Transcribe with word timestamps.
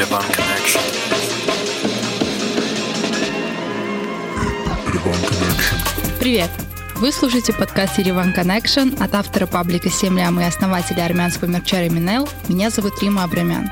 Ереван 0.00 0.24
Connection. 0.30 0.80
Привет! 6.18 6.48
Вы 6.96 7.12
слушаете 7.12 7.52
подкаст 7.52 7.98
Ереван 7.98 8.32
Connection 8.32 8.98
от 8.98 9.14
автора 9.14 9.46
паблика 9.46 9.90
«Семь 9.90 10.16
лям» 10.16 10.40
и 10.40 10.44
основателя 10.44 11.04
армянского 11.04 11.50
мерча 11.50 11.86
Минел. 11.90 12.26
Меня 12.48 12.70
зовут 12.70 12.94
Рима 13.02 13.24
Абрамян. 13.24 13.70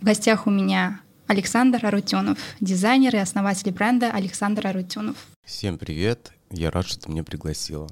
В 0.00 0.04
гостях 0.04 0.46
у 0.46 0.50
меня 0.50 1.00
Александр 1.26 1.84
Арутюнов, 1.84 2.38
дизайнер 2.60 3.16
и 3.16 3.18
основатель 3.18 3.72
бренда 3.72 4.12
Александр 4.12 4.68
Арутюнов. 4.68 5.16
Всем 5.44 5.78
привет, 5.78 6.30
я 6.52 6.70
рад, 6.70 6.86
что 6.86 7.00
ты 7.00 7.10
меня 7.10 7.24
пригласила. 7.24 7.88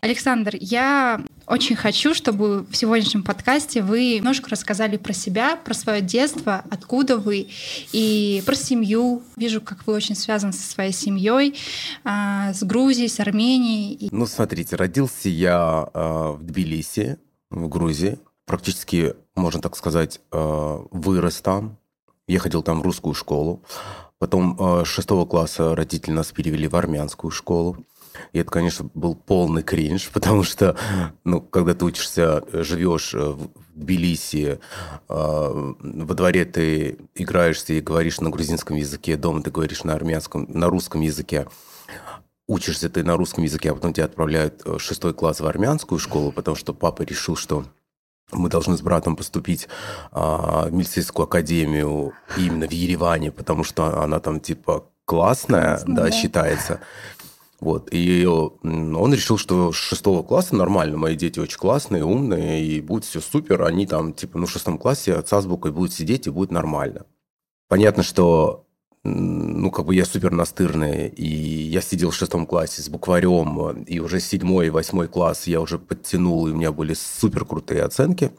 Александр, 0.00 0.56
я 0.58 1.22
очень 1.46 1.76
хочу, 1.76 2.14
чтобы 2.14 2.64
в 2.70 2.74
сегодняшнем 2.74 3.22
подкасте 3.22 3.82
вы 3.82 4.16
немножко 4.16 4.48
рассказали 4.48 4.96
про 4.96 5.12
себя, 5.12 5.56
про 5.56 5.74
свое 5.74 6.00
детство, 6.00 6.64
откуда 6.70 7.18
вы, 7.18 7.48
и 7.92 8.42
про 8.46 8.54
семью. 8.54 9.22
Вижу, 9.36 9.60
как 9.60 9.86
вы 9.86 9.92
очень 9.92 10.14
связаны 10.14 10.54
со 10.54 10.62
своей 10.62 10.92
семьей, 10.92 11.54
а, 12.02 12.54
с 12.54 12.62
Грузией, 12.62 13.08
с 13.08 13.20
Арменией. 13.20 14.08
Ну, 14.10 14.24
смотрите, 14.24 14.76
родился 14.76 15.28
я 15.28 15.90
а, 15.92 16.32
в 16.32 16.42
Тбилиси, 16.44 17.18
в 17.50 17.68
Грузии. 17.68 18.18
Практически, 18.46 19.14
можно 19.34 19.60
так 19.60 19.76
сказать, 19.76 20.20
а, 20.30 20.82
вырос 20.90 21.42
там. 21.42 21.76
Я 22.26 22.38
ходил 22.38 22.62
там 22.62 22.80
в 22.80 22.84
русскую 22.84 23.12
школу. 23.12 23.62
Потом 24.18 24.84
с 24.84 24.86
шестого 24.86 25.24
класса 25.24 25.74
родители 25.74 26.12
нас 26.12 26.30
перевели 26.30 26.68
в 26.68 26.76
армянскую 26.76 27.30
школу. 27.30 27.84
И 28.32 28.38
это, 28.38 28.50
конечно, 28.50 28.90
был 28.94 29.14
полный 29.14 29.62
кринж, 29.62 30.10
потому 30.12 30.42
что, 30.42 30.76
ну, 31.24 31.40
когда 31.40 31.74
ты 31.74 31.84
учишься, 31.84 32.42
живешь 32.52 33.14
в 33.14 33.50
Тбилиси, 33.74 34.58
э, 35.08 35.74
во 35.78 36.14
дворе 36.14 36.44
ты 36.44 36.98
играешься 37.14 37.72
и 37.74 37.80
говоришь 37.80 38.20
на 38.20 38.30
грузинском 38.30 38.76
языке, 38.76 39.16
дома 39.16 39.42
ты 39.42 39.50
говоришь 39.50 39.84
на 39.84 39.94
армянском, 39.94 40.46
на 40.48 40.68
русском 40.68 41.00
языке, 41.00 41.46
учишься 42.46 42.90
ты 42.90 43.04
на 43.04 43.16
русском 43.16 43.44
языке, 43.44 43.70
а 43.70 43.74
потом 43.74 43.92
тебя 43.92 44.06
отправляют 44.06 44.62
в 44.64 44.78
шестой 44.80 45.14
класс 45.14 45.40
в 45.40 45.46
армянскую 45.46 45.98
школу, 45.98 46.32
потому 46.32 46.56
что 46.56 46.74
папа 46.74 47.02
решил, 47.02 47.36
что 47.36 47.64
мы 48.32 48.48
должны 48.48 48.76
с 48.76 48.82
братом 48.82 49.16
поступить 49.16 49.68
а, 50.12 50.66
в 50.66 50.72
милицейскую 50.72 51.24
академию 51.24 52.12
именно 52.36 52.66
в 52.66 52.72
Ереване, 52.72 53.32
потому 53.32 53.64
что 53.64 54.02
она 54.02 54.20
там 54.20 54.40
типа 54.40 54.84
классная, 55.04 55.76
Классно, 55.76 55.94
да, 55.94 56.02
да, 56.02 56.10
считается. 56.10 56.80
Вот. 57.60 57.88
И 57.92 58.24
он 58.24 59.12
решил, 59.12 59.36
что 59.36 59.70
с 59.70 59.76
шестого 59.76 60.22
класса 60.22 60.56
нормально, 60.56 60.96
мои 60.96 61.14
дети 61.14 61.38
очень 61.38 61.58
классные, 61.58 62.04
умные, 62.04 62.64
и 62.64 62.80
будет 62.80 63.04
все 63.04 63.20
супер. 63.20 63.62
Они 63.62 63.86
там, 63.86 64.14
типа, 64.14 64.38
ну, 64.38 64.46
в 64.46 64.50
шестом 64.50 64.78
классе 64.78 65.22
с 65.24 65.32
азбукой 65.32 65.70
будут 65.70 65.92
сидеть, 65.92 66.26
и 66.26 66.30
будет 66.30 66.50
нормально. 66.50 67.04
Понятно, 67.68 68.02
что 68.02 68.66
ну, 69.02 69.70
как 69.70 69.86
бы 69.86 69.94
я 69.94 70.04
супер 70.04 70.30
настырный, 70.30 71.08
и 71.08 71.26
я 71.26 71.80
сидел 71.80 72.10
в 72.10 72.14
шестом 72.14 72.46
классе 72.46 72.82
с 72.82 72.88
букварем, 72.88 73.82
и 73.84 73.98
уже 73.98 74.20
седьмой 74.20 74.66
и 74.66 74.70
восьмой 74.70 75.08
класс 75.08 75.46
я 75.46 75.60
уже 75.60 75.78
подтянул, 75.78 76.46
и 76.46 76.52
у 76.52 76.56
меня 76.56 76.70
были 76.72 76.94
супер 76.94 77.44
крутые 77.44 77.82
оценки. 77.82 78.30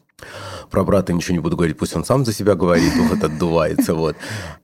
Про 0.70 0.84
брата 0.84 1.14
ничего 1.14 1.34
не 1.34 1.40
буду 1.40 1.58
говорить, 1.58 1.78
пусть 1.78 1.96
он 1.96 2.06
сам 2.06 2.26
за 2.26 2.34
себя 2.34 2.54
говорит, 2.54 2.94
вот 3.10 3.24
отдувается. 3.24 3.96
Вот. 3.96 4.16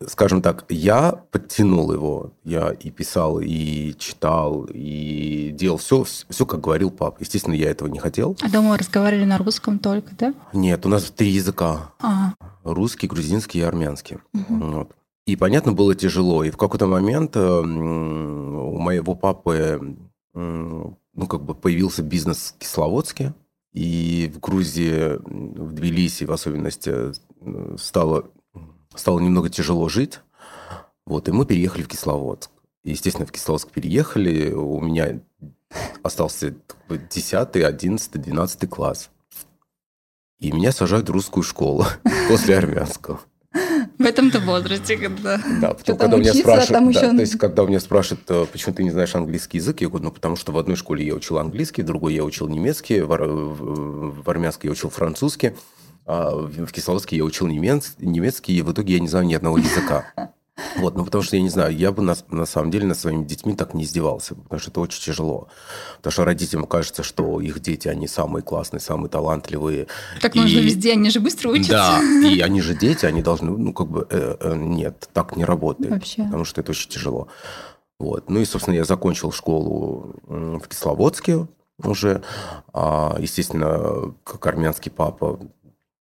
Скажем 0.06 0.44
так, 0.44 0.66
я 0.70 1.12
подтянул 1.32 1.92
его. 1.92 2.32
Я 2.44 2.70
и 2.72 2.92
писал, 2.92 3.40
и 3.40 3.96
читал, 3.98 4.68
и 4.72 5.50
делал 5.54 5.78
все, 5.78 6.04
все, 6.04 6.46
как 6.46 6.62
говорил 6.62 6.92
папа. 6.92 7.18
Естественно, 7.20 7.56
я 7.56 7.72
этого 7.72 7.88
не 7.88 7.98
хотел. 7.98 8.38
А 8.42 8.50
дома 8.50 8.78
разговаривали 8.78 9.26
на 9.26 9.40
русском 9.40 9.80
только, 9.80 10.14
да? 10.16 10.34
Нет, 10.54 10.86
у 10.86 10.90
нас 10.90 11.06
три 11.06 11.30
языка. 11.30 11.92
Ага. 12.00 12.36
Русский, 12.64 13.08
грузинский 13.08 13.60
и 13.60 13.64
армянский. 13.64 14.20
Угу. 14.34 14.56
Вот. 14.60 14.92
И, 15.28 15.36
понятно, 15.36 15.74
было 15.74 15.94
тяжело. 15.94 16.46
И 16.46 16.52
в 16.52 16.58
какой-то 16.58 16.88
момент 16.88 17.36
у 17.36 18.80
моего 18.80 19.14
папы 19.14 19.98
ну, 20.34 21.28
как 21.30 21.44
бы 21.44 21.54
появился 21.54 22.02
бизнес 22.02 22.54
в 22.56 22.60
Кисловодске. 22.60 23.34
И 23.74 24.32
в 24.34 24.40
Грузии, 24.40 25.18
в 25.18 25.74
Тбилиси 25.74 26.24
в 26.24 26.32
особенности, 26.32 27.12
стало, 27.78 28.32
стало 28.96 29.20
немного 29.20 29.50
тяжело 29.50 29.90
жить. 29.90 30.22
Вот, 31.06 31.28
и 31.28 31.34
мы 31.34 31.46
переехали 31.46 31.84
в 31.84 31.90
Кисловодск. 31.90 32.50
Естественно, 32.86 33.26
в 33.28 33.32
Кисловодск 33.34 33.70
переехали. 33.70 34.54
У 34.54 34.80
меня 34.80 35.20
остался 36.04 36.56
10, 36.90 37.56
11, 37.58 38.12
12 38.22 38.70
класс. 38.70 39.10
И 40.40 40.54
меня 40.54 40.72
сажают 40.72 41.10
в 41.10 41.12
русскую 41.12 41.44
школу 41.44 41.84
после 42.30 42.58
армянского. 42.58 43.20
В 43.98 44.06
этом-то 44.06 44.40
возрасте, 44.40 44.98
когда... 44.98 45.42
Да, 45.60 45.74
потом, 45.74 45.98
когда 45.98 46.18
меня 46.18 46.34
спрашивают, 46.34 46.94
да, 46.94 47.10
то 47.10 47.20
есть, 47.20 47.38
когда 47.38 47.64
у 47.64 47.68
меня 47.68 47.80
спрашивают, 47.80 48.30
э, 48.30 48.46
почему 48.52 48.76
ты 48.76 48.84
не 48.84 48.92
знаешь 48.92 49.16
английский 49.16 49.58
язык, 49.58 49.82
я 49.82 49.90
говорю, 49.90 50.06
ну, 50.06 50.12
потому 50.12 50.36
что 50.36 50.52
в 50.52 50.58
одной 50.58 50.76
школе 50.76 51.06
я 51.06 51.16
учил 51.16 51.40
английский, 51.40 51.82
в 51.82 51.86
другой 51.86 52.14
я 52.14 52.24
учил 52.24 52.48
немецкий, 52.48 53.02
в, 53.02 53.08
в, 53.08 54.24
в 54.24 54.30
армянской 54.30 54.68
я 54.68 54.74
учил 54.74 54.92
французский, 54.92 55.54
а 56.06 56.32
в 56.36 56.72
Кисловодске 56.72 57.18
я 57.18 57.24
учил 57.24 57.48
немец, 57.48 57.96
немецкий, 57.98 58.58
и 58.58 58.62
в 58.62 58.72
итоге 58.72 58.94
я 58.94 59.00
не 59.00 59.08
знаю 59.08 59.26
ни 59.26 59.34
одного 59.34 59.58
языка. 59.58 60.14
Вот, 60.78 60.96
ну 60.96 61.06
потому 61.06 61.24
что, 61.24 61.36
я 61.36 61.42
не 61.42 61.50
знаю, 61.50 61.76
я 61.76 61.92
бы 61.92 62.02
на, 62.02 62.16
на 62.30 62.46
самом 62.46 62.72
деле 62.72 62.88
над 62.88 62.98
своими 62.98 63.24
детьми 63.24 63.56
так 63.56 63.74
не 63.74 63.84
издевался, 63.84 64.36
потому 64.36 64.60
что 64.60 64.72
это 64.72 64.80
очень 64.80 65.02
тяжело. 65.02 65.50
Потому 65.98 66.12
что 66.12 66.26
родителям 66.26 66.66
кажется, 66.66 67.04
что 67.04 67.40
их 67.42 67.60
дети, 67.60 67.88
они 67.88 68.08
самые 68.08 68.44
классные, 68.44 68.80
самые 68.80 69.10
талантливые. 69.10 69.88
Как 70.20 70.36
и... 70.36 70.40
можно 70.40 70.60
везде, 70.60 70.94
они 70.94 71.10
же 71.10 71.20
быстро 71.20 71.50
учатся. 71.50 71.72
Да, 71.74 72.02
и 72.02 72.40
они 72.40 72.62
же 72.62 72.76
дети, 72.76 73.06
они 73.06 73.22
должны, 73.22 73.52
ну 73.52 73.74
как 73.74 73.88
бы, 73.88 74.08
э, 74.10 74.38
э, 74.40 74.56
нет, 74.56 75.10
так 75.14 75.36
не 75.36 75.46
работает. 75.46 75.92
Вообще. 75.92 76.24
Потому 76.24 76.46
что 76.46 76.62
это 76.62 76.72
очень 76.72 76.90
тяжело. 76.90 77.28
Вот. 78.00 78.30
Ну 78.30 78.40
и, 78.40 78.46
собственно, 78.46 78.76
я 78.76 78.86
закончил 78.86 79.32
школу 79.32 80.16
в 80.26 80.68
Кисловодске 80.68 81.48
уже. 81.84 82.24
А, 82.74 83.16
естественно, 83.20 84.14
как 84.24 84.46
армянский 84.48 84.92
папа, 84.92 85.40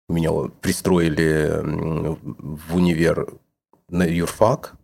меня 0.08 0.32
пристроили 0.62 1.62
в 1.64 2.76
универ 2.76 3.28
на 3.90 4.04
юрфак. 4.04 4.76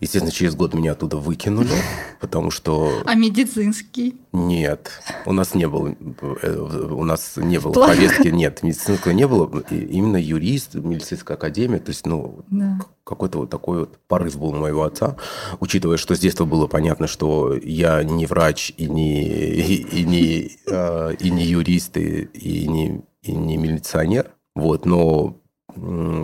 Естественно, 0.00 0.32
через 0.32 0.54
год 0.54 0.74
меня 0.74 0.92
оттуда 0.92 1.16
выкинули, 1.16 1.70
потому 2.20 2.50
что... 2.50 3.02
А 3.06 3.14
медицинский? 3.14 4.16
Нет, 4.32 4.90
у 5.24 5.32
нас 5.32 5.54
не 5.54 5.66
было, 5.66 5.94
э, 6.42 6.56
у 6.58 7.04
нас 7.04 7.36
не 7.36 7.58
было 7.58 7.72
Плохо. 7.72 7.94
повестки, 7.94 8.28
нет, 8.28 8.62
медицинского 8.62 9.12
не 9.12 9.26
было, 9.26 9.50
именно 9.70 10.18
юрист, 10.18 10.74
медицинская 10.74 11.36
академия, 11.36 11.78
то 11.78 11.90
есть, 11.90 12.04
ну, 12.04 12.44
да. 12.50 12.78
какой-то 13.04 13.38
вот 13.38 13.50
такой 13.50 13.80
вот 13.80 13.98
порыв 14.06 14.38
был 14.38 14.48
у 14.48 14.56
моего 14.56 14.82
отца, 14.82 15.16
учитывая, 15.60 15.96
что 15.96 16.14
с 16.14 16.18
детства 16.18 16.44
было 16.44 16.66
понятно, 16.66 17.06
что 17.06 17.54
я 17.54 18.02
не 18.02 18.26
врач 18.26 18.74
и 18.76 18.86
не, 18.88 19.24
и, 19.24 20.00
и 20.00 20.04
не, 20.04 20.58
э, 20.66 21.14
и 21.18 21.30
не 21.30 21.44
юрист, 21.44 21.96
и, 21.96 22.24
и, 22.34 22.68
не, 22.68 23.02
и 23.22 23.32
не 23.32 23.56
милиционер, 23.56 24.30
вот, 24.54 24.84
но 24.84 25.38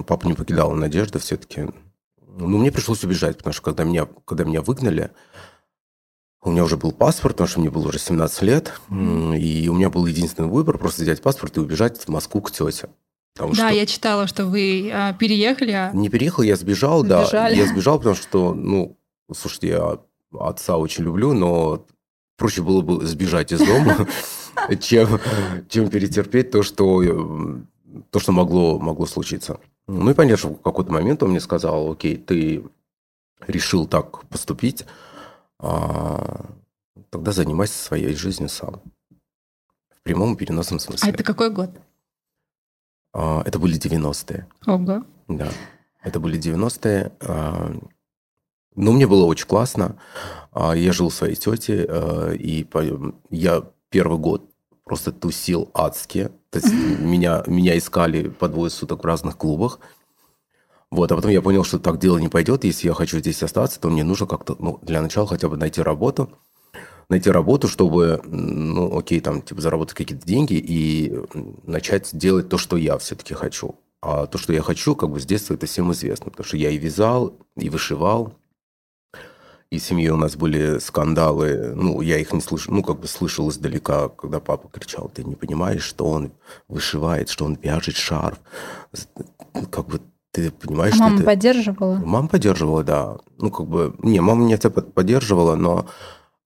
папа 0.06 0.26
не 0.26 0.34
покидала 0.34 0.74
надежда 0.74 1.18
все-таки 1.18 1.68
ну, 2.38 2.58
мне 2.58 2.72
пришлось 2.72 3.04
убежать, 3.04 3.38
потому 3.38 3.52
что 3.52 3.62
когда 3.62 3.84
меня, 3.84 4.06
когда 4.24 4.44
меня 4.44 4.62
выгнали, 4.62 5.10
у 6.42 6.50
меня 6.50 6.64
уже 6.64 6.76
был 6.76 6.92
паспорт, 6.92 7.34
потому 7.36 7.48
что 7.48 7.60
мне 7.60 7.70
было 7.70 7.88
уже 7.88 7.98
17 7.98 8.42
лет, 8.42 8.72
и 8.90 9.68
у 9.70 9.74
меня 9.74 9.90
был 9.90 10.06
единственный 10.06 10.48
выбор 10.48 10.76
просто 10.78 11.02
взять 11.02 11.22
паспорт 11.22 11.56
и 11.56 11.60
убежать 11.60 12.00
в 12.00 12.08
Москву 12.08 12.40
к 12.40 12.50
тете. 12.50 12.88
Потому 13.34 13.54
да, 13.54 13.68
что... 13.68 13.76
я 13.76 13.86
читала, 13.86 14.26
что 14.26 14.44
вы 14.46 14.90
а, 14.92 15.14
переехали. 15.14 15.70
А... 15.70 15.90
Не 15.92 16.08
переехал, 16.08 16.42
я 16.42 16.56
сбежал, 16.56 17.00
Сбежали. 17.00 17.30
да. 17.30 17.48
Я 17.48 17.66
сбежал, 17.66 17.98
потому 17.98 18.16
что, 18.16 18.52
ну, 18.54 18.98
слушайте, 19.32 19.68
я 19.68 19.98
отца 20.38 20.76
очень 20.76 21.04
люблю, 21.04 21.32
но 21.32 21.86
проще 22.36 22.62
было 22.62 22.82
бы 22.82 23.06
сбежать 23.06 23.52
из 23.52 23.60
дома, 23.60 24.06
чем, 24.80 25.20
чем 25.68 25.88
перетерпеть 25.88 26.50
то, 26.50 26.62
что, 26.62 27.02
то, 28.10 28.18
что 28.18 28.32
могло, 28.32 28.78
могло 28.78 29.06
случиться. 29.06 29.60
Ну 29.86 30.10
и 30.10 30.14
понятно, 30.14 30.36
что 30.36 30.48
в 30.54 30.62
какой-то 30.62 30.92
момент 30.92 31.22
он 31.22 31.30
мне 31.30 31.40
сказал, 31.40 31.92
окей, 31.92 32.16
ты 32.16 32.64
решил 33.46 33.86
так 33.86 34.26
поступить, 34.28 34.84
а, 35.58 36.46
тогда 37.10 37.32
занимайся 37.32 37.74
своей 37.74 38.14
жизнью 38.14 38.48
сам. 38.48 38.80
В 39.90 40.02
прямом 40.02 40.34
и 40.34 40.36
переносном 40.36 40.78
смысле. 40.78 41.10
А 41.10 41.12
это 41.14 41.24
какой 41.24 41.50
год? 41.50 41.70
А, 43.12 43.42
это 43.44 43.58
были 43.58 43.78
90-е. 43.78 44.46
Ого. 44.66 45.04
Да, 45.28 45.50
это 46.02 46.20
были 46.20 46.38
90-е. 46.38 47.12
А, 47.20 47.72
ну, 48.74 48.92
мне 48.92 49.06
было 49.06 49.26
очень 49.26 49.46
классно. 49.46 49.96
А, 50.50 50.74
я 50.74 50.92
жил 50.92 51.06
у 51.06 51.10
своей 51.10 51.34
тети, 51.34 51.86
а, 51.88 52.32
и 52.32 52.66
я 53.30 53.62
первый 53.90 54.18
год 54.18 54.51
просто 54.84 55.12
тусил 55.12 55.70
адски. 55.74 56.30
То 56.50 56.58
есть 56.58 56.72
меня, 57.00 57.42
меня 57.46 57.76
искали 57.76 58.28
по 58.28 58.48
двое 58.48 58.70
суток 58.70 59.02
в 59.02 59.06
разных 59.06 59.36
клубах. 59.36 59.80
Вот, 60.90 61.10
а 61.10 61.16
потом 61.16 61.30
я 61.30 61.40
понял, 61.40 61.64
что 61.64 61.78
так 61.78 61.98
дело 61.98 62.18
не 62.18 62.28
пойдет. 62.28 62.64
Если 62.64 62.86
я 62.86 62.92
хочу 62.92 63.18
здесь 63.18 63.42
остаться, 63.42 63.80
то 63.80 63.88
мне 63.88 64.04
нужно 64.04 64.26
как-то, 64.26 64.56
ну, 64.58 64.78
для 64.82 65.00
начала 65.00 65.26
хотя 65.26 65.48
бы 65.48 65.56
найти 65.56 65.80
работу. 65.80 66.30
найти 67.08 67.30
работу, 67.30 67.68
чтобы, 67.68 68.20
ну, 68.26 68.98
окей, 68.98 69.20
там, 69.20 69.42
типа, 69.42 69.60
заработать 69.60 69.94
какие-то 69.94 70.26
деньги 70.26 70.54
и 70.54 71.12
начать 71.64 72.10
делать 72.12 72.48
то, 72.48 72.58
что 72.58 72.76
я 72.76 72.98
все-таки 72.98 73.34
хочу. 73.34 73.76
А 74.02 74.26
то, 74.26 74.36
что 74.36 74.52
я 74.52 74.62
хочу, 74.62 74.94
как 74.94 75.10
бы 75.10 75.20
с 75.20 75.26
детства 75.26 75.54
это 75.54 75.66
всем 75.66 75.92
известно, 75.92 76.30
потому 76.30 76.44
что 76.44 76.56
я 76.56 76.70
и 76.70 76.76
вязал, 76.76 77.38
и 77.56 77.70
вышивал, 77.70 78.34
и 79.72 79.78
в 79.78 79.82
семье 79.82 80.12
у 80.12 80.18
нас 80.18 80.36
были 80.36 80.78
скандалы, 80.80 81.72
ну, 81.74 82.02
я 82.02 82.18
их 82.18 82.34
не 82.34 82.42
слышал, 82.42 82.74
ну, 82.74 82.82
как 82.82 83.00
бы 83.00 83.06
слышал 83.06 83.48
издалека, 83.48 84.10
когда 84.10 84.38
папа 84.38 84.68
кричал, 84.68 85.10
ты 85.12 85.24
не 85.24 85.34
понимаешь, 85.34 85.82
что 85.82 86.04
он 86.10 86.32
вышивает, 86.68 87.30
что 87.30 87.46
он 87.46 87.58
вяжет 87.62 87.96
шарф, 87.96 88.38
как 89.70 89.86
бы 89.86 90.02
ты 90.30 90.50
понимаешь, 90.50 90.94
а 90.96 91.04
мама 91.04 91.18
ты... 91.18 91.24
поддерживала? 91.24 91.94
Мама 91.94 92.28
поддерживала, 92.28 92.84
да. 92.84 93.16
Ну, 93.38 93.50
как 93.50 93.66
бы... 93.66 93.94
Не, 94.02 94.20
мама 94.20 94.44
меня 94.44 94.58
поддерживала, 94.58 95.56
но 95.56 95.86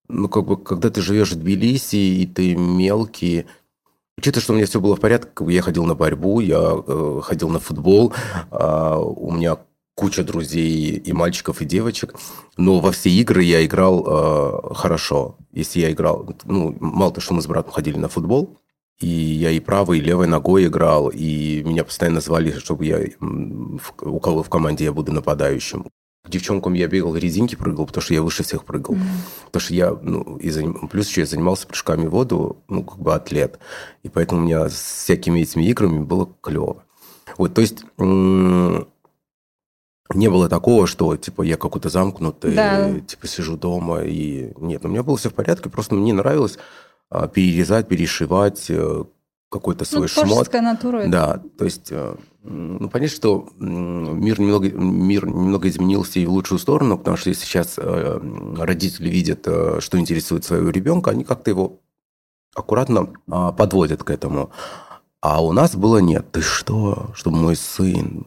ну, 0.06 0.29
как 0.29 0.44
бы, 0.44 0.56
когда 0.56 0.88
ты 0.90 1.00
живешь 1.00 1.32
в 1.32 1.40
Тбилиси, 1.40 1.96
и 1.96 2.26
ты 2.26 2.55
мелкий, 2.55 3.46
Учитывая, 4.19 4.43
что 4.43 4.52
у 4.55 4.56
меня 4.56 4.67
все 4.67 4.81
было 4.81 4.96
в 4.96 5.00
порядке, 5.00 5.31
я 5.49 5.61
ходил 5.61 5.84
на 5.84 5.94
борьбу, 5.94 6.40
я 6.40 6.58
э, 6.87 7.20
ходил 7.22 7.50
на 7.50 7.58
футбол, 7.58 8.14
э, 8.50 8.96
у 8.96 9.31
меня 9.31 9.58
куча 9.96 10.22
друзей 10.22 10.90
и 10.93 11.12
мальчиков, 11.12 11.62
и 11.62 11.64
девочек, 11.64 12.14
но 12.56 12.81
во 12.81 12.93
все 12.93 13.10
игры 13.10 13.43
я 13.43 13.64
играл 13.64 14.04
э, 14.06 14.75
хорошо. 14.75 15.38
Если 15.52 15.81
я 15.81 15.90
играл, 15.90 16.28
ну, 16.44 16.76
мало 16.78 17.12
того, 17.12 17.22
что 17.22 17.34
мы 17.34 17.43
с 17.43 17.46
братом 17.46 17.72
ходили 17.72 17.96
на 17.96 18.08
футбол, 18.08 18.60
и 19.00 19.08
я 19.08 19.50
и 19.50 19.58
правой, 19.58 19.98
и 19.98 20.02
левой 20.02 20.26
ногой 20.26 20.66
играл, 20.66 21.08
и 21.08 21.62
меня 21.64 21.82
постоянно 21.82 22.20
звали, 22.20 22.52
чтобы 22.58 22.84
я 22.84 23.00
у 24.02 24.20
кого 24.20 24.43
в 24.43 24.50
команде 24.50 24.84
я 24.84 24.93
буду 24.93 25.12
нападающим. 25.12 25.87
К 26.25 26.28
девчонкам 26.28 26.75
я 26.75 26.88
бегал, 26.88 27.16
резинки 27.16 27.54
прыгал, 27.54 27.87
потому 27.87 28.02
что 28.02 28.12
я 28.12 28.20
выше 28.20 28.43
всех 28.43 28.64
прыгал. 28.64 28.96
Mm-hmm. 28.96 29.46
Потому 29.46 29.60
что 29.60 29.75
я, 29.75 29.96
ну, 30.02 30.37
и 30.38 30.50
заним... 30.50 30.88
плюс 30.88 31.08
еще 31.08 31.20
я 31.22 31.26
занимался 31.26 31.69
прыжками 31.69 32.06
в 32.06 32.10
воду, 32.10 32.64
ну, 32.69 32.82
как 32.82 32.98
бы 32.98 33.14
атлет. 33.14 33.60
И 34.02 34.08
поэтому 34.08 34.40
у 34.43 34.44
меня 34.44 34.69
с 34.69 35.04
всякими 35.04 35.40
этими 35.40 35.64
играми 35.64 36.00
было 36.00 36.28
клево. 36.40 36.82
Вот, 37.38 37.54
то 37.54 37.60
есть 37.60 37.84
не 40.14 40.29
было 40.29 40.49
такого, 40.49 40.87
что, 40.87 41.17
типа, 41.17 41.43
я 41.43 41.56
какой-то 41.56 41.88
замкнутый, 41.88 42.55
да. 42.55 43.00
типа, 43.00 43.26
сижу 43.26 43.56
дома, 43.56 44.03
и... 44.03 44.53
Нет, 44.58 44.85
у 44.85 44.88
меня 44.88 45.03
было 45.03 45.17
все 45.17 45.31
в 45.31 45.35
порядке, 45.35 45.69
просто 45.69 45.94
мне 45.94 46.12
нравилось 46.12 46.58
а, 47.11 47.29
перерезать, 47.29 47.88
перешивать 47.88 48.67
э, 48.69 49.05
какой-то 49.50 49.85
свой 49.85 50.03
ну, 50.03 50.08
шмот. 50.08 50.53
натура. 50.53 51.06
Да, 51.08 51.43
то 51.58 51.64
есть 51.64 51.88
э, 51.91 52.17
ну, 52.43 52.88
понятно, 52.88 53.17
что 53.17 53.49
мир 53.58 54.41
немного, 54.41 54.70
мир 54.70 55.26
немного 55.26 55.69
изменился 55.69 56.20
и 56.20 56.26
в 56.26 56.31
лучшую 56.31 56.58
сторону, 56.58 56.99
потому 56.99 57.17
что 57.17 57.31
если 57.31 57.44
сейчас 57.44 57.75
э, 57.76 58.20
родители 58.58 59.08
видят, 59.08 59.41
что 59.41 59.99
интересует 59.99 60.44
своего 60.44 60.70
ребенка, 60.70 61.11
они 61.11 61.25
как-то 61.25 61.50
его 61.50 61.81
аккуратно 62.56 63.12
а, 63.31 63.53
подводят 63.53 64.03
к 64.03 64.11
этому. 64.11 64.50
А 65.20 65.44
у 65.44 65.53
нас 65.53 65.76
было 65.76 65.99
нет. 65.99 66.31
Ты 66.32 66.41
что, 66.41 67.11
чтобы 67.14 67.37
мой 67.37 67.56
сын 67.56 68.26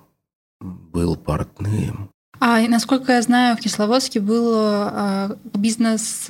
был 0.60 1.16
портным? 1.16 2.10
А 2.40 2.62
насколько 2.68 3.14
я 3.14 3.22
знаю, 3.22 3.58
в 3.58 3.60
Кисловодске 3.60 4.20
был 4.20 4.54
а, 4.56 5.38
бизнес 5.54 6.28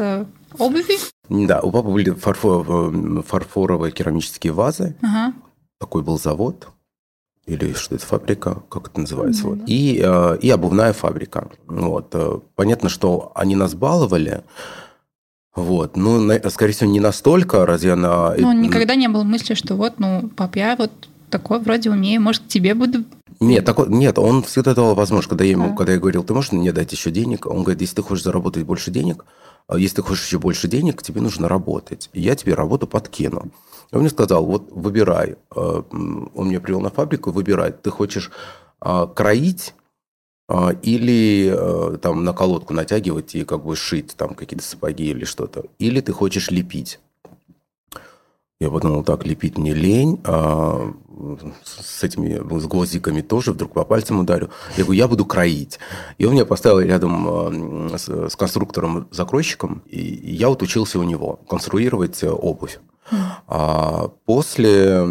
обуви? 0.58 0.98
Да, 1.30 1.62
у 1.62 1.72
папы 1.72 1.90
были 1.90 2.12
фарфор, 2.12 3.24
фарфоровые 3.24 3.92
керамические 3.92 4.54
вазы. 4.54 4.96
Ага. 5.02 5.34
Такой 5.80 6.02
был 6.02 6.18
завод 6.18 6.70
или 7.50 7.74
что 7.74 7.96
это 7.96 8.06
фабрика, 8.06 8.62
как 8.70 8.90
это 8.90 9.02
называется, 9.02 9.44
mm-hmm. 9.44 9.60
вот. 9.60 9.64
и, 9.66 10.02
э, 10.04 10.38
и 10.40 10.50
обувная 10.52 10.94
фабрика. 10.94 11.50
Вот. 11.66 12.10
Э, 12.14 12.40
понятно, 12.56 12.90
что 12.90 13.32
они 13.34 13.56
нас 13.56 13.74
баловали, 13.74 14.44
вот, 15.56 15.98
ну, 15.98 16.20
на, 16.20 16.48
скорее 16.52 16.74
всего, 16.74 16.90
не 16.90 17.00
настолько, 17.00 17.66
разве 17.66 17.94
она... 17.94 18.36
Ну, 18.38 18.54
никогда 18.54 18.96
не 18.96 19.10
было 19.10 19.24
мысли, 19.24 19.56
что 19.56 19.76
вот, 19.76 20.00
ну, 20.00 20.30
пап, 20.30 20.56
я 20.56 20.76
вот 20.76 20.92
такой 21.30 21.60
вроде 21.60 21.90
умею, 21.90 22.22
может, 22.22 22.44
к 22.44 22.48
тебе 22.48 22.76
буду 22.76 23.04
нет, 23.40 23.66
такой, 23.66 23.88
нет, 23.90 24.18
он 24.20 24.44
всегда 24.44 24.74
давал 24.74 24.96
возможность, 24.96 25.30
когда 25.30 25.44
я 25.44 25.52
ему, 25.52 25.70
да. 25.70 25.76
когда 25.76 25.94
я 25.94 26.00
говорил, 26.00 26.24
ты 26.24 26.34
можешь 26.34 26.52
мне 26.52 26.72
дать 26.72 26.92
еще 26.92 27.12
денег, 27.12 27.46
он 27.46 27.64
говорит, 27.64 27.82
если 27.82 27.96
ты 27.96 28.02
хочешь 28.02 28.24
заработать 28.24 28.64
больше 28.64 28.92
денег, 28.92 29.26
а 29.68 29.78
если 29.78 29.98
ты 29.98 30.02
хочешь 30.02 30.26
еще 30.26 30.40
больше 30.40 30.68
денег, 30.68 31.02
тебе 31.02 31.22
нужно 31.22 31.48
работать, 31.48 32.10
и 32.14 32.22
я 32.22 32.36
тебе 32.36 32.54
работу 32.54 32.88
подкину. 32.88 33.52
И 33.92 33.96
он 33.96 34.02
мне 34.02 34.10
сказал, 34.10 34.46
вот 34.46 34.72
выбирай. 34.72 35.36
Э, 35.56 35.82
он 35.92 36.48
меня 36.48 36.60
привел 36.60 36.82
на 36.82 36.90
фабрику, 36.90 37.32
выбирай. 37.32 37.72
Ты 37.72 37.90
хочешь 37.90 38.32
а, 38.80 39.08
кроить 39.08 39.74
а, 40.48 40.72
или 40.84 41.54
э, 41.56 41.98
там 41.98 42.24
на 42.24 42.34
колодку 42.34 42.74
натягивать 42.74 43.36
и 43.36 43.44
как 43.46 43.64
бы 43.64 43.76
шить 43.76 44.16
там 44.16 44.36
какие-то 44.36 44.66
сапоги 44.66 45.10
или 45.10 45.26
что-то. 45.26 45.66
Или 45.80 46.02
ты 46.02 46.14
хочешь 46.14 46.52
лепить. 46.52 47.00
Я 48.60 48.70
подумал, 48.70 49.04
так, 49.04 49.26
лепить 49.26 49.58
мне 49.58 49.74
лень, 49.74 50.20
а 50.26 50.94
с 51.64 52.04
этими 52.04 52.36
с 52.60 52.66
гвоздиками 52.66 53.22
тоже, 53.22 53.52
вдруг 53.52 53.74
по 53.74 53.84
пальцам 53.84 54.20
ударю. 54.20 54.50
Я 54.78 54.84
говорю, 54.84 55.00
я 55.00 55.08
буду 55.08 55.26
кроить. 55.26 55.80
И 56.18 56.26
он 56.26 56.34
меня 56.34 56.46
поставил 56.46 56.80
рядом 56.80 57.90
с, 57.98 58.10
с 58.30 58.36
конструктором-закройщиком, 58.36 59.84
и 59.88 60.00
я 60.34 60.50
вот 60.50 60.62
учился 60.62 61.00
у 61.00 61.04
него 61.04 61.40
конструировать 61.48 62.24
э, 62.24 62.30
обувь. 62.30 62.80
А 63.48 64.10
после, 64.26 65.04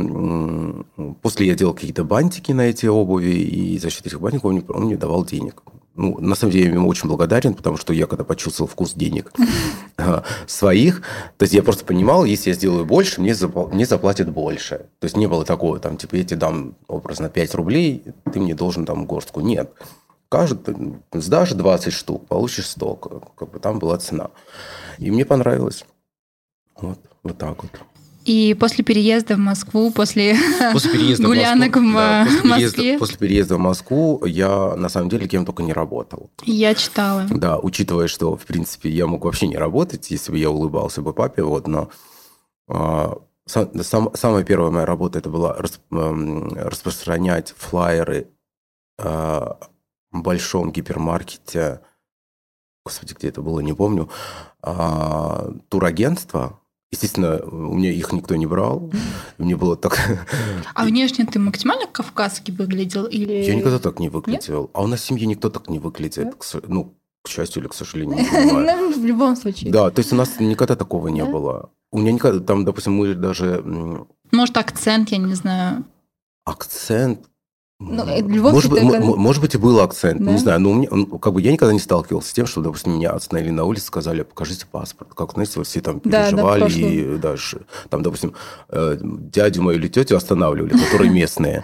после 1.20 1.48
я 1.48 1.54
делал 1.54 1.74
какие-то 1.74 2.04
бантики 2.04 2.52
на 2.52 2.62
эти 2.62 2.86
обуви, 2.86 3.32
и 3.32 3.78
за 3.78 3.90
счет 3.90 4.06
этих 4.06 4.20
бантиков 4.20 4.46
он 4.46 4.52
мне, 4.54 4.64
он 4.68 4.84
мне 4.84 4.96
давал 4.96 5.24
денег. 5.24 5.62
Ну, 5.98 6.16
на 6.20 6.36
самом 6.36 6.52
деле, 6.52 6.66
я 6.66 6.74
ему 6.74 6.88
очень 6.88 7.08
благодарен, 7.08 7.54
потому 7.54 7.76
что 7.76 7.92
я 7.92 8.06
когда 8.06 8.22
почувствовал 8.22 8.70
вкус 8.70 8.94
денег 8.94 9.32
а, 9.96 10.22
своих, 10.46 11.02
то 11.36 11.42
есть 11.42 11.52
я 11.52 11.62
просто 11.64 11.84
понимал, 11.84 12.24
если 12.24 12.50
я 12.50 12.54
сделаю 12.54 12.86
больше, 12.86 13.20
мне, 13.20 13.32
запл- 13.32 13.74
мне 13.74 13.84
заплатят 13.84 14.30
больше. 14.30 14.86
То 15.00 15.04
есть 15.06 15.16
не 15.16 15.26
было 15.26 15.44
такого, 15.44 15.80
там, 15.80 15.96
типа, 15.96 16.14
я 16.14 16.22
тебе 16.22 16.36
дам 16.36 16.76
образно 16.86 17.28
5 17.28 17.54
рублей, 17.56 18.04
ты 18.32 18.38
мне 18.38 18.54
должен 18.54 18.86
там 18.86 19.06
горстку. 19.06 19.40
Нет. 19.40 19.72
Каждый, 20.28 20.76
сдашь 21.12 21.52
20 21.52 21.92
штук, 21.92 22.28
получишь 22.28 22.68
100. 22.68 22.94
Как 23.36 23.50
бы 23.50 23.58
там 23.58 23.80
была 23.80 23.98
цена. 23.98 24.30
И 24.98 25.10
мне 25.10 25.24
понравилось. 25.24 25.84
Вот, 26.76 27.00
вот 27.24 27.38
так 27.38 27.60
вот. 27.60 27.72
И 28.28 28.52
после 28.52 28.84
переезда 28.84 29.36
в 29.36 29.38
Москву, 29.38 29.90
после, 29.90 30.36
после 30.72 30.92
переезда 30.92 31.26
гулянок 31.26 31.76
в, 31.76 31.80
Москву, 31.80 31.92
в 31.92 31.94
да, 31.94 32.26
после 32.26 32.48
Москве... 32.50 32.70
Переезда, 32.70 32.98
после 32.98 33.18
переезда 33.18 33.56
в 33.56 33.58
Москву 33.58 34.24
я, 34.26 34.76
на 34.76 34.90
самом 34.90 35.08
деле, 35.08 35.26
кем 35.26 35.46
только 35.46 35.62
не 35.62 35.72
работал. 35.72 36.30
Я 36.44 36.74
читала. 36.74 37.26
Да, 37.30 37.58
учитывая, 37.58 38.06
что, 38.06 38.36
в 38.36 38.44
принципе, 38.44 38.90
я 38.90 39.06
мог 39.06 39.24
вообще 39.24 39.46
не 39.46 39.56
работать, 39.56 40.10
если 40.10 40.30
бы 40.30 40.38
я 40.38 40.50
улыбался 40.50 41.00
бы 41.00 41.14
папе, 41.14 41.42
вот, 41.42 41.66
но 41.66 41.88
а, 42.68 43.16
сам, 43.46 43.70
сам, 43.82 44.10
самая 44.12 44.44
первая 44.44 44.70
моя 44.70 44.84
работа 44.84 45.18
это 45.20 45.30
была 45.30 45.54
расп, 45.54 45.80
распространять 45.90 47.54
флайеры 47.56 48.28
а, 48.98 49.58
в 50.12 50.20
большом 50.20 50.70
гипермаркете, 50.70 51.80
господи, 52.84 53.14
где 53.14 53.28
это 53.28 53.40
было, 53.40 53.60
не 53.60 53.72
помню, 53.72 54.10
а, 54.60 55.50
турагентство, 55.70 56.60
Естественно, 56.90 57.38
у 57.44 57.74
меня 57.74 57.90
их 57.90 58.12
никто 58.12 58.34
не 58.36 58.46
брал. 58.46 58.90
Мне 59.36 59.56
было 59.56 59.76
так... 59.76 59.98
А 60.74 60.84
внешне 60.84 61.26
ты 61.26 61.38
максимально 61.38 61.86
кавказский 61.86 62.54
выглядел? 62.54 63.04
Или... 63.04 63.44
Я 63.44 63.54
никогда 63.54 63.78
так 63.78 64.00
не 64.00 64.08
выглядел. 64.08 64.62
Нет? 64.62 64.70
А 64.72 64.82
у 64.82 64.86
нас 64.86 65.00
в 65.00 65.04
семье 65.04 65.26
никто 65.26 65.50
так 65.50 65.68
не 65.68 65.78
выглядит. 65.78 66.30
Да? 66.30 66.60
Ну, 66.66 66.94
к 67.22 67.28
счастью 67.28 67.62
или 67.62 67.68
к 67.68 67.74
сожалению, 67.74 68.18
не 68.18 68.24
понимаю. 68.30 68.66
Ну, 68.66 69.00
в 69.00 69.04
любом 69.04 69.36
случае. 69.36 69.70
Да, 69.70 69.90
то 69.90 70.00
есть 70.00 70.12
у 70.12 70.16
нас 70.16 70.40
никогда 70.40 70.76
такого 70.76 71.08
не 71.08 71.24
было. 71.24 71.70
У 71.90 71.98
меня 71.98 72.12
никогда, 72.12 72.40
там, 72.40 72.64
допустим, 72.64 72.94
мы 72.94 73.14
даже... 73.14 73.62
Может, 74.32 74.56
акцент, 74.56 75.10
я 75.10 75.18
не 75.18 75.34
знаю. 75.34 75.84
Акцент? 76.44 77.28
Ну, 77.80 78.04
может, 78.52 78.72
быть, 78.72 78.82
это... 78.82 79.00
может 79.00 79.40
быть, 79.40 79.54
и 79.54 79.58
был 79.58 79.78
акцент, 79.78 80.20
да? 80.20 80.32
не 80.32 80.38
знаю, 80.38 80.58
но 80.58 80.70
у 80.70 80.74
меня, 80.74 80.88
как 81.20 81.32
бы 81.32 81.40
я 81.40 81.52
никогда 81.52 81.72
не 81.72 81.78
сталкивался 81.78 82.30
с 82.30 82.32
тем, 82.32 82.44
что, 82.44 82.60
допустим, 82.60 82.94
меня 82.94 83.10
остановили 83.10 83.50
на 83.52 83.64
улице, 83.64 83.86
сказали, 83.86 84.22
покажите 84.22 84.66
паспорт. 84.66 85.14
Как, 85.14 85.32
знаете, 85.34 85.62
все 85.62 85.80
там 85.80 86.00
переживали, 86.00 86.60
да, 86.62 86.66
да, 86.66 86.74
и 86.74 87.18
дальше, 87.18 87.66
там, 87.88 88.02
допустим, 88.02 88.34
э, 88.70 88.98
дядю 89.00 89.62
мою 89.62 89.78
или 89.78 89.86
тетю 89.86 90.16
останавливали, 90.16 90.76
которые 90.76 91.10
местные. 91.10 91.62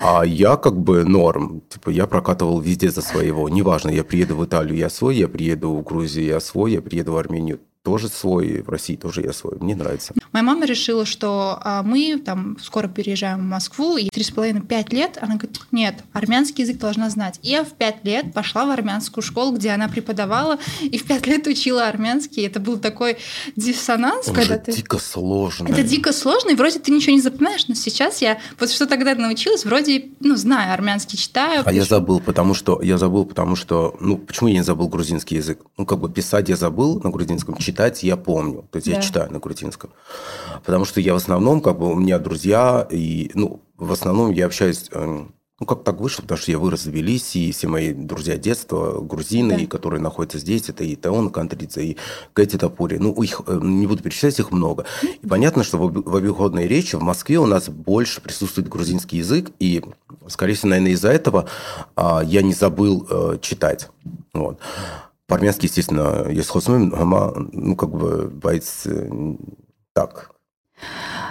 А 0.00 0.24
я 0.24 0.56
как 0.56 0.78
бы 0.78 1.04
норм. 1.04 1.62
Типа 1.68 1.90
я 1.90 2.06
прокатывал 2.06 2.60
везде 2.60 2.88
за 2.88 3.02
своего. 3.02 3.48
Неважно, 3.48 3.90
я 3.90 4.04
приеду 4.04 4.36
в 4.36 4.44
Италию, 4.44 4.76
я 4.76 4.90
свой, 4.90 5.16
я 5.16 5.28
приеду 5.28 5.74
в 5.74 5.82
Грузию, 5.82 6.26
я 6.26 6.40
свой, 6.40 6.72
я 6.72 6.82
приеду 6.82 7.12
в 7.12 7.16
Армению, 7.16 7.60
тоже 7.88 8.10
свой, 8.10 8.60
в 8.60 8.68
России 8.68 8.96
тоже 8.96 9.22
я 9.22 9.32
свой. 9.32 9.56
Мне 9.60 9.74
нравится. 9.74 10.12
Моя 10.32 10.44
мама 10.44 10.66
решила, 10.66 11.06
что 11.06 11.58
а, 11.62 11.82
мы 11.82 12.20
там 12.22 12.58
скоро 12.62 12.86
переезжаем 12.86 13.38
в 13.38 13.44
Москву, 13.44 13.96
и 13.96 14.10
три 14.10 14.22
с 14.22 14.30
половиной 14.30 14.60
пять 14.60 14.92
лет, 14.92 15.16
она 15.22 15.36
говорит, 15.36 15.58
нет, 15.72 16.04
армянский 16.12 16.64
язык 16.64 16.76
должна 16.76 17.08
знать. 17.08 17.40
И 17.42 17.48
я 17.48 17.64
в 17.64 17.70
пять 17.70 18.04
лет 18.04 18.34
пошла 18.34 18.66
в 18.66 18.70
армянскую 18.70 19.24
школу, 19.24 19.56
где 19.56 19.70
она 19.70 19.88
преподавала, 19.88 20.58
и 20.82 20.98
в 20.98 21.04
пять 21.04 21.26
лет 21.26 21.46
учила 21.46 21.88
армянский. 21.88 22.46
Это 22.46 22.60
был 22.60 22.78
такой 22.78 23.16
диссонанс, 23.56 24.28
Он 24.28 24.34
когда 24.34 24.56
же 24.56 24.60
ты... 24.60 24.72
дико 24.72 24.98
сложно. 24.98 25.66
Это 25.66 25.82
дико 25.82 26.12
сложно, 26.12 26.50
и 26.50 26.56
вроде 26.56 26.80
ты 26.80 26.92
ничего 26.92 27.14
не 27.14 27.22
запоминаешь, 27.22 27.68
но 27.68 27.74
сейчас 27.74 28.20
я 28.20 28.38
вот 28.60 28.70
что 28.70 28.86
тогда 28.86 29.14
научилась, 29.14 29.64
вроде, 29.64 30.10
ну, 30.20 30.36
знаю, 30.36 30.74
армянский 30.74 31.16
читаю. 31.16 31.62
А 31.64 31.72
я 31.72 31.80
пишу. 31.80 31.88
забыл, 31.88 32.20
потому 32.20 32.52
что 32.52 32.82
я 32.82 32.98
забыл, 32.98 33.24
потому 33.24 33.56
что, 33.56 33.96
ну, 33.98 34.18
почему 34.18 34.50
я 34.50 34.56
не 34.56 34.62
забыл 34.62 34.88
грузинский 34.88 35.36
язык? 35.36 35.60
Ну, 35.78 35.86
как 35.86 36.00
бы 36.00 36.10
писать 36.10 36.50
я 36.50 36.56
забыл 36.56 37.00
на 37.02 37.08
грузинском, 37.08 37.56
читать 37.56 37.77
я 38.02 38.16
помню, 38.16 38.64
то 38.70 38.76
есть 38.76 38.86
я 38.88 38.96
Да. 38.96 39.00
читаю 39.02 39.32
на 39.32 39.38
грузинском, 39.38 39.90
потому 40.64 40.84
что 40.84 41.00
я 41.00 41.12
в 41.14 41.16
основном, 41.16 41.60
как 41.60 41.78
бы 41.78 41.90
у 41.90 41.94
меня 41.94 42.18
друзья 42.18 42.86
и, 42.90 43.30
ну, 43.34 43.60
в 43.76 43.92
основном 43.92 44.32
я 44.32 44.46
общаюсь, 44.46 44.86
э, 44.92 45.24
ну, 45.60 45.66
как 45.66 45.82
так 45.82 46.00
вышло, 46.00 46.22
потому 46.22 46.38
что 46.38 46.52
я 46.52 46.58
вырос 46.58 46.82
в 46.86 46.90
Тбилиси, 46.90 47.38
и 47.38 47.52
все 47.52 47.66
мои 47.66 47.92
друзья 47.92 48.36
детства 48.36 49.00
грузины, 49.00 49.56
Да. 49.56 49.60
и 49.62 49.66
которые 49.66 50.00
находятся 50.00 50.38
здесь, 50.38 50.68
это 50.68 50.84
и 50.84 50.94
Теон 50.94 51.30
Кантридзе, 51.30 51.82
и 51.84 51.96
Кэти 52.32 52.56
Топури. 52.56 52.98
Ну, 52.98 53.12
их, 53.22 53.40
э, 53.46 53.58
не 53.60 53.86
буду 53.88 54.02
перечислять, 54.02 54.38
их 54.38 54.52
много. 54.52 54.84
И 55.20 55.26
понятно, 55.26 55.64
что 55.64 55.78
в 55.78 56.16
обиходной 56.16 56.68
речи 56.68 56.94
в 56.96 57.02
Москве 57.02 57.38
у 57.38 57.46
нас 57.46 57.68
больше 57.68 58.20
присутствует 58.20 58.68
грузинский 58.68 59.16
язык, 59.18 59.50
и, 59.58 59.82
скорее 60.28 60.54
всего, 60.54 60.70
наверное, 60.70 60.92
из-за 60.92 61.10
этого 61.10 61.48
а, 61.96 62.22
я 62.24 62.42
не 62.42 62.54
забыл 62.54 63.06
э, 63.10 63.38
читать. 63.40 63.88
Вот. 64.34 64.58
По-армянски, 65.28 65.66
естественно, 65.66 66.26
есть 66.30 66.48
хосмым, 66.48 66.94
ама, 66.96 67.34
ну, 67.52 67.76
как 67.76 67.90
бы, 67.90 68.28
байц, 68.28 68.86
э, 68.86 69.10
так. 69.92 70.30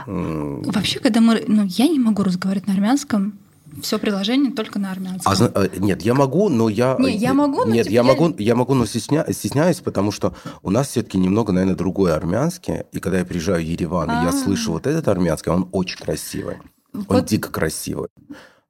Вообще, 0.06 1.00
когда 1.00 1.20
мы... 1.20 1.44
Ну, 1.48 1.64
я 1.64 1.88
не 1.88 1.98
могу 2.00 2.22
разговаривать 2.22 2.68
на 2.68 2.74
армянском, 2.76 3.40
все 3.82 3.98
приложение 3.98 4.52
только 4.52 4.78
на 4.78 4.92
армянском. 4.92 5.34
А, 5.34 5.64
э, 5.66 5.70
нет, 5.80 6.04
я 6.04 6.14
могу, 6.14 6.48
но 6.50 6.70
я... 6.70 6.96
Не, 7.00 7.16
я 7.18 7.34
могу, 7.34 7.66
но 7.66 7.74
Нет, 7.74 7.86
типа 7.88 7.94
я, 7.94 8.02
я- 8.02 8.04
могу, 8.04 8.36
я 8.38 8.56
могу, 8.56 8.76
но 8.76 8.86
стесня... 8.86 9.26
стесняюсь, 9.34 9.80
потому 9.80 10.12
что 10.12 10.36
у 10.62 10.70
нас 10.70 10.90
все-таки 10.90 11.18
немного, 11.18 11.52
наверное, 11.52 11.76
другой 11.76 12.14
армянский. 12.14 12.84
И 12.92 13.00
когда 13.00 13.18
я 13.18 13.26
приезжаю 13.26 13.64
в 13.64 13.66
Ереван, 13.68 14.10
и 14.10 14.14
я 14.14 14.30
А. 14.30 14.32
слышу 14.32 14.74
вот 14.74 14.86
этот 14.86 15.08
армянский, 15.08 15.52
он 15.52 15.70
очень 15.72 15.98
красивый. 15.98 16.58
Он 16.94 17.06
Вот. 17.10 17.26
дико 17.26 17.50
красивый. 17.52 18.10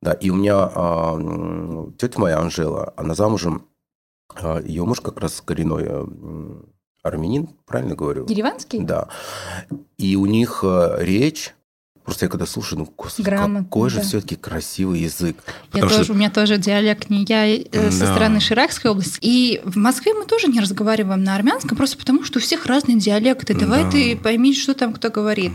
Да, 0.01 0.13
и 0.13 0.29
у 0.29 0.35
меня 0.35 0.55
а, 0.73 1.91
тетя 1.97 2.17
моя 2.19 2.39
Анжела, 2.39 2.93
она 2.95 3.13
замужем, 3.13 3.65
ее 4.63 4.85
муж 4.85 5.01
как 5.01 5.19
раз 5.19 5.41
коренной 5.41 5.85
э, 5.87 6.05
армянин, 7.03 7.49
правильно 7.65 7.95
говорю? 7.95 8.25
Ереванский? 8.27 8.79
Да. 8.79 9.09
И 9.97 10.15
у 10.15 10.25
них 10.25 10.63
э, 10.63 10.97
речь, 10.99 11.55
просто 12.07 12.25
я 12.25 12.29
когда 12.29 12.45
слушаю, 12.45 12.79
ну, 12.79 12.93
господи, 12.97 13.25
Грамотно, 13.25 13.63
какой 13.65 13.89
же 13.89 13.97
да. 13.97 14.03
все-таки 14.03 14.37
красивый 14.37 15.01
язык. 15.01 15.35
Я 15.45 15.53
Потому 15.71 15.89
что 15.89 15.97
тоже, 15.99 16.13
у 16.13 16.15
меня 16.15 16.29
тоже 16.29 16.57
диалект 16.57 17.09
не 17.09 17.25
я 17.27 17.45
э, 17.53 17.91
со 17.91 18.05
Да. 18.05 18.13
стороны 18.13 18.39
Ширакской 18.39 18.91
области. 18.91 19.19
И 19.21 19.59
в 19.65 19.75
Москве 19.75 20.13
мы 20.13 20.23
тоже 20.23 20.47
не 20.47 20.61
разговариваем 20.61 21.21
на 21.21 21.35
армянском, 21.35 21.75
просто 21.77 21.97
потому 21.97 22.23
что 22.23 22.39
у 22.39 22.41
всех 22.41 22.65
разные 22.65 22.97
диалекты. 22.97 23.53
Давай 23.53 23.83
Да. 23.83 23.91
ты 23.91 24.15
пойми, 24.15 24.55
что 24.55 24.73
там 24.73 24.93
кто 24.93 25.09
говорит. 25.09 25.51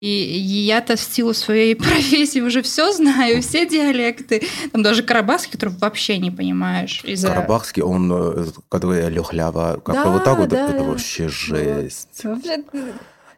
И 0.00 0.08
я-то 0.08 0.96
в 0.96 1.00
силу 1.00 1.34
своей 1.34 1.76
профессии 1.76 2.40
уже 2.40 2.62
все 2.62 2.92
знаю, 2.92 3.40
все 3.40 3.64
диалекты. 3.68 4.42
Там 4.72 4.82
даже 4.82 5.04
карабахский, 5.04 5.52
который 5.52 5.74
вообще 5.78 6.18
не 6.18 6.32
понимаешь. 6.32 7.00
Из-за... 7.04 7.28
Карабахский, 7.28 7.84
он, 7.84 8.10
э, 8.12 8.46
когда 8.68 9.08
лёхлява, 9.08 9.80
как 9.84 9.94
Да, 9.94 10.10
вот 10.10 10.24
так 10.24 10.36
вот, 10.36 10.48
да, 10.48 10.68
это 10.68 10.82
вообще 10.82 11.28
жесть. 11.28 12.24
Вообще, 12.24 12.64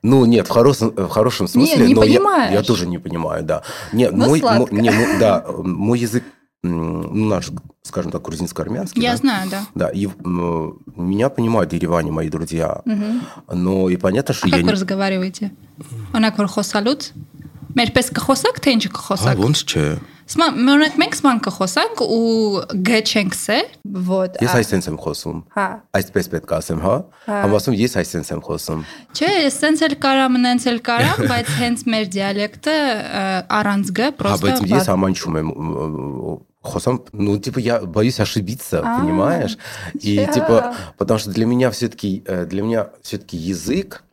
ну, 0.04 0.26
нет, 0.26 0.46
в, 0.46 0.50
хорос, 0.50 0.82
э, 0.82 0.86
в 0.86 1.08
хорошем 1.08 1.48
смысле. 1.48 1.86
Не, 1.86 1.88
не 1.88 1.94
но. 1.94 2.04
Я, 2.04 2.50
я 2.50 2.62
тоже 2.62 2.86
не 2.86 2.98
понимаю, 2.98 3.42
да. 3.42 3.62
Не 3.92 4.10
но 4.10 4.26
мой, 4.26 4.42
мой, 4.42 4.68
не, 4.70 4.90
мой, 4.90 5.18
да, 5.18 5.46
мой 5.48 5.98
язык 5.98 6.24
ну, 6.62 7.24
наш, 7.24 7.50
скажем 7.82 8.12
так, 8.12 8.20
грузинско-армянский. 8.22 9.00
Я 9.00 9.12
да? 9.12 9.16
знаю, 9.16 9.50
да. 9.50 9.66
Да, 9.74 9.88
и 9.88 10.06
ну, 10.22 10.78
меня 10.94 11.30
понимают 11.30 11.70
в 11.70 11.74
Ереване 11.74 12.10
мои 12.10 12.28
друзья. 12.28 12.82
Угу. 12.84 13.54
Но 13.54 13.88
и 13.88 13.96
понятно, 13.96 14.32
а 14.32 14.36
что 14.36 14.46
а 14.46 14.48
я... 14.48 14.52
как 14.52 14.62
не... 14.62 14.66
вы 14.66 14.72
разговариваете? 14.72 15.52
Она 16.12 16.30
говорит, 16.30 16.52
хосалют? 16.52 17.12
Мерпеска 17.74 18.20
хосак, 18.20 18.60
тенчик 18.60 18.96
хосак? 18.96 19.34
А, 19.34 19.36
вон 19.36 19.54
с 19.54 19.64
чая. 19.64 20.00
Սման, 20.24 20.56
մենակ 20.64 20.94
մենք 21.00 21.16
սման 21.18 21.40
կխոսանք 21.44 22.00
ու 22.04 22.62
գ 22.86 23.00
չենք 23.04 23.34
սե։ 23.36 23.58
Ոտ։ 24.08 24.38
Ես 24.44 24.54
այսպես 24.60 24.88
եմ 24.88 24.96
խոսում։ 25.02 25.42
Հա։ 25.56 25.66
Այսպես 25.98 26.30
պետք 26.32 26.54
է 26.54 26.56
ասեմ, 26.58 26.80
հա։ 26.84 26.94
Համասում 27.28 27.76
ես 27.80 27.96
այսպես 28.00 28.32
եմ 28.32 28.40
խոսում։ 28.46 28.86
Չէ, 29.12 29.32
սենց 29.58 29.84
էլ 29.88 29.96
կարամ, 30.06 30.38
նենց 30.46 30.66
էլ 30.72 30.80
կարամ, 30.88 31.22
բայց 31.34 31.52
հենց 31.60 31.84
մեր 31.92 32.08
դիալեկտը 32.16 32.78
առանց 33.60 33.92
գ 34.00 34.08
հա, 34.08 34.16
պրոստը։ 34.22 34.48
Հա, 34.48 34.56
բայց 34.64 34.74
ես 34.78 34.90
համանչում 34.94 35.38
եմ 35.42 35.54
խոսам, 36.64 37.04
ну, 37.12 37.38
типа, 37.38 37.58
я 37.58 37.80
боюсь 37.80 38.18
ошибиться, 38.20 38.80
понимаешь? 38.80 39.58
И, 40.00 40.26
типа, 40.32 40.74
потому 40.96 41.20
что 41.20 41.30
для 41.30 41.44
меня 41.44 41.70
все-таки, 41.70 42.24
для 42.46 42.62
меня 42.62 42.88
все-таки 43.02 43.36
язык, 43.36 44.03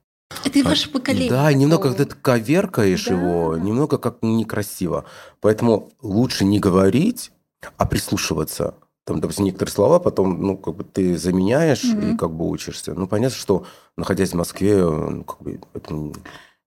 Это 0.45 0.63
ваше 0.63 0.89
поколение. 0.89 1.29
да, 1.29 1.51
немного 1.53 1.89
такого. 1.89 2.05
как 2.05 2.09
ты 2.09 2.15
коверкаешь 2.21 3.05
Да. 3.05 3.13
его, 3.13 3.57
немного 3.57 3.97
как 3.97 4.17
некрасиво. 4.21 5.05
Поэтому 5.39 5.91
лучше 6.01 6.45
не 6.45 6.59
говорить, 6.59 7.31
а 7.77 7.85
прислушиваться. 7.85 8.75
Там, 9.03 9.19
допустим, 9.19 9.45
некоторые 9.45 9.73
слова 9.73 9.99
потом, 9.99 10.41
ну, 10.41 10.57
как 10.57 10.75
бы 10.75 10.83
ты 10.83 11.17
заменяешь 11.17 11.83
и 11.83 11.93
Мгм. 11.93 12.17
как 12.17 12.31
бы 12.31 12.47
учишься. 12.47 12.93
Ну, 12.93 13.07
понятно, 13.07 13.35
что, 13.37 13.65
находясь 13.97 14.31
в 14.31 14.35
Москве, 14.35 14.83
ну, 14.83 15.23
как 15.23 15.41
бы, 15.41 15.59
это... 15.73 15.95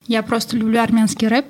Я 0.07 0.23
просто 0.23 0.57
люблю 0.57 0.81
армянский 0.83 1.29
рэп. 1.29 1.47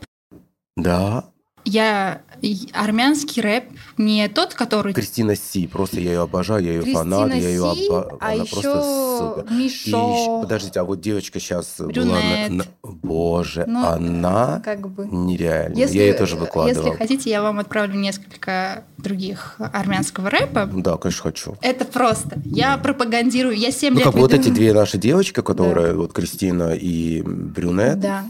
Да, 0.76 1.24
Я 1.64 2.20
и 2.42 2.68
армянский 2.74 3.40
рэп 3.40 3.64
не 3.96 4.28
тот, 4.28 4.52
который 4.54 4.92
Кристина 4.92 5.34
Си, 5.34 5.66
просто 5.66 5.98
я 6.00 6.12
ее 6.12 6.20
обожаю, 6.22 6.62
я 6.62 6.72
ее 6.72 6.92
фанат, 6.94 7.30
я 7.34 7.48
ее 7.48 7.74
Си, 7.74 7.86
обожаю. 7.88 8.18
а 8.20 8.26
Она 8.26 8.32
еще 8.42 8.60
просто 8.60 9.18
супер. 9.18 9.52
И 9.52 9.54
Мишо. 9.54 9.88
ещё- 9.88 10.40
подождите, 10.42 10.80
а 10.80 10.84
вот 10.84 11.00
девочка 11.00 11.40
сейчас 11.40 11.74
была... 11.78 11.88
Брюнет. 11.88 12.50
на- 12.50 12.56
на- 12.56 12.64
Боже, 12.82 13.64
Ну, 13.66 13.86
она 13.86 14.60
как 14.64 14.88
бы. 14.90 15.06
нереальная. 15.10 15.76
Если, 15.76 15.96
я 15.98 16.04
ее 16.06 16.14
тоже 16.14 16.36
выкладывал. 16.36 16.86
Если 16.86 16.98
хотите, 16.98 17.30
я 17.30 17.40
вам 17.42 17.58
отправлю 17.60 17.94
несколько 17.94 18.84
других 18.98 19.54
армянского 19.58 20.28
рэпа. 20.30 20.66
Да, 20.66 20.96
конечно, 20.98 21.22
хочу. 21.22 21.56
Это 21.62 21.84
просто. 21.86 22.40
Я 22.44 22.76
пропагандирую. 22.76 23.56
Я 23.56 23.70
7 23.70 23.92
Ну, 23.94 23.98
лет 24.00 24.04
как 24.04 24.14
бы 24.14 24.20
вот 24.20 24.32
веду- 24.32 24.42
эти 24.42 24.50
две 24.50 24.72
наши 24.74 24.98
девочки, 24.98 25.40
которые, 25.40 25.94
вот 25.94 26.12
Кристина 26.12 26.74
и 26.74 27.22
Брюнет, 27.22 28.00
Да. 28.00 28.24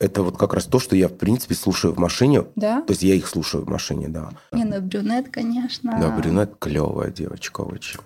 Это 0.00 0.22
вот 0.22 0.36
как 0.36 0.54
раз 0.54 0.64
то, 0.64 0.78
что 0.80 0.96
я, 0.96 1.08
в 1.08 1.12
принципе, 1.12 1.54
слушаю 1.54 1.94
в 1.94 1.98
машине. 1.98 2.44
Да? 2.56 2.80
То 2.80 2.92
есть 2.92 3.02
я 3.02 3.14
их 3.14 3.28
слушаю 3.28 3.64
в 3.64 3.68
машине, 3.68 4.08
да. 4.08 4.30
Не, 4.50 4.64
ну 4.64 4.80
брюнет, 4.80 5.28
конечно. 5.28 5.96
Да, 6.00 6.10
Брюнет 6.10 6.54
клевая 6.58 7.10
девочка 7.10 7.60
очень. 7.60 8.00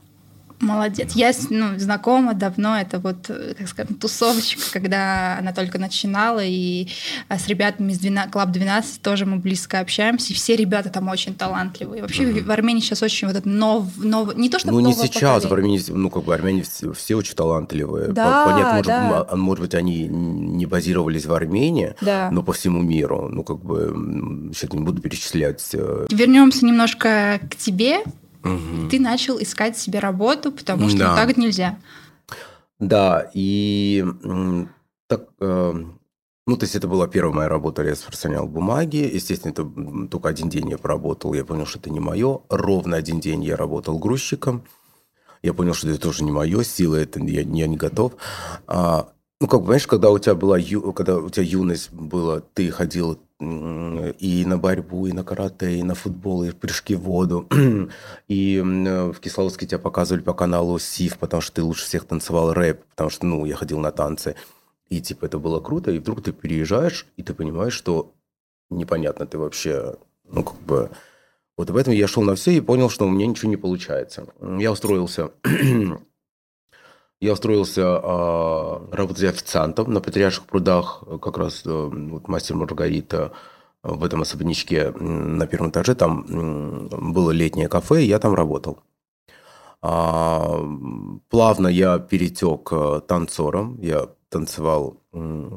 Молодец. 0.61 1.13
Я 1.15 1.33
ну, 1.51 1.79
знакома 1.79 2.35
давно. 2.35 2.77
Это 2.79 2.99
вот, 2.99 3.31
как 3.59 3.69
скажем, 3.69 3.95
тусовочка, 3.97 4.61
когда 4.73 5.37
она 5.39 5.53
только 5.53 5.79
начинала. 5.79 6.41
И 6.43 6.89
а, 7.29 7.39
с 7.39 7.49
ребятами 7.49 7.93
из 7.93 7.99
12, 7.99 8.31
Club 8.33 8.51
12 8.51 9.03
тоже 9.03 9.27
мы 9.27 9.37
близко 9.39 9.81
общаемся. 9.81 10.33
И 10.33 10.37
все 10.37 10.57
ребята 10.57 10.89
там 10.91 11.09
очень 11.09 11.35
талантливые. 11.35 12.03
Вообще 12.03 12.43
в 12.43 12.51
Армении 12.51 12.81
сейчас 12.81 13.03
очень 13.03 13.29
вот 13.29 13.37
это 13.37 13.49
нов, 13.49 13.87
нов- 13.97 14.37
не 14.37 14.49
то, 14.49 14.59
что 14.59 14.71
Ну, 14.71 14.81
не 14.81 14.95
сейчас, 14.95 15.45
в 15.45 15.49
поколение. 15.49 15.79
Армении, 15.81 15.99
ну, 16.03 16.11
как 16.11 16.25
бы 16.25 16.35
армяне 16.35 16.63
все, 16.63 16.93
все 16.93 17.15
очень 17.17 17.35
талантливые. 17.35 18.09
Да, 18.13 18.45
По- 18.45 18.51
Понятно, 18.53 18.73
может, 18.73 18.87
да. 18.87 19.27
а, 19.29 19.37
может 19.37 19.63
быть, 19.65 19.75
они 19.75 20.07
не 20.09 20.67
базировались 20.67 21.27
в 21.27 21.33
Армении, 21.35 21.95
Да. 22.01 22.31
но 22.31 22.43
по 22.43 22.53
всему 22.53 22.81
миру. 22.83 23.29
Ну, 23.31 23.43
как 23.45 23.59
бы, 23.63 24.51
сейчас 24.55 24.73
не 24.73 24.81
буду 24.81 25.03
перечислять. 25.03 25.63
э, 25.75 26.07
Вернемся 26.11 26.65
немножко 26.65 27.41
к 27.51 27.57
тебе. 27.57 27.99
Мгм. 28.45 28.89
Ты 28.91 29.01
начал 29.01 29.41
искать 29.41 29.77
себе 29.77 29.99
работу, 29.99 30.53
потому 30.53 30.89
что 30.89 30.99
Да. 30.99 31.17
так 31.17 31.37
нельзя. 31.37 31.79
Да, 32.79 33.31
и 33.35 34.05
так, 35.07 35.29
э, 35.41 35.73
ну, 36.47 36.57
то 36.57 36.65
есть 36.65 36.75
это 36.75 36.89
была 36.89 37.07
первая 37.07 37.35
моя 37.35 37.49
работа, 37.49 37.83
я 37.83 37.93
распространял 37.93 38.47
бумаги. 38.47 39.11
Естественно, 39.13 39.53
это 39.53 40.09
только 40.11 40.29
один 40.29 40.49
день 40.49 40.69
я 40.71 40.79
поработал, 40.79 41.33
я 41.35 41.45
понял, 41.45 41.67
что 41.67 41.79
это 41.79 41.91
не 41.91 42.01
мое. 42.01 42.41
Ровно 42.51 42.97
один 42.97 43.21
день 43.21 43.43
я 43.45 43.57
работал 43.57 43.99
грузчиком. 43.99 44.65
Я 45.43 45.55
понял, 45.55 45.75
что 45.75 45.89
это 45.89 46.01
тоже 46.01 46.25
не 46.25 46.33
мое, 46.33 46.63
сила 46.65 46.97
это 46.97 47.21
я, 47.21 47.43
я 47.43 47.67
не 47.67 47.77
готов. 47.77 48.15
А, 48.67 49.09
ну, 49.45 49.49
как 49.49 49.61
бы, 49.61 49.67
понимаешь, 49.67 49.87
когда 49.87 50.11
у 50.11 50.19
тебя 50.19 50.35
была 50.35 50.57
ю- 50.57 50.95
когда 50.95 51.19
у 51.19 51.29
тебя 51.29 51.45
юность 51.45 51.93
была, 51.93 52.41
ты 52.55 52.71
ходил 52.71 53.19
и 53.39 54.45
на 54.47 54.57
борьбу, 54.57 55.07
и 55.07 55.13
на 55.13 55.23
карате, 55.23 55.77
и 55.77 55.83
на 55.83 55.95
футбол, 55.95 56.45
и 56.45 56.51
в 56.51 56.57
прыжки 56.57 56.95
в 56.95 57.01
воду. 57.01 57.47
И 58.29 58.63
в 58.65 59.21
Кисловодске 59.21 59.67
тебя 59.67 59.79
показывали 59.79 60.23
по 60.23 60.33
каналу 60.33 60.79
СИФ, 60.79 61.19
потому 61.19 61.43
что 61.43 61.57
ты 61.57 61.63
лучше 61.63 61.85
всех 61.85 62.07
танцевал 62.07 62.55
рэп, 62.55 62.85
потому 62.89 63.11
что, 63.11 63.27
ну, 63.27 63.45
я 63.45 63.55
ходил 63.55 63.81
на 63.81 63.93
танцы. 63.93 64.35
И, 64.89 65.03
типа, 65.03 65.27
это 65.27 65.39
было 65.39 65.61
круто. 65.61 65.91
И 65.91 65.99
вдруг 65.99 66.23
ты 66.23 66.33
переезжаешь, 66.33 67.07
и 67.19 67.23
ты 67.23 67.35
понимаешь, 67.35 67.75
что 67.75 68.15
непонятно 68.71 69.27
ты 69.27 69.37
вообще, 69.37 69.97
ну, 70.27 70.43
как 70.43 70.59
бы... 70.63 70.91
Вот 71.59 71.69
в 71.69 71.77
этом 71.77 71.93
я 71.93 72.09
шел 72.09 72.23
на 72.23 72.35
все 72.35 72.53
и 72.53 72.61
понял, 72.61 72.89
что 72.89 73.07
у 73.07 73.11
меня 73.11 73.27
ничего 73.27 73.51
не 73.51 73.59
получается. 73.59 74.27
Я 74.59 74.73
устроился 74.73 75.33
Я 77.21 77.33
устроился 77.33 77.81
э, 77.83 78.95
работать 78.95 79.25
официантом 79.25 79.93
на 79.93 80.01
Патриарших 80.01 80.47
прудах, 80.47 81.05
как 81.23 81.39
раз 81.39 81.63
э, 81.65 81.71
вот 81.71 82.29
мастер 82.29 82.57
Маргарита 82.57 83.33
в 83.83 84.05
этом 84.05 84.23
особнячке 84.23 84.91
на 84.93 85.47
первом 85.47 85.71
этаже, 85.71 85.95
там 85.95 86.89
было 87.13 87.31
летнее 87.31 87.69
кафе, 87.69 88.03
и 88.03 88.07
я 88.07 88.19
там 88.19 88.35
работал. 88.35 88.81
А, 89.83 90.59
плавно 91.29 91.69
я 91.69 91.99
перетек 91.99 92.71
танцором, 93.07 93.79
я 93.83 94.09
танцевал 94.31 95.04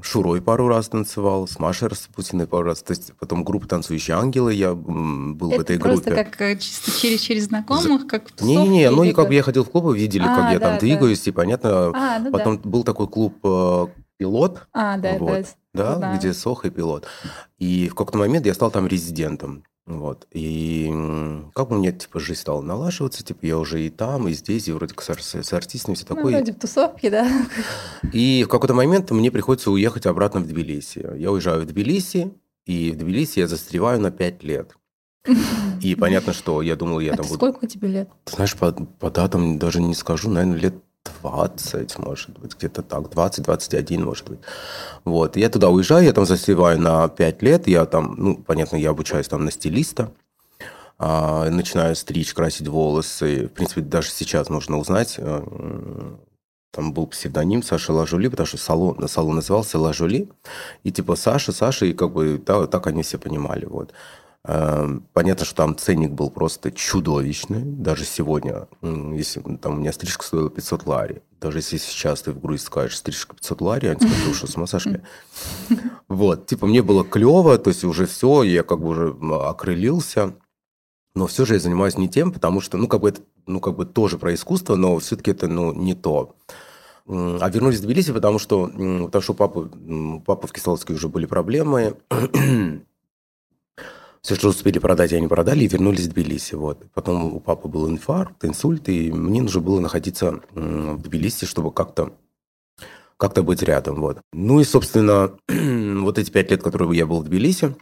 Шурой 0.03 0.41
пару 0.41 0.67
раз 0.67 0.87
танцевал, 0.89 1.47
с 1.47 1.57
Машей 1.57 1.87
Распутиной 1.87 2.45
пару 2.45 2.65
раз. 2.65 2.83
То 2.83 2.91
есть 2.91 3.13
потом 3.19 3.43
группа 3.43 3.67
«Танцующие 3.67 4.15
ангелы», 4.15 4.53
я 4.53 4.75
был 4.75 5.49
Это 5.49 5.57
в 5.57 5.61
этой 5.61 5.79
просто 5.79 6.11
группе. 6.11 6.23
как 6.23 6.41
э, 6.41 6.57
чисто 6.57 6.91
через, 6.91 7.21
через 7.21 7.45
знакомых, 7.45 8.05
как 8.07 8.29
в 8.29 8.41
Не-не-не, 8.41 8.91
ну 8.91 9.03
и 9.03 9.13
как 9.13 9.27
бы 9.27 9.33
я 9.33 9.41
ходил 9.41 9.63
в 9.63 9.71
клубы, 9.71 9.97
видели, 9.97 10.23
А, 10.23 10.35
как 10.35 10.51
я 10.51 10.59
да, 10.59 10.65
там 10.65 10.73
да. 10.75 10.79
двигаюсь, 10.79 11.27
и 11.27 11.31
понятно. 11.31 11.91
А, 11.95 12.19
ну 12.19 12.31
Потом 12.31 12.57
был 12.63 12.83
такой 12.83 13.07
клуб 13.07 13.35
э, 13.43 13.87
«Пилот», 14.17 14.67
да. 14.73 14.93
А, 14.93 14.97
да, 14.97 15.17
вот, 15.17 15.45
да. 15.73 15.95
да, 15.95 16.15
где 16.15 16.33
Соха 16.33 16.67
и 16.67 16.71
пилот. 16.71 17.07
И 17.57 17.89
в 17.89 17.95
какой-то 17.95 18.19
момент 18.19 18.45
я 18.45 18.53
стал 18.53 18.69
там 18.69 18.85
резидентом. 18.87 19.63
Вот. 19.87 20.27
И 20.31 20.91
как 21.55 21.71
у 21.71 21.75
меня 21.75 21.93
типа 21.93 22.19
жизнь 22.19 22.41
стала 22.41 22.61
налаживаться, 22.61 23.23
типа 23.23 23.45
я 23.45 23.57
уже 23.57 23.85
и 23.85 23.89
там, 23.89 24.27
и 24.27 24.33
здесь, 24.33 24.67
и 24.67 24.73
вроде 24.73 24.93
как 24.93 25.03
с, 25.03 25.09
ар- 25.09 25.21
с 25.23 25.53
артистами 25.53 25.95
все 25.95 26.05
Ну, 26.09 26.15
такое. 26.15 26.33
вроде 26.35 26.51
в 26.51 26.59
тусовке, 26.59 27.09
да. 27.09 27.27
И 28.13 28.43
в 28.43 28.49
какой-то 28.49 28.73
момент 28.73 29.09
мне 29.11 29.31
приходится 29.31 29.71
уехать 29.71 30.05
обратно 30.05 30.41
в 30.41 30.47
Тбилиси. 30.47 31.07
Я 31.17 31.31
уезжаю 31.31 31.61
в 31.61 31.65
Тбилиси, 31.65 32.33
и 32.65 32.91
в 32.91 32.97
Тбилиси 32.97 33.39
я 33.39 33.47
застреваю 33.47 34.01
на 34.01 34.11
5 34.11 34.43
лет. 34.43 34.75
И 35.81 35.95
понятно, 35.95 36.33
что 36.33 36.61
я 36.61 36.75
думал, 36.75 36.99
я 37.01 37.13
А 37.13 37.17
там 37.17 37.25
буду... 37.25 37.35
сколько 37.35 37.67
тебе 37.67 37.87
лет? 37.89 38.09
Знаешь, 38.25 38.55
по, 38.55 38.71
по 38.71 39.11
датам 39.11 39.59
даже 39.59 39.81
не 39.81 39.93
скажу, 39.93 40.29
наверное, 40.29 40.57
лет 40.59 40.75
20, 41.21 41.99
может 41.99 42.37
быть, 42.39 42.55
где-то 42.55 42.81
так, 42.81 43.03
20-21, 43.03 43.99
может 43.99 44.29
быть. 44.29 44.39
Вот, 45.05 45.37
я 45.37 45.49
туда 45.49 45.69
уезжаю, 45.69 46.05
я 46.05 46.13
там 46.13 46.25
засеваю 46.25 46.79
на 46.79 47.07
5 47.07 47.41
лет, 47.41 47.67
я 47.67 47.85
там, 47.85 48.15
ну, 48.17 48.35
понятно, 48.35 48.77
я 48.77 48.91
обучаюсь 48.91 49.27
там 49.27 49.45
на 49.45 49.51
стилиста, 49.51 50.11
а, 50.99 51.49
начинаю 51.49 51.95
стричь, 51.95 52.33
красить 52.33 52.67
волосы. 52.67 53.47
В 53.47 53.49
принципе, 53.49 53.81
даже 53.81 54.09
сейчас 54.09 54.49
можно 54.49 54.77
узнать, 54.77 55.15
э, 55.17 55.43
там 56.71 56.93
был 56.93 57.07
псевдоним 57.07 57.63
Саша 57.63 57.93
Лажули, 57.93 58.27
потому 58.27 58.45
что 58.45 58.57
салон, 58.57 59.07
салон 59.07 59.35
назывался 59.35 59.79
Лажули, 59.79 60.29
и 60.83 60.91
типа 60.91 61.15
Саша, 61.15 61.51
Саша, 61.51 61.85
и 61.85 61.93
как 61.93 62.11
бы 62.11 62.41
да, 62.43 62.67
так 62.67 62.87
они 62.87 63.03
все 63.03 63.17
понимали, 63.17 63.65
вот. 63.65 63.93
Эм, 64.47 65.05
Понятно, 65.13 65.45
что 65.45 65.55
там 65.55 65.77
ценник 65.77 66.11
был 66.11 66.29
просто 66.29 66.71
чудовищный. 66.71 67.63
Даже 67.63 68.05
сегодня, 68.05 68.67
если 68.81 69.41
там 69.57 69.73
у 69.73 69.75
меня 69.79 69.91
стрижка 69.91 70.23
стоила 70.23 70.49
500 70.49 70.85
лари, 70.85 71.21
даже 71.41 71.57
если 71.57 71.77
сейчас 71.77 72.21
ты 72.21 72.31
в 72.31 72.39
Грузии 72.39 72.63
скажешь 72.63 72.97
стрижка 72.97 73.35
500 73.35 73.61
лари, 73.61 73.87
они 73.87 73.99
скажут, 73.99 74.25
«Ты 74.25 74.33
что, 74.33 74.47
с 74.47 74.55
ума? 74.55 74.65
Вот, 76.07 76.45
типа 76.45 76.65
мне 76.65 76.81
было 76.81 77.03
клево, 77.03 77.57
то 77.57 77.69
есть 77.69 77.83
уже 77.83 78.05
все, 78.05 78.43
я 78.43 78.63
как 78.63 78.79
бы 78.79 78.87
уже 78.87 79.17
окрылился, 79.43 80.35
но 81.13 81.27
все 81.27 81.45
же 81.45 81.55
я 81.55 81.59
занимаюсь 81.59 81.97
не 81.97 82.07
тем, 82.07 82.31
потому 82.31 82.61
что, 82.61 82.77
ну, 82.77 82.87
как 82.87 83.01
бы 83.01 83.09
это, 83.09 83.21
ну, 83.47 83.59
как 83.59 83.75
бы 83.75 83.85
тоже 83.85 84.17
про 84.17 84.33
искусство, 84.33 84.75
но 84.75 84.97
все-таки 84.99 85.31
это, 85.31 85.49
ну, 85.49 85.73
не 85.73 85.93
то. 85.93 86.35
А 87.05 87.49
вернулись 87.49 87.79
в 87.79 87.83
Тбилиси, 87.83 88.13
потому 88.13 88.39
что, 88.39 88.67
потому 88.67 89.21
что 89.21 89.33
у 89.33 89.35
папы, 89.35 89.69
у 89.87 90.19
папы 90.21 90.47
в 90.47 90.53
Кисловодске 90.53 90.93
уже 90.93 91.09
были 91.09 91.25
проблемы. 91.25 91.97
Все, 94.27 94.35
что 94.35 94.49
успели 94.49 94.77
продать, 94.77 95.13
они 95.13 95.25
продали 95.25 95.63
и 95.63 95.69
вернулись 95.69 96.07
в 96.07 96.09
Тбилиси. 96.09 96.55
Вот. 96.55 96.83
Потом 96.93 97.33
у 97.33 97.39
папы 97.39 97.69
был 97.69 97.87
инфаркт, 97.87 98.43
инсульт, 98.43 98.89
и 98.89 99.09
мне 99.09 99.41
нужно 99.41 99.61
было 99.61 99.79
находиться 99.79 100.41
в 100.51 101.01
Тбилиси, 101.01 101.45
чтобы 101.45 101.71
как-то 101.71 102.11
как-то 103.15 103.41
быть 103.41 103.63
рядом. 103.63 104.01
Вот. 104.01 104.19
Ну 104.33 104.59
и, 104.59 104.65
собственно, 104.65 105.31
вот 105.47 106.17
эти 106.17 106.29
пять 106.29 106.51
лет, 106.51 106.61
которые 106.61 106.97
я 106.97 107.05
был 107.05 107.21
в 107.21 107.23
Тбилиси, 107.23 107.77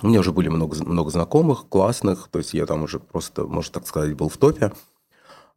у 0.00 0.06
меня 0.06 0.20
уже 0.20 0.30
были 0.30 0.48
много, 0.48 0.76
много 0.84 1.10
знакомых, 1.10 1.68
классных, 1.68 2.28
то 2.30 2.38
есть 2.38 2.54
я 2.54 2.66
там 2.66 2.84
уже 2.84 3.00
просто, 3.00 3.42
можно 3.42 3.72
так 3.72 3.88
сказать, 3.88 4.14
был 4.14 4.28
в 4.28 4.36
топе. 4.36 4.70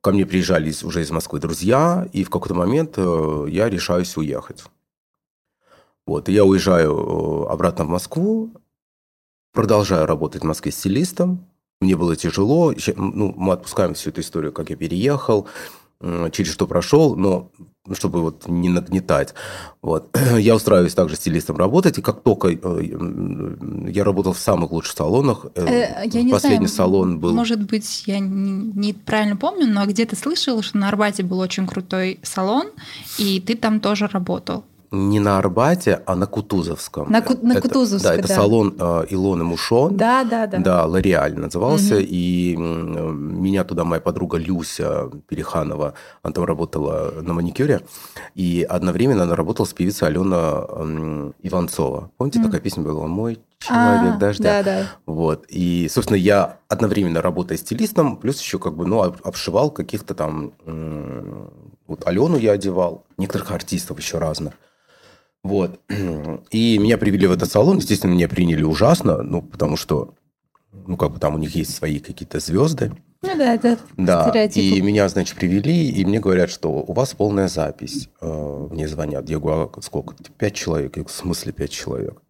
Ко 0.01 0.11
мне 0.11 0.25
приезжали 0.25 0.73
уже 0.81 1.03
из 1.03 1.11
Москвы 1.11 1.39
друзья, 1.39 2.09
и 2.11 2.23
в 2.23 2.31
какой-то 2.31 2.55
момент 2.55 2.95
э, 2.97 3.45
я 3.49 3.69
решаюсь 3.69 4.17
уехать. 4.17 4.63
Вот, 6.07 6.27
и 6.27 6.33
я 6.33 6.43
уезжаю 6.43 7.45
э, 7.45 7.51
обратно 7.51 7.85
в 7.85 7.89
Москву, 7.89 8.51
продолжаю 9.57 10.05
работать 10.05 10.43
в 10.43 10.45
Москве 10.45 10.71
стилистом. 10.71 11.43
Мне 11.81 11.97
было 11.97 12.15
тяжело. 12.15 12.75
Ну, 12.95 13.33
мы 13.35 13.53
отпускаем 13.53 13.95
всю 13.95 14.11
эту 14.11 14.21
историю, 14.21 14.53
как 14.53 14.69
я 14.69 14.75
переехал, 14.75 15.47
через 16.31 16.53
что 16.53 16.67
прошел, 16.67 17.15
но 17.15 17.49
чтобы 17.93 18.21
вот 18.21 18.47
не 18.47 18.69
нагнетать. 18.69 19.33
Вот. 19.81 20.15
Я 20.37 20.55
устраиваюсь 20.55 20.93
также 20.93 21.15
стилистом 21.15 21.57
работать, 21.57 21.97
и 21.97 22.01
как 22.01 22.21
только 22.21 22.49
э, 22.49 22.59
я 23.87 24.03
работал 24.03 24.33
в 24.33 24.39
самых 24.39 24.71
лучших 24.71 24.95
салонах, 24.97 25.45
э, 25.55 25.65
Э, 25.65 26.03
Я 26.05 26.21
не 26.23 26.31
последний 26.31 26.67
знаю, 26.67 26.89
салон 26.89 27.19
был... 27.19 27.33
Может 27.33 27.63
быть, 27.63 28.03
я 28.05 28.19
не- 28.19 28.71
неправильно 28.75 29.37
помню, 29.37 29.67
но 29.67 29.85
где-то 29.85 30.15
слышала, 30.15 30.61
что 30.61 30.77
на 30.77 30.89
Арбате 30.89 31.23
был 31.23 31.39
очень 31.39 31.65
крутой 31.65 32.19
салон, 32.23 32.67
и 33.17 33.39
ты 33.39 33.55
там 33.55 33.79
тоже 33.79 34.07
работал. 34.07 34.65
Не 34.91 35.19
на 35.19 35.37
Арбате, 35.37 36.01
а 36.05 36.15
на 36.15 36.27
Кутузовском. 36.27 37.11
На 37.11 37.21
Ку- 37.21 37.37
на 37.41 37.53
Это- 37.53 37.61
Кутузовской, 37.61 38.09
Да, 38.11 38.15
это 38.15 38.27
да. 38.29 38.35
салон 38.35 38.75
э, 38.79 39.05
Илоны 39.09 39.43
Мушон. 39.43 39.97
Да, 39.97 40.23
да, 40.23 40.47
да. 40.47 40.57
Да, 40.59 40.85
Лореаль 40.85 41.37
назывался. 41.37 41.95
Мгм. 41.95 42.05
И 42.07 42.55
м, 42.55 43.41
меня 43.43 43.63
туда 43.65 43.83
моя 43.83 43.99
подруга 44.01 44.37
Люся 44.37 45.09
Переханова, 45.27 45.93
она 46.23 46.33
там 46.33 46.45
работала 46.45 47.13
на 47.21 47.33
маникюре. 47.33 47.81
И 48.35 48.65
одновременно 48.69 49.23
она 49.23 49.35
работала 49.35 49.65
с 49.65 49.73
певицей 49.73 50.07
Алена 50.07 50.65
м, 50.69 51.33
Иванцова. 51.43 52.11
Помните, 52.17 52.39
Мгм. 52.39 52.47
такая 52.47 52.61
песня 52.61 52.83
была 52.83 53.07
«Мой 53.07 53.39
человек 53.59 54.13
А, 54.15 54.17
дождя»? 54.17 54.43
Да, 54.43 54.63
да. 54.63 54.87
Вот. 55.05 55.45
И, 55.49 55.89
собственно, 55.91 56.17
я 56.17 56.57
одновременно 56.69 57.21
работая 57.21 57.57
стилистом, 57.57 58.15
плюс 58.15 58.39
еще 58.39 58.57
как 58.57 58.75
бы, 58.75 58.85
ну, 58.85 59.01
об- 59.03 59.17
обшивал 59.23 59.69
каких-то 59.71 60.13
там... 60.15 60.53
Вот 61.87 62.05
Алену 62.05 62.37
я 62.37 62.51
одевал, 62.51 63.05
некоторых 63.17 63.51
артистов 63.51 63.97
еще 63.99 64.17
разных. 64.17 64.53
Вот. 65.47 65.79
И 66.51 66.77
меня 66.77 66.97
привели 66.97 67.27
в 67.27 67.31
этот 67.31 67.51
салон. 67.51 67.77
Естественно, 67.77 68.11
меня 68.11 68.27
приняли 68.27 68.63
ужасно, 68.63 69.21
ну, 69.23 69.41
потому 69.41 69.77
что, 69.77 70.13
ну, 70.71 70.97
как 70.97 71.11
бы 71.13 71.19
там 71.19 71.35
у 71.35 71.37
них 71.37 71.55
есть 71.55 71.75
свои 71.75 71.99
какие-то 71.99 72.39
звезды. 72.39 72.91
Ну 73.23 73.35
да, 73.35 73.55
это 73.55 73.79
Да, 73.97 74.29
стереотипы. 74.29 74.77
и 74.77 74.81
меня, 74.81 75.09
значит, 75.09 75.35
привели, 75.35 75.89
и 75.89 76.05
мне 76.05 76.19
говорят, 76.19 76.51
что 76.51 76.69
у 76.69 76.93
вас 76.93 77.13
полная 77.15 77.47
запись. 77.47 78.09
Э, 78.21 78.67
Мне 78.69 78.87
звонят. 78.87 79.27
Я 79.27 79.39
говорю, 79.39 79.71
а 79.75 79.81
сколько? 79.81 80.13
Пять 80.37 80.53
человек. 80.53 80.95
Я 80.97 81.01
говорю, 81.03 81.09
в 81.09 81.11
смысле 81.17 81.51
пять 81.51 81.71
человек? 81.71 82.21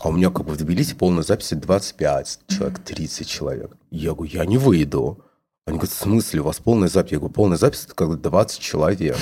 А 0.00 0.08
у 0.08 0.12
меня 0.12 0.30
как 0.30 0.46
бы 0.46 0.52
в 0.52 0.56
Тбилиси 0.58 0.94
полная 0.94 1.24
запись 1.24 1.50
25 1.52 2.40
человек, 2.48 2.78
30 2.78 3.26
человек. 3.26 3.76
Я 3.90 4.12
говорю, 4.14 4.30
я 4.32 4.44
не 4.44 4.56
выйду. 4.58 5.24
Они 5.66 5.78
говорят, 5.78 5.94
в 5.94 5.98
смысле, 6.00 6.42
у 6.42 6.44
вас 6.44 6.58
полная 6.58 6.88
запись? 6.88 7.12
Я 7.12 7.18
говорю, 7.18 7.34
полная 7.34 7.56
запись– 7.58 7.84
это 7.86 7.94
как 7.96 8.08
бы 8.08 8.16
20 8.16 8.60
человек. 8.60 9.16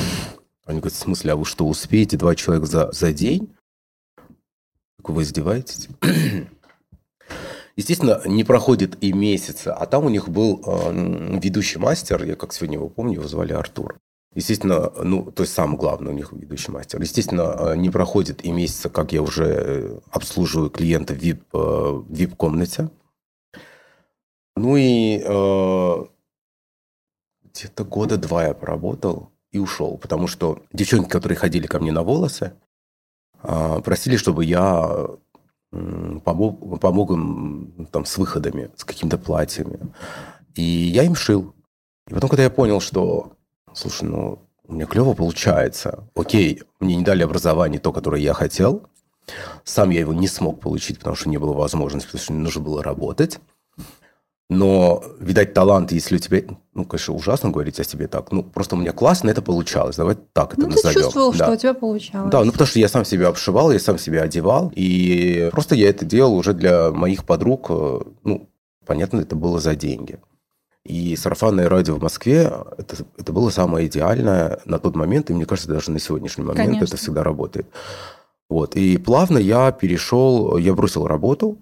Они 0.64 0.80
говорят, 0.80 0.96
в 0.96 1.02
смысле, 1.02 1.32
а 1.32 1.36
вы 1.36 1.44
что, 1.44 1.66
успеете 1.66 2.16
два 2.16 2.34
человека 2.34 2.66
за, 2.66 2.92
за 2.92 3.12
день? 3.12 3.54
Вы 5.02 5.22
издеваетесь? 5.22 5.88
Естественно, 7.76 8.22
не 8.24 8.44
проходит 8.44 9.02
и 9.02 9.12
месяца, 9.12 9.74
а 9.74 9.86
там 9.86 10.06
у 10.06 10.08
них 10.08 10.28
был 10.28 10.62
э, 10.64 11.38
ведущий 11.42 11.78
мастер, 11.78 12.22
я 12.24 12.36
как 12.36 12.52
сегодня 12.52 12.76
его 12.76 12.88
помню, 12.88 13.14
его 13.14 13.28
звали 13.28 13.52
Артур. 13.52 13.98
Естественно, 14.34 14.92
ну, 15.02 15.30
то 15.30 15.42
есть 15.42 15.54
самый 15.54 15.76
главный 15.76 16.12
у 16.12 16.14
них 16.14 16.32
ведущий 16.32 16.70
мастер. 16.70 17.00
Естественно, 17.00 17.54
э, 17.58 17.76
не 17.76 17.90
проходит 17.90 18.44
и 18.44 18.52
месяца, 18.52 18.90
как 18.90 19.12
я 19.12 19.22
уже 19.22 19.44
э, 19.44 19.98
обслуживаю 20.10 20.70
клиента 20.70 21.14
в 21.14 21.18
VIP, 21.18 21.42
э, 21.52 21.56
VIP-комнате. 22.12 22.90
Ну 24.56 24.76
и 24.76 25.20
э, 25.24 26.04
где-то 27.42 27.84
года 27.84 28.16
два 28.18 28.46
я 28.46 28.54
поработал 28.54 29.33
и 29.54 29.58
ушел, 29.58 29.96
потому 29.98 30.26
что 30.26 30.62
девчонки, 30.72 31.08
которые 31.08 31.38
ходили 31.38 31.66
ко 31.66 31.78
мне 31.78 31.92
на 31.92 32.02
волосы, 32.02 32.54
э, 33.42 33.80
просили, 33.84 34.16
чтобы 34.16 34.44
я 34.44 35.08
помог, 36.24 36.80
помог 36.80 37.10
им 37.10 37.88
там, 37.90 38.04
с 38.04 38.18
выходами, 38.18 38.70
с 38.76 38.84
какими-то 38.84 39.18
платьями. 39.18 39.78
И 40.54 40.62
я 40.62 41.04
им 41.04 41.14
шил. 41.14 41.54
И 42.08 42.14
потом, 42.14 42.30
когда 42.30 42.44
я 42.44 42.50
понял, 42.50 42.80
что, 42.80 43.32
слушай, 43.72 44.04
ну, 44.08 44.40
у 44.66 44.72
меня 44.72 44.86
клево 44.86 45.14
получается. 45.14 46.08
Окей, 46.14 46.62
мне 46.80 46.96
не 46.96 47.04
дали 47.04 47.22
образование 47.22 47.80
то, 47.80 47.92
которое 47.92 48.20
я 48.20 48.34
хотел. 48.34 48.82
Сам 49.64 49.90
я 49.90 50.00
его 50.00 50.12
не 50.12 50.28
смог 50.28 50.60
получить, 50.60 50.98
потому 50.98 51.16
что 51.16 51.28
не 51.28 51.38
было 51.38 51.54
возможности, 51.54 52.06
потому 52.08 52.22
что 52.22 52.32
мне 52.32 52.42
нужно 52.42 52.60
было 52.60 52.82
работать. 52.82 53.40
Но, 54.54 55.02
видать, 55.20 55.54
талант, 55.54 55.92
если 55.92 56.16
у 56.16 56.18
тебя... 56.18 56.42
Ну, 56.74 56.84
конечно, 56.84 57.14
ужасно 57.14 57.50
говорить 57.50 57.78
о 57.80 57.84
себе 57.84 58.06
так. 58.08 58.32
Ну, 58.32 58.42
просто 58.42 58.76
у 58.76 58.78
меня 58.78 58.92
классно 58.92 59.30
это 59.30 59.42
получалось. 59.42 59.96
Давай 59.96 60.16
так 60.32 60.52
это 60.54 60.62
Ну, 60.62 60.68
ты 60.68 60.76
назовем. 60.76 61.02
чувствовал, 61.02 61.32
Да. 61.32 61.44
что 61.44 61.52
у 61.52 61.56
тебя 61.56 61.74
получалось. 61.74 62.30
Да, 62.30 62.44
ну 62.44 62.52
потому 62.52 62.66
что 62.66 62.78
я 62.78 62.88
сам 62.88 63.04
себя 63.04 63.28
обшивал, 63.28 63.70
я 63.72 63.78
сам 63.78 63.98
себя 63.98 64.22
одевал, 64.22 64.72
и 64.74 65.48
просто 65.52 65.74
я 65.74 65.88
это 65.90 66.04
делал 66.04 66.34
уже 66.34 66.52
для 66.52 66.90
моих 66.90 67.24
подруг, 67.24 67.66
э, 67.70 68.00
ну, 68.24 68.48
понятно, 68.86 69.20
это 69.20 69.36
было 69.36 69.60
за 69.60 69.74
деньги. 69.76 70.18
И 70.84 71.16
сарафанное 71.16 71.68
радио 71.68 71.94
в 71.94 72.02
Москве 72.02 72.52
это, 72.76 72.96
это 73.16 73.32
было 73.32 73.50
самое 73.50 73.86
идеальное 73.86 74.60
на 74.66 74.78
тот 74.78 74.96
момент, 74.96 75.30
и 75.30 75.32
мне 75.32 75.46
кажется, 75.46 75.70
даже 75.70 75.90
на 75.90 75.98
сегодняшний 75.98 76.44
момент 76.44 76.66
Конечно. 76.66 76.84
это 76.84 76.96
всегда 76.96 77.22
работает. 77.22 77.66
Вот. 78.50 78.76
И 78.76 78.98
плавно 78.98 79.38
я 79.38 79.72
перешел, 79.72 80.58
я 80.58 80.74
бросил 80.74 81.06
работу, 81.06 81.56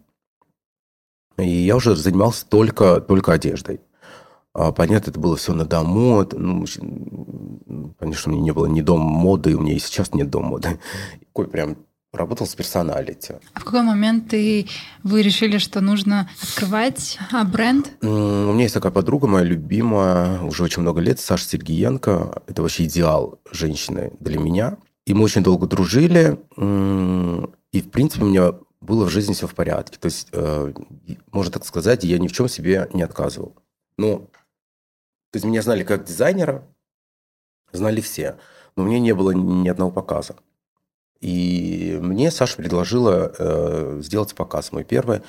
и 1.39 1.49
я 1.49 1.77
уже 1.77 1.97
занимался 1.97 2.47
только, 2.47 3.01
только 3.01 3.33
одеждой. 3.33 3.81
А, 4.55 4.73
понятно, 4.73 5.11
это 5.11 5.19
было 5.19 5.37
все 5.37 5.55
на 5.55 5.65
дому. 5.65 6.27
Ну, 6.33 6.65
конечно, 7.99 8.31
у 8.31 8.35
меня 8.35 8.45
не 8.45 8.53
было 8.53 8.67
ни 8.67 8.83
дома 8.83 9.05
моды, 9.05 9.57
у 9.57 9.61
меня 9.61 9.75
и 9.75 9.79
сейчас 9.79 10.13
нет 10.13 10.31
дома 10.31 10.49
моды. 10.49 10.79
Такой 11.27 11.49
прям 11.49 11.77
работал 12.13 12.47
с 12.47 12.55
персоналити. 12.55 13.37
А 13.55 13.61
в 13.61 13.65
какой 13.65 13.83
момент 13.83 14.29
ты, 14.29 14.69
вы 15.03 15.23
решили, 15.23 15.57
что 15.57 15.81
нужно 15.81 16.29
открывать 16.43 17.19
а, 17.33 17.45
бренд? 17.45 17.93
У 18.03 18.07
меня 18.07 18.65
есть 18.65 18.75
такая 18.75 18.93
подруга, 18.93 19.27
моя 19.27 19.45
любимая, 19.45 20.43
уже 20.43 20.63
очень 20.63 20.83
много 20.83 21.01
лет, 21.01 21.19
Саша 21.19 21.49
Сергиенко. 21.49 22.43
Это 22.47 22.61
вообще 22.61 22.85
идеал 22.85 23.41
женщины 23.51 24.13
для 24.21 24.39
меня. 24.39 24.77
И 25.07 25.15
мы 25.15 25.25
очень 25.25 25.43
долго 25.43 25.67
дружили. 25.67 26.39
И, 26.57 27.81
в 27.81 27.91
принципе, 27.91 28.25
у 28.25 28.29
меня 28.29 28.53
было 28.83 29.05
в 29.07 29.11
жизни 29.11 29.33
все 29.33 29.47
в 29.47 29.55
порядке. 29.55 29.99
То 29.99 30.07
есть, 30.07 30.29
э, 30.33 30.73
можно 31.31 31.53
так 31.53 31.65
сказать, 31.65 32.05
я 32.05 32.19
ни 32.19 32.29
в 32.29 32.33
чем 32.33 32.49
себе 32.49 32.89
не 32.93 33.03
отказывал. 33.03 33.57
Ну, 33.97 34.29
то 35.31 35.37
есть 35.37 35.45
меня 35.47 35.63
знали 35.63 35.85
как 35.85 36.05
дизайнера, 36.05 36.67
знали 37.73 38.01
все. 38.01 38.37
Но 38.77 38.85
мне 38.85 39.01
не 39.01 39.15
было 39.15 39.31
ни 39.33 39.69
одного 39.69 39.91
показа. 39.91 40.35
И 41.21 41.99
мне 42.03 42.31
Саша 42.31 42.57
предложила 42.57 43.33
э, 43.39 44.01
сделать 44.03 44.35
показ, 44.35 44.73
мой 44.73 44.83
первый, 44.85 45.23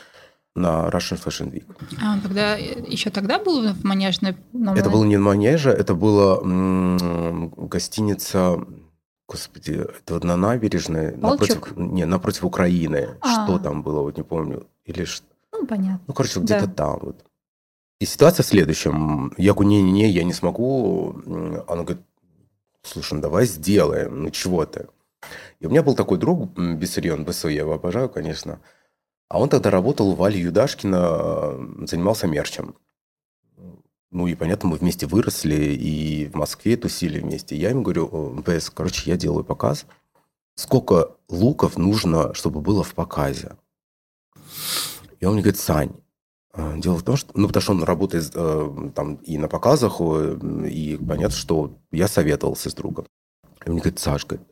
на 0.55 0.87
Russian 0.89 1.23
Fashion 1.23 1.51
Week. 1.51 1.65
А 2.01 2.13
он 2.13 2.21
тогда, 2.21 2.55
еще 2.55 3.09
тогда 3.09 3.37
был 3.39 3.73
в 3.73 3.83
Манежной? 3.83 4.35
Это 4.75 4.89
было 4.89 5.03
не 5.03 5.17
в 5.17 5.21
Манеже, 5.21 5.69
это 5.69 5.93
была 5.93 6.39
м- 6.41 7.49
гостиница, 7.49 8.57
господи, 9.33 9.71
это 9.71 10.13
вот 10.13 10.23
на 10.23 10.37
набережной, 10.37 11.15
напротив, 11.15 11.75
не, 11.75 12.05
напротив 12.05 12.45
Украины. 12.45 13.17
А. 13.21 13.45
Что 13.45 13.59
там 13.59 13.81
было, 13.81 14.01
вот 14.01 14.17
не 14.17 14.23
помню. 14.23 14.67
Или 14.85 15.05
что? 15.05 15.25
Ну, 15.51 15.65
понятно. 15.65 16.01
Ну, 16.07 16.13
короче, 16.13 16.39
где-то 16.39 16.67
там 16.67 16.99
вот. 17.01 17.25
И 17.99 18.05
ситуация 18.05 18.43
в 18.43 18.47
следующем. 18.47 19.33
Я 19.37 19.53
говорю, 19.53 19.69
не-не-не, 19.69 20.09
я 20.09 20.23
не 20.23 20.33
смогу. 20.33 21.15
Она 21.67 21.83
говорит, 21.83 22.03
слушай, 22.83 23.13
ну 23.13 23.21
давай 23.21 23.45
сделаем, 23.45 24.23
ну 24.23 24.29
чего 24.29 24.65
ты? 24.65 24.87
И 25.59 25.65
у 25.65 25.69
меня 25.69 25.81
был 25.81 25.95
такой 25.95 26.17
друг 26.17 26.51
Бессерьон, 26.57 27.25
БСО, 27.25 27.47
я 27.47 27.61
его 27.61 27.73
обожаю, 27.73 28.09
конечно. 28.09 28.59
А 29.29 29.39
он 29.39 29.49
тогда 29.49 29.71
работал 29.71 30.09
у 30.09 30.15
Вали 30.15 30.39
Юдашкина, 30.39 31.87
занимался 31.87 32.27
мерчем. 32.27 32.75
Ну 34.13 34.27
и 34.27 34.35
понятно, 34.35 34.69
мы 34.69 34.77
вместе 34.77 35.07
выросли 35.07 35.55
и 35.55 36.27
в 36.27 36.35
Москве 36.35 36.77
тусили 36.77 37.19
вместе. 37.19 37.55
Я 37.55 37.71
ему 37.71 37.81
говорю, 37.81 38.07
БС, 38.45 38.69
короче, 38.69 39.09
я 39.09 39.17
делаю 39.17 39.43
показ. 39.43 39.85
Сколько 40.55 41.15
луков 41.29 41.77
нужно, 41.77 42.33
чтобы 42.33 42.61
было 42.61 42.83
в 42.83 42.93
показе? 42.93 43.57
И 45.19 45.25
он 45.25 45.33
мне 45.33 45.41
говорит, 45.41 45.59
Сань, 45.59 45.93
э, 46.53 46.75
Дело 46.77 46.97
в 46.97 47.03
том, 47.03 47.15
что, 47.15 47.31
ну, 47.33 47.47
потому 47.47 47.61
что 47.61 47.71
он 47.71 47.83
работает 47.83 48.31
э, 48.35 48.91
там 48.95 49.15
и 49.15 49.37
на 49.37 49.47
показах, 49.47 49.99
и 49.99 50.97
понятно, 50.97 51.35
что 51.35 51.75
я 51.91 52.07
советовался 52.07 52.69
с 52.69 52.73
другом. 52.75 53.07
И 53.65 53.69
он 53.69 53.73
мне 53.73 53.81
говорит, 53.81 53.99
Саш, 53.99 54.25
говорит, 54.25 54.47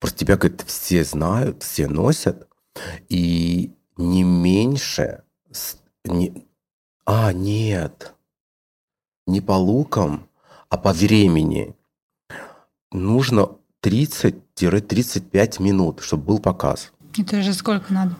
Просто 0.00 0.18
тебя, 0.18 0.36
говорит, 0.36 0.62
все 0.66 1.04
знают, 1.04 1.62
все 1.62 1.86
носят, 1.86 2.48
и 3.08 3.74
не 3.98 4.22
меньше... 4.22 5.24
Не, 6.04 6.46
а, 7.04 7.34
нет. 7.34 8.14
Не 9.30 9.40
по 9.40 9.52
лукам, 9.52 10.26
а 10.70 10.76
по 10.76 10.92
времени. 10.92 11.76
Нужно 12.90 13.50
30-35 13.80 15.62
минут, 15.62 16.00
чтобы 16.00 16.24
был 16.24 16.40
показ. 16.40 16.90
Это 17.16 17.40
же 17.40 17.52
сколько 17.52 17.92
надо? 17.94 18.16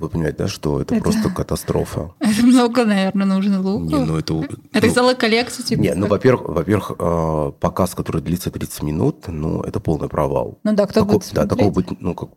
Вы 0.00 0.08
понимаете, 0.08 0.38
да, 0.38 0.48
что 0.48 0.80
это, 0.80 0.96
это 0.96 1.04
просто 1.04 1.30
катастрофа. 1.30 2.10
Это 2.20 2.44
много, 2.44 2.84
наверное, 2.84 3.24
нужно 3.24 3.60
лука. 3.62 3.84
Не, 3.84 4.04
ну 4.04 4.16
это... 4.16 4.34
Это 4.72 4.88
ну, 4.88 4.92
целая 4.92 5.14
коллекция 5.14 5.64
типа? 5.64 5.80
Нет, 5.80 5.96
ну, 5.96 6.08
во-первых, 6.08 6.48
во-первых, 6.48 6.90
э, 6.98 7.52
показ, 7.60 7.94
который 7.94 8.20
длится 8.20 8.50
30 8.50 8.82
минут, 8.82 9.28
ну, 9.28 9.60
это 9.62 9.78
полный 9.78 10.08
провал. 10.08 10.58
Ну 10.64 10.74
да, 10.74 10.86
кто 10.88 11.00
Тако, 11.04 11.12
будет 11.12 11.32
Да, 11.32 11.46
такого 11.46 11.70
быть, 11.70 12.00
ну, 12.00 12.16
как, 12.16 12.30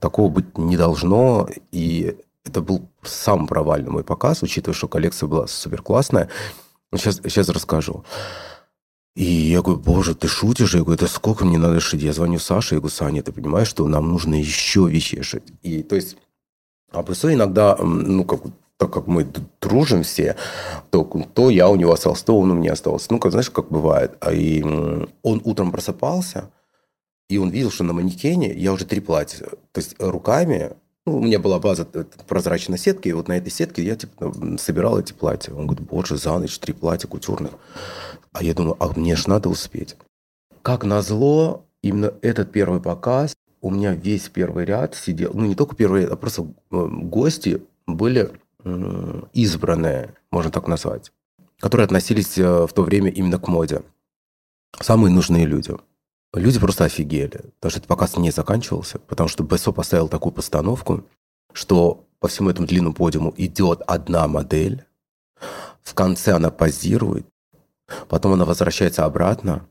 такого 0.00 0.28
быть 0.28 0.58
не 0.58 0.76
должно, 0.76 1.48
и 1.70 2.16
это 2.44 2.62
был 2.62 2.88
самый 3.02 3.46
провальный 3.46 3.90
мой 3.90 4.02
показ, 4.02 4.42
учитывая, 4.42 4.74
что 4.74 4.88
коллекция 4.88 5.28
была 5.28 5.46
супер 5.46 5.82
классная. 5.82 6.28
Сейчас, 6.96 7.16
сейчас 7.16 7.48
расскажу. 7.48 8.04
И 9.16 9.24
я 9.24 9.62
говорю, 9.62 9.80
боже, 9.80 10.14
ты 10.14 10.26
шутишь? 10.26 10.74
Я 10.74 10.80
говорю, 10.80 10.94
это 10.94 11.06
сколько 11.06 11.44
мне 11.44 11.58
надо 11.58 11.80
шить? 11.80 12.02
Я 12.02 12.12
звоню 12.12 12.38
Саше, 12.38 12.74
я 12.74 12.80
говорю, 12.80 12.94
Саня, 12.94 13.22
ты 13.22 13.32
понимаешь, 13.32 13.68
что 13.68 13.86
нам 13.86 14.08
нужно 14.08 14.34
еще 14.34 14.88
вещей 14.88 15.22
шить? 15.22 15.44
И 15.62 15.82
то 15.82 15.94
есть, 15.94 16.16
а 16.90 17.02
просто 17.02 17.32
иногда, 17.32 17.76
ну, 17.76 18.24
как, 18.24 18.40
так 18.76 18.92
как 18.92 19.06
мы 19.06 19.26
дружим 19.60 20.02
все, 20.02 20.36
то, 20.90 21.04
то 21.32 21.50
я 21.50 21.68
у 21.68 21.76
него 21.76 21.92
остался, 21.92 22.24
то 22.24 22.38
он 22.38 22.50
у 22.50 22.54
меня 22.54 22.72
остался. 22.72 23.06
Ну, 23.10 23.20
как, 23.20 23.30
знаешь, 23.30 23.50
как 23.50 23.68
бывает. 23.70 24.16
А 24.20 24.32
и 24.32 24.62
он 24.62 25.40
утром 25.44 25.70
просыпался, 25.70 26.50
и 27.28 27.38
он 27.38 27.50
видел, 27.50 27.70
что 27.70 27.84
на 27.84 27.92
манекене 27.92 28.52
я 28.52 28.72
уже 28.72 28.84
три 28.84 29.00
платья. 29.00 29.46
То 29.72 29.80
есть 29.80 29.94
руками 30.00 30.72
ну, 31.06 31.18
у 31.18 31.22
меня 31.22 31.38
была 31.38 31.58
база 31.58 31.84
прозрачной 32.26 32.78
сетки, 32.78 33.08
и 33.08 33.12
вот 33.12 33.28
на 33.28 33.36
этой 33.36 33.50
сетке 33.50 33.82
я 33.82 33.96
типа, 33.96 34.32
собирал 34.58 34.98
эти 34.98 35.12
платья. 35.12 35.52
Он 35.52 35.66
говорит, 35.66 35.86
боже, 35.86 36.16
за 36.16 36.38
ночь 36.38 36.58
три 36.58 36.72
платья 36.72 37.08
кутюрных. 37.08 37.52
А 38.32 38.42
я 38.42 38.54
думаю, 38.54 38.76
а 38.80 38.88
мне 38.98 39.14
ж 39.14 39.26
надо 39.26 39.48
успеть. 39.48 39.96
Как 40.62 40.84
назло, 40.84 41.66
именно 41.82 42.14
этот 42.22 42.52
первый 42.52 42.80
показ, 42.80 43.34
у 43.60 43.70
меня 43.70 43.94
весь 43.94 44.28
первый 44.28 44.64
ряд 44.64 44.94
сидел, 44.94 45.32
ну 45.34 45.46
не 45.46 45.54
только 45.54 45.76
первый 45.76 46.02
ряд, 46.02 46.12
а 46.12 46.16
просто 46.16 46.42
э, 46.42 46.46
гости 46.70 47.62
были 47.86 48.32
избранные, 49.34 50.14
можно 50.30 50.50
так 50.50 50.68
назвать, 50.68 51.12
которые 51.60 51.84
относились 51.84 52.38
э, 52.38 52.66
в 52.66 52.72
то 52.72 52.82
время 52.82 53.10
именно 53.10 53.38
к 53.38 53.46
моде. 53.48 53.82
Самые 54.80 55.12
нужные 55.12 55.44
люди. 55.44 55.74
Люди 56.34 56.58
просто 56.58 56.84
офигели, 56.84 57.52
потому 57.60 57.70
что 57.70 57.78
этот 57.78 57.86
показ 57.86 58.16
не 58.16 58.30
заканчивался, 58.32 58.98
потому 58.98 59.28
что 59.28 59.44
БСО 59.44 59.72
поставил 59.72 60.08
такую 60.08 60.32
постановку, 60.32 61.04
что 61.52 62.06
по 62.18 62.26
всему 62.26 62.50
этому 62.50 62.66
длинному 62.66 62.94
подиуму 62.94 63.32
идет 63.36 63.82
одна 63.86 64.26
модель, 64.26 64.84
в 65.82 65.94
конце 65.94 66.32
она 66.32 66.50
позирует, 66.50 67.26
потом 68.08 68.32
она 68.32 68.44
возвращается 68.44 69.04
обратно, 69.04 69.68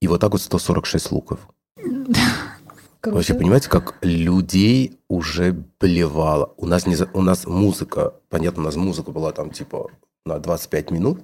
и 0.00 0.08
вот 0.08 0.20
так 0.20 0.32
вот 0.32 0.42
146 0.42 1.12
луков. 1.12 1.48
Круто. 1.76 3.16
Вообще, 3.16 3.34
понимаете, 3.34 3.68
как 3.68 3.98
людей 4.00 4.98
уже 5.08 5.52
блевало. 5.78 6.54
У 6.56 6.66
нас, 6.66 6.86
не, 6.86 6.96
у 7.12 7.20
нас 7.20 7.46
музыка, 7.46 8.14
понятно, 8.30 8.62
у 8.62 8.64
нас 8.64 8.76
музыка 8.76 9.10
была 9.12 9.30
там 9.32 9.50
типа 9.50 9.90
на 10.24 10.38
25 10.38 10.90
минут, 10.90 11.20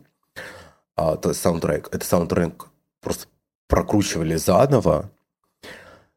а 0.94 1.14
это 1.14 1.33
саундтрек. 1.33 1.88
Это 1.90 2.04
саундтрек 2.04 2.68
просто 3.00 3.26
прокручивали 3.70 4.37
заново. 4.37 5.11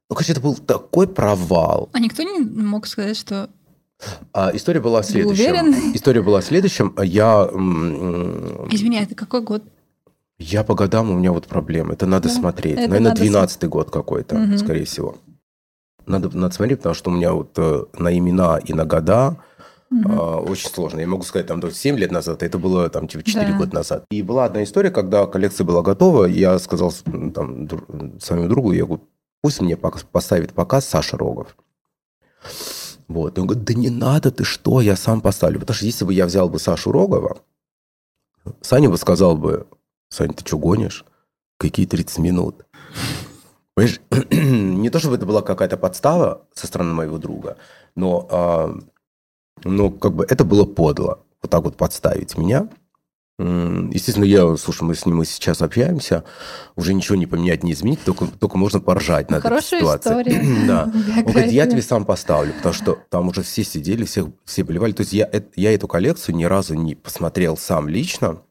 Ну, 0.10 0.16
короче, 0.16 0.34
это 0.34 0.42
был 0.42 0.56
такой 0.56 1.08
провал. 1.08 1.90
А 1.94 2.00
никто 2.00 2.24
не 2.24 2.40
мог 2.40 2.88
сказать, 2.88 3.16
что 3.16 3.50
а, 4.34 4.52
история 4.54 4.82
была 4.82 5.02
в 5.02 5.06
следующем. 5.06 5.96
История 5.96 6.22
была 6.22 6.42
в 6.42 6.46
следующем. 6.46 6.94
Я... 7.02 7.48
Извини, 8.72 8.98
это 9.02 9.16
какой 9.16 9.42
год? 9.42 9.64
Я 10.40 10.64
по 10.64 10.76
годам, 10.76 11.10
у 11.10 11.14
меня 11.18 11.32
вот 11.32 11.48
проблемы. 11.48 11.94
Это 11.94 12.06
надо 12.06 12.28
да, 12.28 12.36
смотреть. 12.36 12.78
Это 12.78 12.90
Наверное, 12.90 13.16
двенадцатый 13.16 13.70
год 13.70 13.92
какой-то, 13.92 14.36
угу. 14.36 14.58
скорее 14.58 14.84
всего. 14.84 15.16
Надо, 16.06 16.36
надо 16.36 16.54
смотреть, 16.54 16.80
потому 16.80 16.96
что 16.96 17.12
у 17.12 17.14
меня 17.14 17.32
вот 17.32 17.54
э, 17.58 17.86
на 17.98 18.18
имена 18.18 18.58
и 18.58 18.74
на 18.74 18.84
года 18.84 19.38
Угу. 19.92 20.12
Очень 20.50 20.70
сложно. 20.70 21.00
Я 21.00 21.08
могу 21.08 21.24
сказать, 21.24 21.48
там, 21.48 21.62
7 21.72 21.98
лет 21.98 22.12
назад, 22.12 22.44
это 22.44 22.58
было 22.58 22.90
там 22.90 23.08
типа 23.08 23.24
4 23.24 23.46
да. 23.46 23.58
года 23.58 23.76
назад. 23.76 24.06
И 24.10 24.22
была 24.22 24.46
одна 24.46 24.64
история, 24.64 24.92
когда 24.92 25.26
коллекция 25.28 25.66
была 25.66 25.82
готова, 25.82 26.26
я 26.26 26.58
сказал 26.60 26.92
там, 27.34 27.68
своему 28.20 28.48
другу, 28.48 28.72
я 28.72 28.86
говорю, 28.86 29.04
пусть 29.42 29.62
мне 29.62 29.78
поставит 29.78 30.54
показ 30.54 30.88
Саша 30.88 31.18
Рогов. 31.18 31.56
Вот. 33.08 33.38
И 33.38 33.42
он 33.42 33.48
говорит, 33.48 33.66
да 33.66 33.74
не 33.74 33.90
надо, 33.90 34.32
ты 34.32 34.44
что, 34.44 34.82
я 34.82 34.96
сам 34.96 35.22
поставлю. 35.22 35.60
Потому 35.60 35.76
что 35.76 35.86
если 35.86 36.06
бы 36.06 36.14
я 36.14 36.26
взял 36.26 36.50
бы 36.50 36.60
Сашу 36.60 36.92
Рогова, 36.92 37.38
Саня 38.62 38.90
бы 38.90 38.98
сказал 38.98 39.38
бы, 39.38 39.68
Саня, 40.10 40.34
ты 40.34 40.46
что 40.46 40.58
гонишь? 40.58 41.06
Какие 41.58 41.86
30 41.86 42.20
минут? 42.20 42.66
Понимаешь, 43.76 44.02
не 44.32 44.90
то, 44.90 45.00
чтобы 45.00 45.16
это 45.16 45.26
была 45.26 45.42
какая-то 45.42 45.78
подстава 45.78 46.48
со 46.54 46.68
стороны 46.68 46.94
моего 46.94 47.18
друга, 47.18 47.58
но 47.96 48.28
а, 48.30 48.76
но 49.64 49.90
как 49.90 50.14
бы 50.14 50.26
это 50.30 50.44
было 50.44 50.66
подло, 50.66 51.24
вот 51.42 51.52
так 51.52 51.64
вот 51.64 51.78
подставить 51.78 52.38
меня. 52.38 52.70
Естественно, 53.40 54.26
я, 54.26 54.56
слушай, 54.58 54.84
мы 54.84 54.94
с 54.94 55.08
ним 55.08 55.18
мы 55.18 55.26
сейчас 55.26 55.64
общаемся, 55.64 56.24
уже 56.76 56.94
ничего 56.94 57.16
не 57.16 57.26
поменять, 57.26 57.64
не 57.64 57.72
изменить, 57.72 58.04
только, 58.04 58.28
только 58.28 58.58
можно 58.60 58.80
поржать 58.80 59.32
над 59.32 59.42
Хорошая 59.42 59.80
этой 59.80 60.00
ситуацией. 60.00 60.22
История. 60.22 60.66
да. 60.68 60.92
Он 61.18 61.32
говорит, 61.32 61.52
я 61.52 61.66
тебе 61.66 61.82
сам 61.82 62.06
поставлю, 62.06 62.54
потому 62.54 62.74
что 62.74 63.00
там 63.10 63.30
уже 63.30 63.42
все 63.42 63.64
сидели, 63.64 64.06
все, 64.06 64.32
все 64.46 64.64
болевали. 64.64 64.92
То 64.92 65.02
есть 65.02 65.14
я, 65.14 65.30
я 65.56 65.74
эту 65.74 65.88
коллекцию 65.88 66.36
ни 66.36 66.44
разу 66.44 66.76
не 66.76 66.94
посмотрел 66.94 67.58
сам 67.58 67.90
лично, 67.90 68.44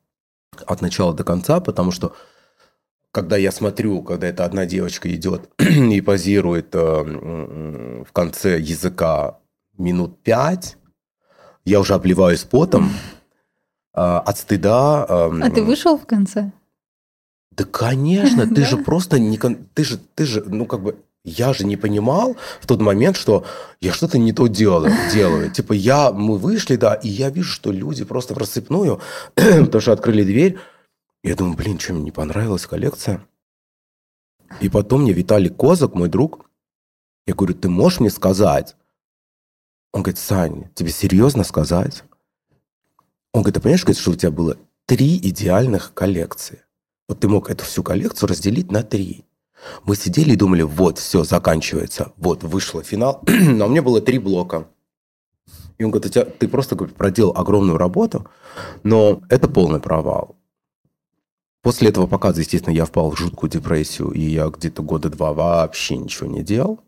от 0.67 0.81
начала 0.83 1.15
до 1.15 1.23
конца, 1.23 1.61
потому 1.61 1.93
что 1.93 2.15
когда 3.12 3.37
я 3.37 3.53
смотрю, 3.53 4.03
когда 4.03 4.27
эта 4.27 4.45
одна 4.45 4.67
девочка 4.67 5.15
идет 5.15 5.49
и 5.59 6.01
позирует 6.01 6.75
э, 6.75 8.05
в 8.09 8.12
конце 8.12 8.59
языка 8.59 9.38
минут 9.79 10.23
пять, 10.23 10.77
я 11.64 11.81
уже 11.81 11.94
обливаюсь 11.94 12.44
потом 12.44 12.90
э, 13.94 14.01
от 14.01 14.38
стыда. 14.38 15.07
Э, 15.09 15.40
а 15.42 15.51
ты 15.51 15.62
вышел 15.62 15.98
в 15.98 16.07
конце? 16.07 16.53
Да, 17.53 17.64
конечно, 17.64 18.46
ты 18.46 18.64
же 18.70 18.77
просто 18.77 19.18
не, 19.18 19.38
ты 19.38 19.85
же, 19.85 19.98
ты 20.14 20.25
же, 20.25 20.42
ну 20.46 20.66
как 20.66 20.83
бы 20.83 20.96
я 21.25 21.53
же 21.53 21.64
не 21.64 21.77
понимал 21.77 22.37
в 22.61 22.66
тот 22.66 22.81
момент, 22.81 23.16
что 23.16 23.44
я 23.81 23.92
что-то 23.92 24.18
не 24.18 24.33
то 24.33 24.48
делаю. 24.48 24.92
делаю. 25.12 25.51
Типа 25.51 25.72
я, 25.72 26.12
мы 26.12 26.37
вышли, 26.37 26.77
да, 26.77 26.94
и 26.94 27.09
я 27.09 27.31
вижу, 27.31 27.53
что 27.53 27.70
люди 27.70 28.05
просто 28.05 28.35
в 28.35 28.38
рассыпную, 28.38 29.01
потому 29.35 29.81
что 29.81 29.92
открыли 29.92 30.25
дверь. 30.25 30.59
Я 31.22 31.37
думаю, 31.37 31.57
блин, 31.57 31.79
что 31.79 31.92
мне 31.92 32.03
не 32.03 32.11
понравилась 32.11 32.66
коллекция. 32.66 33.25
И 34.61 34.68
потом 34.68 35.03
мне 35.03 35.12
Виталий 35.12 35.51
Козак, 35.51 35.94
мой 35.94 36.09
друг, 36.09 36.51
я 37.27 37.35
говорю, 37.35 37.55
ты 37.55 37.68
можешь 37.68 38.01
мне 38.01 38.11
сказать? 38.11 38.77
Он 39.92 40.02
говорит, 40.02 40.18
Сань, 40.18 40.70
тебе 40.74 40.90
серьезно 40.90 41.44
сказать? 41.44 42.05
Он 43.33 43.42
говорит, 43.42 43.55
ты 43.55 43.61
понимаешь, 43.61 43.98
что 43.98 44.11
у 44.11 44.14
тебя 44.14 44.31
было 44.31 44.57
три 44.87 45.16
идеальных 45.18 45.94
коллекции? 45.94 46.64
Вот 47.09 47.20
ты 47.20 47.28
мог 47.28 47.50
эту 47.50 47.64
всю 47.64 47.83
коллекцию 47.83 48.31
разделить 48.31 48.70
на 48.70 48.83
три. 48.83 49.24
Мы 49.85 49.96
сидели 49.96 50.33
и 50.33 50.37
думали, 50.37 50.62
вот, 50.62 50.98
все, 50.98 51.24
заканчивается. 51.24 52.12
Вот, 52.16 52.42
вышло 52.42 52.83
финал. 52.83 53.22
Но 53.26 53.66
у 53.66 53.68
меня 53.68 53.83
было 53.83 54.00
три 54.00 54.18
блока. 54.18 54.66
И 55.78 55.85
он 55.85 55.90
говорит, 55.90 56.11
у 56.11 56.12
тебя, 56.12 56.24
ты 56.24 56.48
просто 56.48 56.74
говорит, 56.74 56.96
проделал 56.96 57.37
огромную 57.37 57.76
работу, 57.76 58.28
но 58.85 59.22
это 59.28 59.48
полный 59.48 59.81
провал. 59.81 60.37
После 61.62 61.88
этого 61.88 62.07
показа, 62.07 62.40
естественно, 62.40 62.74
я 62.74 62.85
впал 62.85 63.11
в 63.11 63.18
жуткую 63.18 63.50
депрессию, 63.50 64.11
и 64.11 64.20
я 64.20 64.46
где-то 64.48 64.83
года 64.83 65.09
два 65.09 65.33
вообще 65.33 65.96
ничего 65.96 66.28
не 66.28 66.42
делал. 66.42 66.81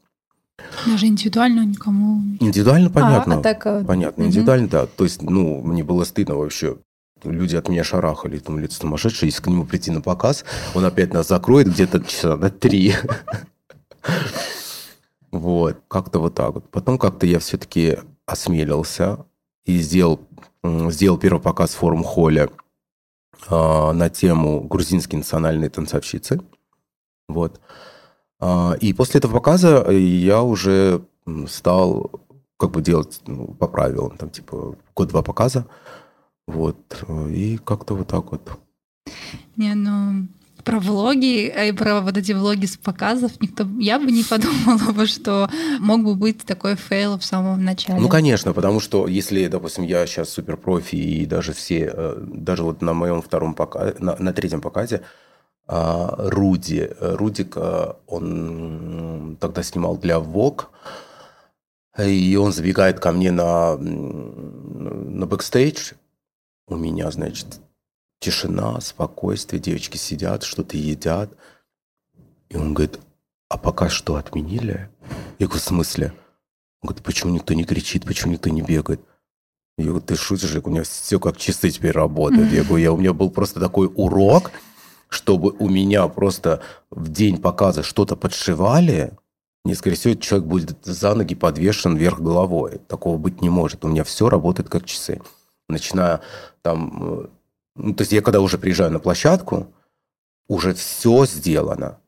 Даже 0.86 1.06
индивидуально 1.06 1.64
никому? 1.64 2.36
Индивидуально, 2.40 2.90
понятно. 2.90 3.36
А, 3.36 3.38
а 3.38 3.42
так... 3.42 3.66
Э, 3.66 3.84
понятно, 3.84 4.24
индивидуально, 4.24 4.66
угу. 4.66 4.72
да. 4.72 4.86
То 4.86 5.04
есть, 5.04 5.22
ну, 5.22 5.60
мне 5.62 5.82
было 5.82 6.04
стыдно 6.04 6.36
вообще 6.36 6.76
люди 7.24 7.56
от 7.56 7.68
меня 7.68 7.84
шарахали, 7.84 8.38
там, 8.38 8.58
лицо 8.58 8.80
сумасшедшее, 8.80 9.28
если 9.28 9.42
к 9.42 9.46
нему 9.46 9.64
прийти 9.64 9.90
на 9.90 10.00
показ, 10.00 10.44
он 10.74 10.84
опять 10.84 11.12
нас 11.12 11.28
закроет 11.28 11.68
где-то 11.68 12.00
часа 12.04 12.36
на 12.36 12.50
три. 12.50 12.94
Вот, 15.30 15.80
как-то 15.88 16.20
вот 16.20 16.34
так 16.34 16.54
вот. 16.54 16.70
Потом 16.70 16.96
как-то 16.96 17.26
я 17.26 17.40
все-таки 17.40 17.98
осмелился 18.24 19.26
и 19.64 19.78
сделал, 19.78 20.20
сделал 20.62 21.18
первый 21.18 21.40
показ 21.40 21.70
в 21.74 21.78
форум-холле 21.78 22.50
э, 23.50 23.92
на 23.92 24.08
тему 24.10 24.60
грузинские 24.60 25.18
национальные 25.18 25.70
танцовщицы. 25.70 26.40
Вот. 27.28 27.60
Э, 28.44 28.76
и 28.80 28.92
после 28.92 29.18
этого 29.18 29.32
показа 29.32 29.90
я 29.90 30.42
уже 30.42 31.02
стал 31.48 32.10
как 32.58 32.70
бы 32.70 32.82
делать 32.82 33.20
ну, 33.26 33.46
по 33.46 33.66
правилам, 33.66 34.16
там 34.16 34.30
типа 34.30 34.76
год-два 34.94 35.22
показа. 35.22 35.66
Вот. 36.46 36.76
И 37.30 37.58
как-то 37.64 37.94
вот 37.94 38.08
так 38.08 38.30
вот. 38.30 38.58
Не, 39.56 39.74
ну, 39.74 40.26
про 40.62 40.78
влоги 40.78 41.46
и 41.68 41.72
про 41.72 42.00
вот 42.00 42.16
эти 42.16 42.32
влоги 42.32 42.66
с 42.66 42.76
показов 42.76 43.32
никто 43.40 43.66
я 43.78 43.98
бы 43.98 44.10
не 44.12 44.22
подумала 44.22 44.92
бы, 44.92 45.06
что 45.06 45.48
мог 45.78 46.04
бы 46.04 46.14
быть 46.14 46.44
такой 46.44 46.76
fail 46.76 47.18
в 47.18 47.24
самом 47.24 47.64
начале. 47.64 48.00
Ну, 48.00 48.08
конечно, 48.08 48.52
потому 48.52 48.80
что 48.80 49.06
если, 49.06 49.46
допустим, 49.46 49.84
я 49.84 50.06
сейчас 50.06 50.28
супер 50.30 50.56
профи 50.56 50.96
и 50.96 51.26
даже 51.26 51.52
все, 51.52 51.90
э, 51.94 52.16
даже 52.18 52.62
вот 52.62 52.82
на 52.82 52.92
моем 52.92 53.22
втором 53.22 53.54
показе, 53.54 53.96
на, 53.98 54.16
на 54.18 54.32
третьем 54.32 54.60
показе, 54.60 54.96
а, 54.96 55.02
Руди, 55.66 56.90
Рудик, 57.00 57.56
он 58.06 59.38
тогда 59.40 59.62
снимал 59.62 59.96
для 59.96 60.16
Vogue, 60.16 60.66
и 61.98 62.36
он 62.36 62.52
забегает 62.52 63.00
ко 63.00 63.12
мне 63.12 63.30
на, 63.30 63.76
на 63.76 65.26
бэкстейдж, 65.26 65.92
у 66.66 66.76
меня, 66.76 67.10
значит, 67.10 67.60
тишина, 68.20 68.80
спокойствие, 68.80 69.60
девочки 69.60 69.96
сидят, 69.96 70.42
что-то 70.42 70.76
едят. 70.76 71.30
И 72.48 72.56
он 72.56 72.72
говорит, 72.72 72.98
а 73.48 73.58
пока 73.58 73.88
что 73.88 74.16
отменили? 74.16 74.88
Я 75.38 75.46
говорю, 75.46 75.60
в 75.60 75.64
смысле? 75.64 76.14
Он 76.80 76.88
говорит, 76.88 77.04
почему 77.04 77.32
никто 77.32 77.54
не 77.54 77.64
кричит, 77.64 78.06
почему 78.06 78.32
никто 78.32 78.48
не 78.48 78.62
бегает? 78.62 79.00
Я 79.76 79.86
говорю, 79.86 80.04
ты 80.04 80.16
шутишь? 80.16 80.54
У 80.54 80.70
меня 80.70 80.84
все 80.84 81.20
как 81.20 81.36
часы 81.36 81.70
теперь 81.70 81.92
работают. 81.92 82.50
Я 82.52 82.64
говорю, 82.64 82.82
я, 82.82 82.92
у 82.92 82.96
меня 82.96 83.12
был 83.12 83.30
просто 83.30 83.60
такой 83.60 83.90
урок, 83.94 84.52
чтобы 85.14 85.52
у 85.58 85.68
меня 85.68 86.06
просто 86.08 86.60
в 86.90 87.08
день 87.08 87.40
показа 87.40 87.82
что-то 87.82 88.16
подшивали, 88.16 89.12
мне, 89.64 89.74
скорее 89.74 89.96
всего, 89.96 90.14
человек 90.14 90.46
будет 90.46 90.76
за 90.82 91.14
ноги 91.14 91.34
подвешен 91.34 91.96
вверх 91.96 92.20
головой. 92.20 92.80
Такого 92.86 93.16
быть 93.16 93.40
не 93.40 93.48
может. 93.48 93.84
У 93.84 93.88
меня 93.88 94.04
все 94.04 94.28
работает 94.28 94.68
как 94.68 94.84
часы 94.84 95.20
начиная 95.68 96.20
там... 96.62 97.22
Э, 97.24 97.26
ну, 97.76 97.94
то 97.94 98.02
есть 98.02 98.12
я 98.12 98.22
когда 98.22 98.40
уже 98.40 98.58
приезжаю 98.58 98.92
на 98.92 99.00
площадку, 99.00 99.72
уже 100.46 100.74
все 100.74 101.26
сделано. 101.26 101.98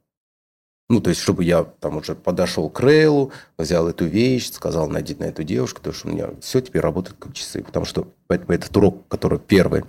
Ну, 0.89 1.01
то 1.01 1.11
есть, 1.11 1.21
чтобы 1.21 1.43
я 1.43 1.65
там 1.65 1.97
уже 1.97 2.15
подошел 2.15 2.71
к 2.71 2.81
рейлу, 2.81 3.33
взял 3.59 3.89
эту 3.89 4.05
вещь, 4.05 4.53
сказал, 4.53 4.89
найди 4.89 5.17
на 5.17 5.25
эту 5.25 5.43
девушку, 5.43 5.79
потому 5.79 5.95
что 5.95 6.09
у 6.09 6.13
меня 6.13 6.31
все 6.41 6.61
теперь 6.61 6.83
работает 6.83 7.17
как 7.19 7.35
часы. 7.35 7.65
Потому 7.65 7.87
что 7.87 8.07
этот 8.29 8.77
урок, 8.77 9.09
который 9.09 9.41
первый 9.41 9.85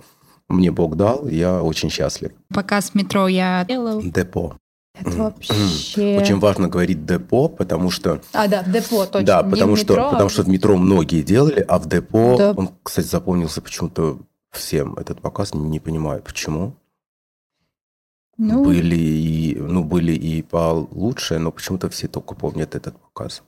мне 0.48 0.70
Бог 0.70 0.96
дал, 0.96 1.28
я 1.28 1.62
очень 1.62 1.90
счастлив. 1.90 2.32
Показ 2.52 2.94
метро 2.94 3.28
я 3.28 3.64
делал. 3.68 4.02
Депо. 4.02 4.56
Это 5.00 5.10
вообще... 5.10 6.18
Очень 6.20 6.38
важно 6.38 6.68
говорить 6.68 7.04
депо, 7.06 7.48
потому 7.48 7.90
что... 7.90 8.20
А, 8.32 8.48
да, 8.48 8.62
депо, 8.64 9.06
точно. 9.06 9.26
Да, 9.26 9.42
потому, 9.42 9.76
что, 9.76 9.92
метро, 9.92 10.10
потому 10.10 10.26
а... 10.26 10.30
что 10.30 10.42
в 10.42 10.48
метро 10.48 10.76
многие 10.76 11.22
делали, 11.22 11.64
а 11.68 11.78
в 11.78 11.86
депо... 11.86 12.36
Да. 12.36 12.52
Он, 12.56 12.70
кстати, 12.82 13.06
запомнился 13.06 13.62
почему-то 13.62 14.18
всем. 14.50 14.94
Этот 14.94 15.20
показ 15.20 15.54
не 15.54 15.78
понимаю, 15.78 16.22
почему. 16.22 16.74
Ну... 18.38 18.64
Были, 18.64 18.96
и, 18.96 19.56
ну, 19.56 19.84
были 19.84 20.12
и 20.12 20.42
получше, 20.42 21.38
но 21.38 21.52
почему-то 21.52 21.88
все 21.90 22.08
только 22.08 22.34
помнят 22.34 22.74
этот 22.74 22.96
показ. 22.98 23.42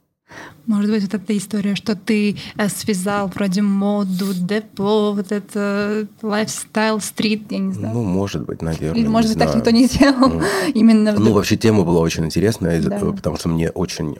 Может 0.66 0.90
быть, 0.90 1.02
вот 1.02 1.14
эта 1.14 1.36
история, 1.36 1.74
что 1.74 1.96
ты 1.96 2.36
э, 2.56 2.68
связал 2.68 3.28
вроде 3.28 3.62
моду, 3.62 4.32
депо, 4.34 5.12
вот 5.12 5.32
это 5.32 6.06
лайфстайл, 6.22 7.00
стрит, 7.00 7.50
я 7.50 7.58
не 7.58 7.72
знаю. 7.72 7.94
Ну, 7.94 8.02
может 8.04 8.44
быть, 8.44 8.62
наверное. 8.62 9.00
Или, 9.00 9.08
может 9.08 9.30
быть, 9.30 9.38
так 9.38 9.54
никто 9.54 9.70
не 9.70 9.86
сделал. 9.86 10.30
Mm. 10.30 10.72
Именно 10.74 11.12
ну, 11.12 11.32
вообще 11.32 11.56
тема 11.56 11.82
была 11.82 12.00
очень 12.00 12.24
интересная, 12.24 12.80
да. 12.82 12.98
потому 12.98 13.36
что 13.36 13.48
мне 13.48 13.70
очень, 13.70 14.16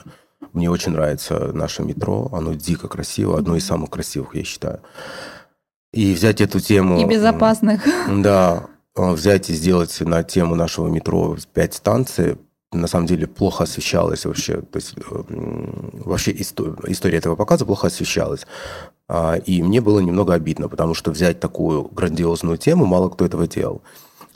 мне 0.53 0.71
очень 0.71 0.93
нравится 0.93 1.53
наше 1.53 1.83
метро. 1.83 2.29
Оно 2.33 2.55
дико 2.55 2.89
красиво, 2.89 3.39
одно 3.39 3.57
из 3.57 3.65
самых 3.65 3.91
красивых, 3.91 4.35
я 4.35 4.43
считаю. 4.43 4.81
И 5.93 6.13
взять 6.13 6.41
эту 6.41 6.61
тему... 6.61 7.01
И 7.01 7.05
безопасных. 7.05 7.85
Да, 8.09 8.67
взять 8.97 9.51
и 9.51 9.55
сделать 9.55 10.01
на 10.01 10.23
тему 10.23 10.55
нашего 10.55 10.89
метро 10.89 11.37
пять 11.53 11.75
станций, 11.75 12.39
на 12.73 12.87
самом 12.87 13.07
деле 13.07 13.27
плохо 13.27 13.65
освещалась 13.65 14.25
вообще. 14.25 14.63
То 14.63 14.77
есть 14.77 14.95
э, 14.97 15.23
вообще 16.05 16.33
история 16.33 17.19
этого 17.19 17.37
показа 17.37 17.65
плохо 17.65 17.89
освещалась. 17.89 18.47
А, 19.09 19.37
и 19.37 19.63
мне 19.63 19.81
было 19.81 19.99
немного 20.01 20.35
обидно, 20.35 20.69
потому 20.69 20.95
что 20.95 21.11
взять 21.11 21.41
такую 21.41 21.85
грандиозную 21.85 22.59
тему 22.59 22.87
мало 22.87 23.09
кто 23.09 23.25
этого 23.25 23.49
делал. 23.49 23.83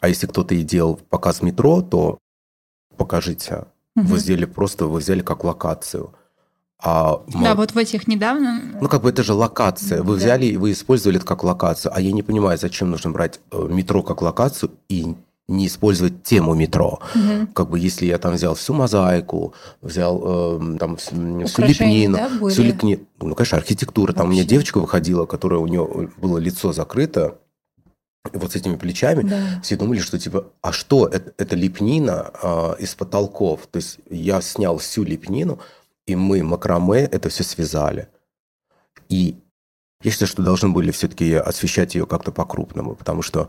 А 0.01 0.09
если 0.09 0.27
кто-то 0.27 0.55
и 0.55 0.63
делал 0.63 1.01
показ 1.09 1.43
метро, 1.43 1.81
то 1.81 2.19
покажите. 2.97 3.67
Угу. 3.97 4.07
Вы 4.07 4.19
сделали 4.19 4.47
просто, 4.47 4.87
вы 4.87 4.99
взяли 4.99 5.21
как 5.21 5.45
локацию. 5.45 6.13
А 6.83 7.23
да, 7.29 7.55
вот 7.55 7.71
в 7.71 7.79
этих 7.79 8.09
недавно... 8.09 8.61
Ну, 8.81 8.89
как 8.89 9.03
бы 9.03 9.11
это 9.11 9.23
же 9.23 9.33
локация. 9.33 10.03
Вы 10.03 10.17
да. 10.17 10.21
взяли, 10.21 10.57
вы 10.57 10.73
использовали 10.73 11.19
это 11.19 11.27
как 11.27 11.45
локацию. 11.45 11.93
А 11.95 12.01
я 12.01 12.13
не 12.13 12.23
понимаю, 12.23 12.59
зачем 12.59 12.91
нужно 12.91 13.11
брать 13.11 13.41
э, 13.53 13.69
метро 13.71 14.03
как 14.03 14.21
локацию 14.23 14.73
и 14.89 15.15
не 15.49 15.67
использовать 15.67 16.23
тему 16.23 16.55
метро. 16.55 17.01
Угу. 17.15 17.53
Как 17.53 17.69
бы 17.69 17.79
если 17.79 18.07
я 18.07 18.19
там 18.19 18.35
взял 18.35 18.55
всю 18.55 18.73
мозаику, 18.73 19.55
взял 19.83 20.23
э, 20.25 20.79
там 20.79 20.97
всю 20.97 21.15
лепнину, 21.63 22.17
да, 22.17 22.49
всю 22.49 22.63
лепнину, 22.63 23.03
ну, 23.21 23.35
конечно, 23.35 23.59
архитектура. 23.59 24.13
Там 24.13 24.27
Вообще. 24.27 24.29
у 24.29 24.33
меня 24.33 24.45
девочка 24.45 24.81
выходила, 24.81 25.27
которая 25.27 25.61
у 25.61 25.67
нее 25.67 26.11
было 26.17 26.39
лицо 26.39 26.73
закрыто, 26.73 27.39
вот 28.33 28.53
с 28.53 28.57
этими 28.57 28.77
плечами, 28.77 29.29
да. 29.29 29.61
все 29.63 29.77
думали, 29.77 29.99
что 29.99 30.19
типа, 30.19 30.47
а 30.63 30.73
что, 30.73 31.07
это, 31.07 31.35
это 31.37 31.57
лепнина 31.57 32.31
э, 32.43 32.77
из 32.79 32.95
потолков. 32.95 33.67
То 33.71 33.77
есть 33.77 33.99
я 34.09 34.41
снял 34.41 34.79
всю 34.79 35.05
лепнину, 35.05 35.61
и 36.07 36.17
мы 36.17 36.43
макраме 36.43 37.01
это 37.01 37.29
все 37.29 37.45
связали. 37.45 38.09
И 39.11 39.37
я 40.03 40.11
считаю, 40.11 40.29
что 40.29 40.43
должны 40.43 40.71
были 40.71 40.91
все-таки 40.91 41.35
освещать 41.35 41.95
ее 41.95 42.07
как-то 42.07 42.33
по-крупному, 42.33 42.95
потому 42.95 43.23
что 43.23 43.49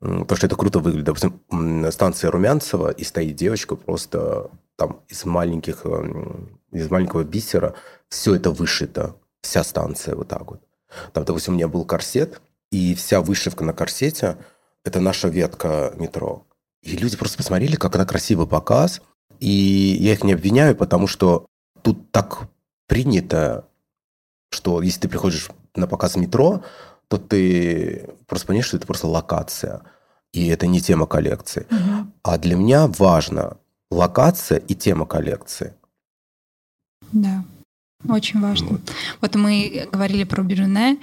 Потому 0.00 0.36
что 0.36 0.46
это 0.46 0.56
круто 0.56 0.78
выглядит. 0.78 1.06
Допустим, 1.06 1.90
станция 1.92 2.30
Румянцева, 2.30 2.90
и 2.90 3.04
стоит 3.04 3.36
девочка 3.36 3.76
просто 3.76 4.50
там 4.76 5.00
из 5.08 5.24
маленьких, 5.26 5.84
эм, 5.84 6.58
из 6.72 6.90
маленького 6.90 7.22
бисера, 7.22 7.74
все 8.08 8.34
это 8.34 8.50
вышито, 8.50 9.14
вся 9.42 9.62
станция 9.62 10.14
вот 10.16 10.28
так 10.28 10.50
вот. 10.50 10.62
Там, 11.12 11.24
допустим, 11.24 11.52
у 11.52 11.56
меня 11.56 11.68
был 11.68 11.84
корсет, 11.84 12.40
и 12.72 12.94
вся 12.94 13.20
вышивка 13.20 13.64
на 13.64 13.74
корсете 13.74 14.38
это 14.84 15.00
наша 15.00 15.28
ветка 15.28 15.92
метро. 15.96 16.46
И 16.82 16.96
люди 16.96 17.16
просто 17.16 17.36
посмотрели, 17.36 17.76
как 17.76 17.94
она 17.94 18.06
красивый 18.06 18.46
показ. 18.46 19.02
И 19.38 19.48
я 20.00 20.12
их 20.12 20.24
не 20.24 20.32
обвиняю, 20.32 20.74
потому 20.74 21.06
что 21.06 21.46
тут 21.82 22.10
так 22.10 22.48
принято, 22.86 23.66
что 24.50 24.82
если 24.82 25.00
ты 25.00 25.08
приходишь 25.08 25.50
на 25.74 25.86
показ 25.86 26.16
метро, 26.16 26.62
то 27.10 27.18
ты 27.18 28.08
просто 28.28 28.46
понимаешь, 28.46 28.66
что 28.66 28.76
это 28.76 28.86
просто 28.86 29.08
локация. 29.08 29.82
И 30.32 30.46
это 30.46 30.68
не 30.68 30.80
тема 30.80 31.06
коллекции. 31.06 31.66
Мгм. 31.68 32.12
А 32.22 32.38
для 32.38 32.54
меня 32.54 32.86
важно 32.86 33.56
локация 33.90 34.58
и 34.58 34.76
тема 34.76 35.06
коллекции. 35.06 35.74
Да, 37.10 37.42
очень 38.08 38.40
важно. 38.40 38.80
Вот, 39.20 39.34
мы 39.34 39.88
говорили 39.92 40.24
про 40.24 40.42
Бирюне, 40.42 40.98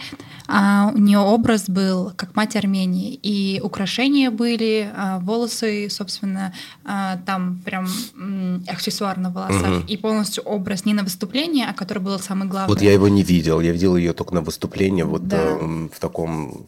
а 0.48 0.92
у 0.94 0.98
нее 0.98 1.20
образ 1.20 1.70
был 1.70 2.12
как 2.16 2.36
мать 2.36 2.56
Армении, 2.56 3.14
и 3.22 3.60
украшения 3.64 4.32
были, 4.32 4.90
а, 4.96 5.20
волосы, 5.20 5.90
собственно, 5.90 6.54
а, 6.86 7.18
там 7.26 7.58
прям 7.64 7.88
м, 8.16 8.64
аксессуар 8.68 9.18
на 9.18 9.30
волосах, 9.30 9.68
Мгм. 9.68 9.86
и 9.88 9.98
полностью 9.98 10.44
образ 10.44 10.86
не 10.86 10.94
на 10.94 11.04
выступление, 11.04 11.68
а 11.70 11.74
который 11.74 12.00
был 12.00 12.18
самый 12.20 12.48
главный. 12.48 12.74
Вот 12.74 12.82
я 12.82 12.94
его 12.94 13.08
не 13.10 13.24
видел. 13.24 13.62
Я 13.62 13.72
видел 13.74 13.96
ее 13.98 14.14
только 14.14 14.34
на 14.34 14.42
выступлении 14.42 15.04
вот 15.04 15.28
Да. 15.28 15.38
эм, 15.38 15.90
в 15.94 16.00
таком... 16.00 16.68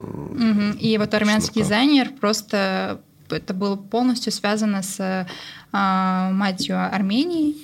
Мгм. 0.00 0.72
И 0.72 0.98
вот 0.98 1.14
армянский 1.14 1.52
Шнурка. 1.62 1.68
дизайнер 1.68 2.10
просто 2.20 3.00
это 3.30 3.54
было 3.54 3.76
полностью 3.76 4.32
связано 4.32 4.82
с 4.82 5.26
а, 5.72 6.30
матью 6.32 6.76
Армении. 6.92 7.54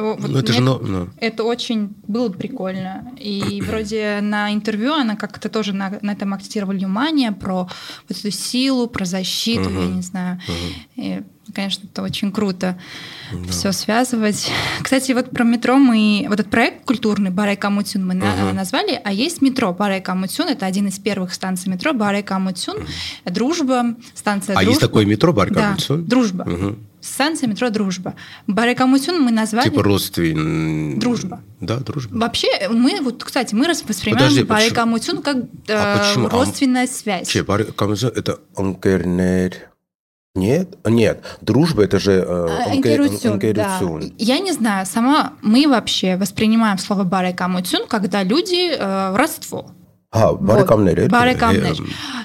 Вот 0.00 0.20
Ну, 0.28 0.38
это 0.38 0.52
же... 0.52 0.60
мне- 0.60 0.70
но- 0.70 0.78
ну, 0.78 1.08
Это 1.18 1.44
очень 1.44 1.94
было 2.06 2.28
прикольно. 2.30 3.12
И 3.18 3.62
вроде 3.66 4.18
на 4.22 4.52
интервью 4.52 4.92
она 4.94 5.16
как-то 5.16 5.48
тоже 5.48 5.72
на, 5.72 5.98
на 6.02 6.12
этом 6.12 6.32
акцентировали 6.34 6.78
внимание 6.78 7.32
про 7.32 7.68
вот 8.08 8.18
эту 8.18 8.30
силу, 8.30 8.86
про 8.88 9.04
защиту, 9.04 9.62
я 9.64 9.68
Мгм. 9.68 9.96
не 9.96 10.02
знаю. 10.02 10.40
мгм, 10.48 11.04
И, 11.04 11.22
конечно, 11.54 11.86
это 11.92 12.02
очень 12.02 12.32
круто 12.32 12.78
да. 13.32 13.50
все 13.50 13.72
связывать. 13.72 14.50
Кстати, 14.82 15.12
вот 15.12 15.30
про 15.30 15.44
метро 15.44 15.76
мы... 15.76 16.24
Вот 16.28 16.40
этот 16.40 16.50
проект 16.50 16.84
культурный 16.84 17.30
Барекамутюн 17.30 18.06
мы 18.06 18.14
Мгм. 18.14 18.54
назвали, 18.56 19.00
а 19.04 19.12
есть 19.12 19.42
метро 19.42 19.72
Барекамутюн. 19.72 20.48
Это 20.48 20.66
один 20.66 20.86
из 20.88 20.98
первых 20.98 21.34
станций 21.34 21.70
метро 21.70 21.92
Барекамутюн. 21.92 22.76
Дружба, 23.24 23.96
станция 24.14 24.54
А 24.54 24.56
Дружба. 24.60 24.70
есть 24.70 24.80
такое 24.80 25.04
метро 25.04 25.32
Да, 25.32 25.36
Баркамутсун? 25.38 26.04
Дружба. 26.04 26.44
Мгм. 26.44 26.78
Станция 27.02 27.48
метро 27.48 27.68
Дружба. 27.70 28.14
Барай 28.46 28.74
Камутюн 28.74 29.20
мы 29.20 29.32
назвали... 29.32 29.68
Типа 29.68 29.82
родственный... 29.82 30.94
Дружба. 30.98 31.42
Да, 31.60 31.78
дружба. 31.78 32.16
Вообще, 32.16 32.68
мы, 32.70 33.00
вот, 33.02 33.24
кстати, 33.24 33.54
мы 33.54 33.66
воспринимаем 33.66 34.28
Подожди, 34.28 34.44
как 35.20 35.36
э, 35.36 35.40
А 35.68 35.98
почему? 35.98 36.26
А 36.28 36.30
родственная 36.30 36.86
связь. 36.86 37.28
Че, 37.28 37.42
Баркамутсун 37.42 38.12
это 38.14 38.38
Анкернер... 38.56 39.72
Нет? 40.34 40.78
Нет. 40.86 41.24
Дружба 41.42 41.82
это 41.84 41.98
же... 41.98 42.12
э, 42.12 42.46
А, 42.48 42.74
да. 43.52 43.78
Я 44.18 44.38
не 44.38 44.52
знаю, 44.52 44.86
сама 44.86 45.34
мы 45.42 45.66
вообще 45.68 46.16
воспринимаем 46.16 46.78
слово 46.78 47.04
Барай 47.04 47.34
Камутюн, 47.34 47.86
когда 47.86 48.22
люди 48.22 48.74
э, 48.74 49.16
родство. 49.16 49.72
А, 50.12 50.34
Баркамнер. 50.34 51.08
Барай 51.08 51.34
Камнер. 51.34 51.74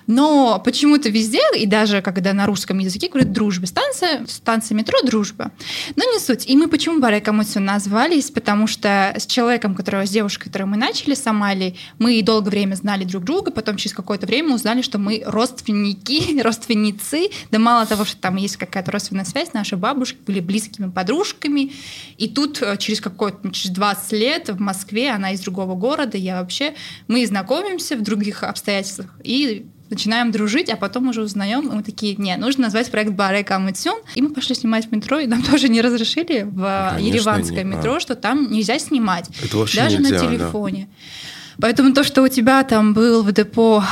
Но 0.07 0.61
почему-то 0.63 1.07
везде, 1.09 1.39
и 1.57 1.65
даже 1.65 2.01
когда 2.01 2.33
на 2.33 2.45
русском 2.45 2.79
языке 2.79 3.07
говорят 3.07 3.31
дружба, 3.31 3.65
станция, 3.65 4.25
станция 4.27 4.75
метро 4.75 4.99
дружба. 5.03 5.51
Но 5.95 6.03
не 6.03 6.19
суть. 6.19 6.49
И 6.49 6.57
мы 6.57 6.67
почему 6.67 6.99
Барай 6.99 7.21
Камутюн 7.21 7.63
назвались? 7.63 8.29
Потому 8.29 8.67
что 8.67 9.13
с 9.17 9.25
человеком, 9.25 9.73
которого, 9.73 10.05
с 10.05 10.09
девушкой, 10.09 10.45
которую 10.45 10.67
мы 10.67 10.77
начали, 10.77 11.13
с 11.13 11.25
Амалией, 11.27 11.79
мы 11.97 12.21
долгое 12.23 12.49
время 12.49 12.75
знали 12.75 13.05
друг 13.05 13.23
друга, 13.23 13.51
потом 13.51 13.77
через 13.77 13.93
какое-то 13.93 14.27
время 14.27 14.53
узнали, 14.55 14.81
что 14.81 14.97
мы 14.97 15.23
родственники, 15.25 16.41
родственницы. 16.43 17.29
Да 17.51 17.59
мало 17.59 17.85
того, 17.85 18.03
что 18.03 18.17
там 18.17 18.35
есть 18.35 18.57
какая-то 18.57 18.91
родственная 18.91 19.25
связь, 19.25 19.53
наши 19.53 19.77
бабушки 19.77 20.17
были 20.27 20.41
близкими 20.41 20.89
подружками. 20.89 21.71
И 22.17 22.27
тут 22.27 22.61
э, 22.61 22.75
через 22.77 22.99
какое-то, 22.99 23.39
ну, 23.43 23.51
через 23.51 23.71
20 23.71 24.11
лет 24.11 24.49
в 24.49 24.59
Москве, 24.59 25.11
она 25.11 25.31
из 25.31 25.39
другого 25.39 25.75
города, 25.75 26.17
я 26.17 26.41
вообще, 26.41 26.73
мы 27.07 27.25
знакомимся 27.25 27.76
в 27.95 28.01
других 28.01 28.43
обстоятельствах 28.43 29.07
и 29.23 29.65
начинаем 29.89 30.31
дружить, 30.31 30.69
а 30.69 30.75
потом 30.75 31.07
уже 31.09 31.21
узнаем, 31.21 31.69
и 31.71 31.75
мы 31.75 31.83
такие, 31.83 32.15
не, 32.17 32.35
нужно 32.37 32.63
назвать 32.63 32.91
проект 32.91 33.11
Баре 33.11 33.43
Камутсюн. 33.43 33.99
И 34.15 34.21
мы 34.21 34.29
пошли 34.31 34.53
снимать 34.55 34.87
в 34.87 34.91
метро, 34.91 35.19
и 35.19 35.27
нам 35.27 35.41
тоже 35.51 35.69
не 35.69 35.81
разрешили 35.81 36.43
в 36.43 36.89
Конечно, 36.95 37.07
ереванское 37.15 37.63
не- 37.63 37.75
метро, 37.75 37.95
а. 37.95 37.99
что 37.99 38.15
там 38.15 38.51
нельзя 38.51 38.79
снимать, 38.79 39.29
Это 39.43 39.57
вообще 39.57 39.77
даже 39.81 39.97
нельзя, 39.99 40.15
на 40.15 40.19
да. 40.21 40.27
телефоне. 40.27 40.89
Поэтому 41.59 41.93
то, 41.93 42.03
что 42.03 42.21
у 42.21 42.27
тебя 42.27 42.63
там 42.63 42.93
был 42.93 43.23
в 43.23 43.31
депо 43.31 43.83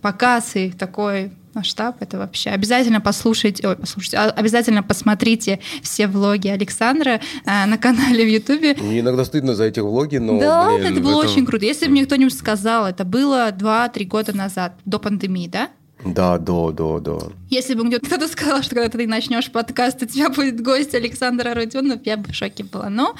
показ 0.00 0.56
и 0.56 0.70
такой 0.70 1.32
масштаб, 1.54 1.96
это 2.00 2.18
вообще 2.18 2.50
обязательно 2.50 3.00
послушайте, 3.00 3.66
ой, 3.68 3.76
послушайте, 3.76 4.16
а- 4.18 4.30
обязательно 4.30 4.82
посмотрите 4.82 5.60
все 5.82 6.06
влоги 6.06 6.48
Александра 6.48 7.20
э, 7.44 7.66
на 7.66 7.78
канале 7.78 8.24
в 8.24 8.28
Ютубе. 8.28 8.74
Мне 8.74 9.00
иногда 9.00 9.24
стыдно 9.24 9.54
за 9.54 9.64
эти 9.64 9.80
влоги, 9.80 10.16
но... 10.18 10.38
да, 10.38 10.70
блин, 10.76 10.92
это 10.92 11.00
было 11.00 11.22
этом- 11.22 11.32
очень 11.32 11.46
круто. 11.46 11.64
Если 11.64 11.86
бы 11.86 11.92
мне 11.92 12.04
кто-нибудь 12.06 12.36
сказал, 12.36 12.86
это 12.86 13.04
было 13.04 13.50
2-3 13.50 14.04
года 14.06 14.36
назад, 14.36 14.74
до 14.84 14.98
пандемии, 14.98 15.48
да? 15.48 15.70
Да, 16.04 16.36
да, 16.38 16.70
да, 16.72 16.98
да. 16.98 17.18
Если 17.48 17.74
бы 17.74 17.84
мне 17.84 17.98
кто-то 18.00 18.26
сказал, 18.26 18.60
что 18.62 18.74
когда 18.74 18.88
ты 18.88 19.06
начнешь 19.06 19.48
подкаст, 19.52 20.02
у 20.02 20.06
тебя 20.06 20.30
будет 20.30 20.60
гость 20.60 20.96
Александра 20.96 21.54
Родионов, 21.54 22.00
я 22.04 22.16
бы 22.16 22.32
в 22.32 22.34
шоке 22.34 22.64
была. 22.64 22.90
Но 22.90 23.14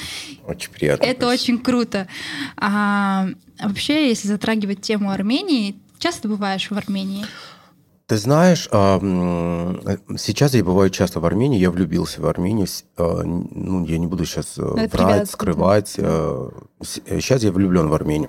Очень 0.49 0.73
приятно. 0.73 1.05
это 1.05 1.29
очень 1.29 1.61
круто. 1.61 2.09
А, 2.57 3.29
вообще, 3.63 4.09
если 4.09 4.27
затрагивать 4.27 4.81
тему 4.81 5.13
Армении, 5.13 5.77
часто 6.01 6.27
бываешь 6.27 6.71
в 6.71 6.77
Армении? 6.77 7.25
Ты 8.13 8.19
знаешь, 8.19 8.69
м, 8.73 9.81
сейчас 10.19 10.53
я 10.53 10.63
бываю 10.63 10.91
часто 10.91 11.19
в 11.19 11.25
Армении, 11.25 11.59
я 11.59 11.71
влюбился 11.71 12.21
в 12.21 12.27
Армению. 12.27 12.67
Н- 12.99 13.49
Ну, 13.55 13.87
я 13.87 13.97
не 13.97 14.07
буду 14.07 14.27
сейчас 14.27 14.59
это 14.59 14.67
врать, 14.67 14.91
привязка, 14.91 15.27
скрывать. 15.33 15.89
Сейчас 16.83 17.43
я 17.43 17.51
влюблен 17.53 17.89
в 17.89 17.95
Армению. 17.95 18.29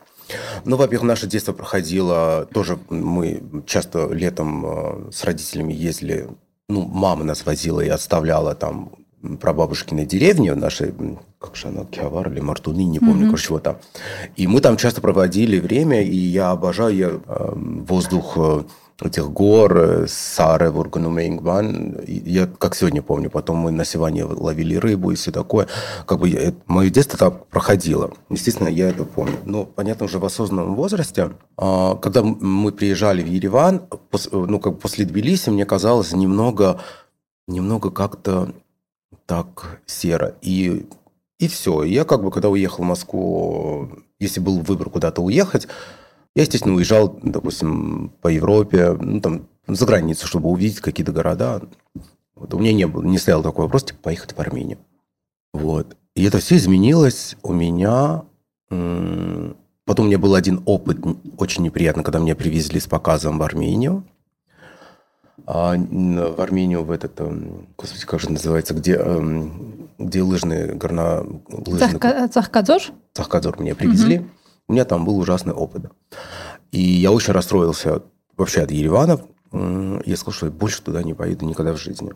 Ну, 0.63 0.77
во-первых, 0.77 1.05
наше 1.09 1.27
детство 1.27 1.51
проходило 1.51 2.47
тоже, 2.53 2.79
мы 2.89 3.43
часто 3.65 4.07
летом 4.13 5.09
с 5.11 5.21
родителями 5.25 5.73
ездили, 5.73 6.29
ну, 6.69 6.83
мама 6.85 7.25
нас 7.25 7.45
возила 7.45 7.81
и 7.81 7.89
оставляла 7.89 8.55
там 8.55 8.93
прабабушкиной 9.41 10.05
деревне, 10.05 10.53
в 10.53 10.57
нашей, 10.57 10.93
как 11.39 11.57
же 11.57 11.67
она, 11.67 11.83
Киавар 11.83 12.31
или 12.31 12.39
Мартуны, 12.39 12.85
не 12.85 12.99
помню, 12.99 13.15
Мгм. 13.23 13.25
короче, 13.31 13.47
чего 13.47 13.59
там. 13.59 13.75
И 14.37 14.47
мы 14.47 14.61
там 14.61 14.77
часто 14.77 15.01
проводили 15.01 15.59
время, 15.59 16.01
и 16.01 16.15
я 16.15 16.51
обожаю 16.51 16.95
я, 16.95 17.07
э, 17.09 17.53
воздух 17.87 18.33
э, 18.37 18.63
этих 19.05 19.29
гор, 19.29 19.77
э, 19.77 20.07
Сары, 20.07 20.71
Вурганумейнгбан. 20.71 22.01
Я 22.07 22.47
как 22.47 22.75
сегодня 22.75 23.01
помню, 23.01 23.29
потом 23.29 23.57
мы 23.57 23.71
на 23.71 23.85
Сиване 23.85 24.23
ловили 24.25 24.75
рыбу 24.75 25.11
и 25.11 25.15
все 25.15 25.31
такое. 25.31 25.67
Как 26.05 26.19
бы 26.19 26.29
я- 26.29 26.53
мое 26.67 26.89
детство 26.89 27.17
так 27.17 27.47
проходило. 27.47 28.11
Естественно, 28.29 28.67
я 28.67 28.89
это 28.89 29.05
помню. 29.05 29.37
Но, 29.45 29.65
понятно, 29.65 30.05
уже 30.05 30.19
в 30.19 30.25
осознанном 30.25 30.75
возрасте, 30.75 31.31
а, 31.57 31.95
когда 31.95 32.23
мы 32.23 32.71
приезжали 32.71 33.21
в 33.23 33.27
Ереван, 33.27 33.81
пос- 34.11 34.29
ну, 34.31 34.59
как 34.59 34.79
после 34.79 35.05
Тбилиси, 35.05 35.49
мне 35.49 35.65
казалось 35.65 36.13
немного, 36.13 36.79
немного 37.47 37.91
как-то 37.91 38.53
так 39.25 39.81
серо. 39.85 40.35
И, 40.41 40.85
и 41.39 41.47
все. 41.47 41.83
Я 41.83 42.03
как 42.05 42.23
бы, 42.23 42.31
когда 42.31 42.49
уехал 42.49 42.83
в 42.83 42.87
Москву, 42.87 43.89
если 44.19 44.39
был 44.39 44.59
выбор 44.59 44.89
куда-то 44.89 45.21
уехать, 45.21 45.67
я, 46.35 46.43
естественно, 46.43 46.75
уезжал, 46.75 47.19
допустим, 47.21 48.11
по 48.21 48.27
Европе, 48.27 48.97
ну, 48.99 49.21
там, 49.21 49.47
за 49.67 49.85
границу, 49.85 50.27
чтобы 50.27 50.49
увидеть 50.49 50.79
какие-то 50.79 51.11
города. 51.11 51.61
Вот. 52.35 52.53
У 52.53 52.59
меня 52.59 52.73
не, 52.73 52.87
было, 52.87 53.03
не 53.03 53.17
стоял 53.17 53.43
такой 53.43 53.65
вопрос, 53.65 53.83
типа, 53.85 53.99
поехать 54.03 54.35
в 54.35 54.39
Армению. 54.39 54.79
Вот. 55.53 55.95
И 56.15 56.23
это 56.23 56.39
все 56.39 56.57
изменилось 56.57 57.35
у 57.43 57.53
меня. 57.53 58.23
Потом 58.69 60.05
у 60.05 60.07
меня 60.07 60.17
был 60.17 60.33
один 60.33 60.61
опыт 60.65 60.97
очень 61.37 61.63
неприятный, 61.63 62.03
когда 62.03 62.19
меня 62.19 62.35
привезли 62.35 62.79
с 62.79 62.87
показом 62.87 63.37
в 63.37 63.43
Армению. 63.43 64.03
А, 65.45 65.75
в 65.75 66.41
Армению 66.41 66.83
в 66.83 66.91
этот, 66.91 67.19
эм, 67.19 67.67
господи, 67.77 68.05
как 68.05 68.19
же 68.21 68.31
называется, 68.31 68.73
где, 68.73 68.95
эм, 68.95 69.89
где 69.99 70.21
лыжные, 70.21 70.73
горно... 70.73 71.25
лыжный 71.49 72.29
Цахкадзор? 72.29 72.81
Сахкадзор 73.13 73.59
меня 73.59 73.75
привезли. 73.75 74.25
У 74.67 74.73
меня 74.73 74.85
там 74.85 75.05
был 75.05 75.17
ужасный 75.17 75.53
опыт. 75.53 75.91
И 76.71 76.81
я 76.81 77.11
очень 77.11 77.33
расстроился 77.33 78.03
вообще 78.37 78.61
от 78.61 78.71
Еревана. 78.71 79.21
Я 79.51 80.15
сказал, 80.17 80.33
что 80.33 80.45
я 80.47 80.51
больше 80.51 80.81
туда 80.81 81.03
не 81.03 81.13
поеду 81.13 81.45
никогда 81.45 81.73
в 81.73 81.77
жизни. 81.77 82.13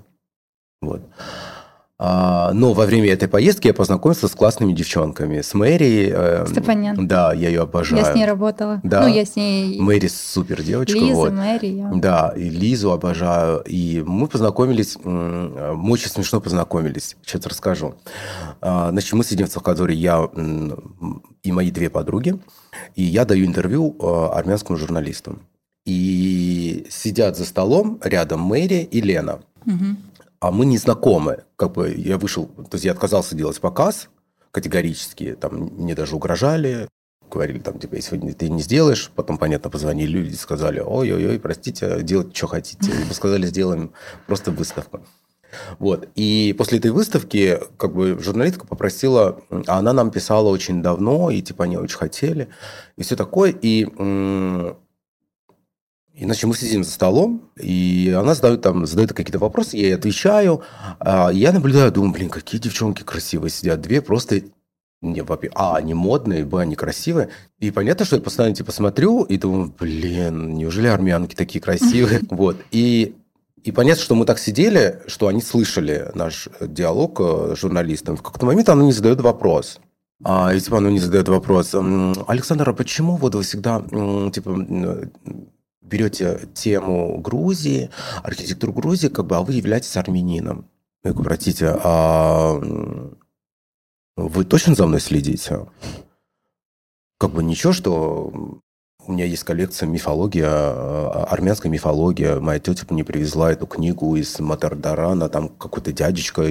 Вот. 0.82 1.02
А, 2.00 2.52
но 2.54 2.74
во 2.74 2.86
время 2.86 3.10
этой 3.12 3.28
поездки 3.28 3.66
я 3.68 3.74
познакомился 3.74 4.28
с 4.28 4.36
классными 4.36 4.72
девчонками. 4.72 5.42
С 5.42 5.56
Мэри. 5.56 6.12
э, 6.14 6.46
Степанян. 6.48 7.08
Да, 7.08 7.34
я 7.34 7.48
ее 7.50 7.62
обожаю. 7.64 8.04
Я 8.06 8.12
с 8.12 8.16
ней 8.16 8.26
работала. 8.26 8.80
Да. 8.84 9.02
Ну, 9.02 9.08
я 9.08 9.26
с 9.26 9.36
ней... 9.36 9.80
Мэри 9.80 10.06
супер 10.08 10.62
девочка. 10.62 10.96
Лиза, 10.96 11.16
вот. 11.16 11.32
Мэри. 11.34 11.66
я- 11.68 11.92
Да, 11.96 12.34
и 12.38 12.50
Лизу 12.50 12.92
обожаю. 12.92 13.62
И 13.66 14.04
мы 14.06 14.28
познакомились, 14.28 14.96
мы 15.04 15.92
очень 15.92 16.10
смешно 16.10 16.40
познакомились. 16.40 17.18
Сейчас 17.26 17.44
расскажу. 17.48 17.96
А, 18.62 18.92
Значит, 18.92 19.14
мы 19.14 19.24
сидим 19.24 19.48
в 19.48 19.52
Сахадоре, 19.52 19.96
я 19.96 20.30
и 21.44 21.52
мои 21.52 21.72
две 21.72 21.90
подруги, 21.90 22.40
и 22.96 23.02
я 23.02 23.26
даю 23.26 23.48
интервью 23.48 23.96
а, 24.00 24.34
армянскому 24.38 24.78
журналисту. 24.78 25.40
И 25.86 26.86
сидят 26.92 27.38
за 27.38 27.46
столом 27.46 28.00
рядом 28.04 28.42
Мэри 28.42 28.88
и 28.92 29.02
Лена. 29.02 29.40
А 30.40 30.52
мы 30.52 30.66
не 30.66 30.78
знакомы. 30.78 31.44
Как 31.56 31.74
бы 31.74 31.94
я 31.96 32.18
вышел, 32.18 32.46
то 32.46 32.74
есть 32.74 32.86
я 32.86 32.92
отказался 32.92 33.36
делать 33.36 33.60
показ 33.60 34.10
категорически. 34.52 35.36
Там 35.40 35.72
мне 35.78 35.96
даже 35.96 36.16
угрожали. 36.16 36.88
Говорили, 37.30 37.60
там, 37.60 37.78
типа, 37.78 37.96
если 37.96 38.18
ты 38.32 38.50
не 38.50 38.62
сделаешь, 38.62 39.12
потом, 39.14 39.38
понятно, 39.38 39.70
позвонили 39.70 40.12
люди, 40.12 40.36
сказали, 40.36 40.80
ой-ой-ой, 40.80 41.40
простите, 41.40 42.02
делать, 42.02 42.36
что 42.36 42.48
хотите. 42.48 42.92
Мы 43.08 43.14
сказали, 43.14 43.46
сделаем 43.48 43.92
просто 44.28 44.52
выставку. 44.52 45.02
Вот. 45.80 46.08
И 46.16 46.56
после 46.58 46.80
этой 46.80 46.92
выставки, 46.92 47.60
как 47.78 47.94
бы, 47.94 48.18
журналистка 48.20 48.66
попросила, 48.66 49.42
а 49.68 49.80
она 49.80 49.94
нам 49.94 50.12
писала 50.12 50.48
очень 50.50 50.82
давно, 50.82 51.30
и, 51.30 51.42
типа, 51.42 51.66
они 51.66 51.78
очень 51.78 51.98
хотели, 51.98 52.48
и 52.96 53.04
все 53.04 53.16
такое. 53.16 53.52
И 53.52 53.86
м, 53.98 54.78
Иначе 56.20 56.48
мы 56.48 56.56
сидим 56.56 56.84
за 56.84 56.90
столом, 56.90 57.44
и 57.56 58.14
она 58.18 58.34
задает, 58.34 58.62
там, 58.62 58.88
задает 58.88 59.14
какие-то 59.14 59.38
вопросы, 59.38 59.78
я 59.78 59.84
ей 59.84 59.96
отвечаю. 59.96 60.62
А 61.00 61.30
я 61.30 61.52
наблюдаю, 61.52 61.92
думаю, 61.92 62.12
блин, 62.12 62.30
какие 62.30 62.60
девчонки 62.60 63.04
красивые 63.04 63.52
сидят. 63.52 63.82
Две 63.82 64.02
просто 64.02 64.42
не, 65.02 65.24
а, 65.54 65.76
они 65.76 65.94
модные, 65.94 66.44
б, 66.44 66.60
они 66.60 66.76
красивые. 66.76 67.30
И 67.60 67.70
понятно, 67.70 68.04
что 68.04 68.16
я 68.16 68.22
постоянно 68.22 68.56
типа 68.56 68.72
смотрю 68.72 69.24
и 69.24 69.38
думаю, 69.38 69.72
блин, 69.80 70.56
неужели 70.56 70.88
армянки 70.88 71.36
такие 71.36 71.62
красивые? 71.62 72.22
Вот. 72.32 72.58
И 72.72 73.16
и 73.64 73.72
понятно, 73.72 74.02
что 74.02 74.16
мы 74.16 74.26
так 74.26 74.40
сидели, 74.40 75.02
что 75.08 75.28
они 75.28 75.42
слышали 75.42 76.10
наш 76.14 76.48
диалог 76.62 77.20
э, 77.20 77.54
с 77.56 77.60
журналистом. 77.60 78.16
В 78.16 78.22
какой-то 78.22 78.46
момент 78.46 78.70
она 78.70 78.84
не 78.84 78.94
задает 78.94 79.20
вопрос. 79.20 79.80
А, 80.24 80.54
и 80.54 80.60
типа 80.60 80.78
она 80.78 80.90
не 80.90 81.00
задает 81.00 81.28
вопрос. 81.28 81.74
«М, 81.76 82.16
Александр, 82.28 82.70
а 82.70 82.74
почему 82.74 83.18
вот 83.18 83.36
вы 83.36 83.44
всегда 83.44 83.82
типа 84.32 85.10
берете 85.88 86.48
тему 86.54 87.18
Грузии, 87.20 87.90
архитектуру 88.24 88.74
Грузии, 88.74 89.08
как 89.08 89.26
бы, 89.26 89.36
а 89.36 89.42
вы 89.42 89.54
являетесь 89.54 89.98
армянином? 89.98 90.70
Я 91.04 91.12
говорю, 91.12 91.30
простите, 91.30 91.76
а 91.84 92.60
вы 94.16 94.46
точно 94.46 94.76
за 94.76 94.88
мной 94.88 95.00
следите? 95.00 95.68
Как 97.20 97.32
бы 97.32 97.44
ничего, 97.44 97.74
что 97.74 98.62
у 99.08 99.12
меня 99.12 99.26
есть 99.26 99.44
коллекция 99.44 99.88
мифология, 99.88 100.50
э, 100.50 101.08
армянская 101.30 101.72
мифология. 101.72 102.40
Моя 102.40 102.60
тетя 102.60 102.86
мне 102.90 103.06
привезла 103.06 103.52
эту 103.52 103.66
книгу 103.66 104.16
из 104.18 104.40
Матардарана, 104.40 105.30
там 105.30 105.50
какой-то 105.50 105.94
дядечка, 105.94 106.44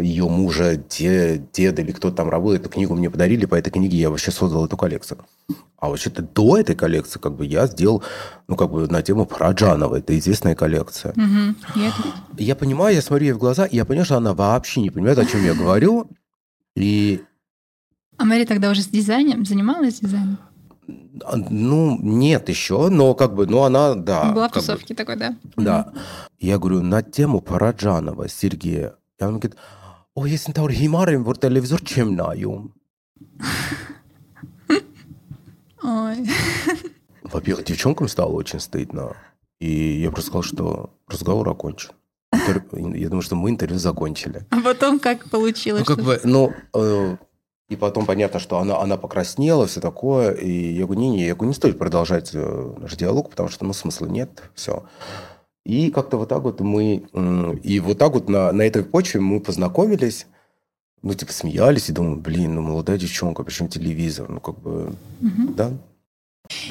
ее 0.00 0.28
мужа, 0.28 0.76
де- 0.76 1.42
деда 1.52 1.82
или 1.82 1.92
кто 1.92 2.10
там 2.10 2.28
работает, 2.28 2.62
эту 2.62 2.70
книгу 2.70 2.94
мне 2.94 3.08
подарили, 3.10 3.46
по 3.46 3.54
этой 3.54 3.70
книге 3.70 3.96
я 3.98 4.10
вообще 4.10 4.30
создал 4.30 4.66
эту 4.66 4.76
коллекцию. 4.76 5.18
А 5.78 5.88
вообще-то 5.88 6.22
до 6.22 6.56
этой 6.56 6.74
коллекции 6.74 7.18
как 7.20 7.36
бы 7.36 7.44
я 7.44 7.66
сделал, 7.66 8.02
ну, 8.48 8.56
как 8.56 8.70
бы 8.70 8.88
на 8.88 9.02
тему 9.02 9.26
Параджанова, 9.26 9.96
это 9.96 10.18
известная 10.18 10.54
коллекция. 10.54 11.12
Мгм. 11.16 11.56
Я 12.38 12.56
понимаю, 12.56 12.94
я 12.96 13.02
смотрю 13.02 13.26
ей 13.26 13.32
в 13.32 13.38
глаза, 13.38 13.66
и 13.66 13.76
я 13.76 13.84
понимаю, 13.84 14.06
что 14.06 14.16
она 14.16 14.32
вообще 14.34 14.80
не 14.80 14.90
понимает, 14.90 15.18
о 15.18 15.26
чем 15.26 15.44
я 15.44 15.54
говорю. 15.54 16.08
И, 16.74 17.22
А 18.16 18.24
Мэри 18.24 18.44
тогда 18.44 18.70
уже 18.70 18.82
с 18.82 18.88
дизайном 18.88 19.44
занималась 19.44 20.00
дизайном? 20.00 20.38
а, 21.24 21.36
ну, 21.36 21.98
нет 22.00 22.48
еще, 22.48 22.88
но 22.88 23.14
как 23.14 23.34
бы, 23.34 23.46
ну, 23.46 23.62
она, 23.62 23.94
да. 23.94 24.32
Была 24.32 24.48
в 24.48 24.52
как 24.52 24.62
бы, 24.62 24.66
тусовке 24.66 24.94
такой, 24.94 25.16
да? 25.16 25.36
Да. 25.56 25.92
Я 26.38 26.58
говорю, 26.58 26.82
на 26.82 27.02
тему 27.02 27.40
Параджанова 27.40 28.28
Сергея. 28.28 28.94
И 29.18 29.22
она 29.24 29.32
говорит, 29.38 29.56
ой, 30.16 30.30
если 30.30 30.52
ты 30.52 30.68
химарим, 30.72 31.22
вот 31.22 31.40
телевизор 31.40 31.80
чем 31.82 32.16
наю? 32.16 32.72
Ой. 35.82 36.28
Во-первых, 37.22 37.66
девчонкам 37.66 38.08
стало 38.08 38.32
очень 38.32 38.58
стыдно. 38.58 39.16
И 39.60 40.00
я 40.00 40.10
просто 40.10 40.28
сказал, 40.30 40.42
что 40.42 40.90
разговор 41.06 41.48
окончен. 41.48 41.90
Я 42.32 43.08
думаю, 43.08 43.22
что 43.22 43.36
мы 43.36 43.50
интервью 43.50 43.78
закончили. 43.78 44.46
А 44.50 44.60
потом 44.60 44.98
как 44.98 45.30
получилось? 45.30 45.86
Ну, 45.86 45.96
как 45.96 46.04
бы, 46.04 46.20
ну, 46.24 46.52
э, 46.74 47.16
и 47.68 47.76
потом 47.76 48.06
понятно, 48.06 48.40
что 48.40 48.58
она, 48.58 48.80
она 48.80 48.96
покраснела, 48.96 49.66
все 49.66 49.80
такое. 49.80 50.32
И 50.32 50.72
я 50.72 50.84
говорю, 50.84 51.00
не-не, 51.00 51.26
я 51.26 51.34
говорю, 51.34 51.48
не 51.48 51.54
стоит 51.54 51.78
продолжать 51.78 52.30
э, 52.34 52.74
наш 52.78 52.96
диалог, 52.96 53.30
потому 53.30 53.48
что, 53.48 53.64
ну, 53.64 53.72
смысла 53.72 54.06
нет, 54.06 54.50
все. 54.54 54.84
И 55.66 55.90
как-то 55.90 56.16
вот 56.16 56.28
так 56.28 56.42
вот 56.42 56.60
мы... 56.60 57.02
И 57.64 57.80
вот 57.80 57.98
так 57.98 58.12
вот 58.12 58.28
на, 58.28 58.52
на 58.52 58.62
этой 58.62 58.84
почве 58.84 59.20
мы 59.20 59.40
познакомились, 59.40 60.26
ну, 61.02 61.12
типа, 61.14 61.32
смеялись 61.32 61.88
и 61.88 61.92
думаю, 61.92 62.16
блин, 62.16 62.54
ну, 62.54 62.62
молодая 62.62 62.98
девчонка, 62.98 63.42
причем 63.42 63.68
телевизор, 63.68 64.28
ну, 64.30 64.40
как 64.40 64.58
бы, 64.60 64.94
Мгм. 65.20 65.54
да. 65.54 65.72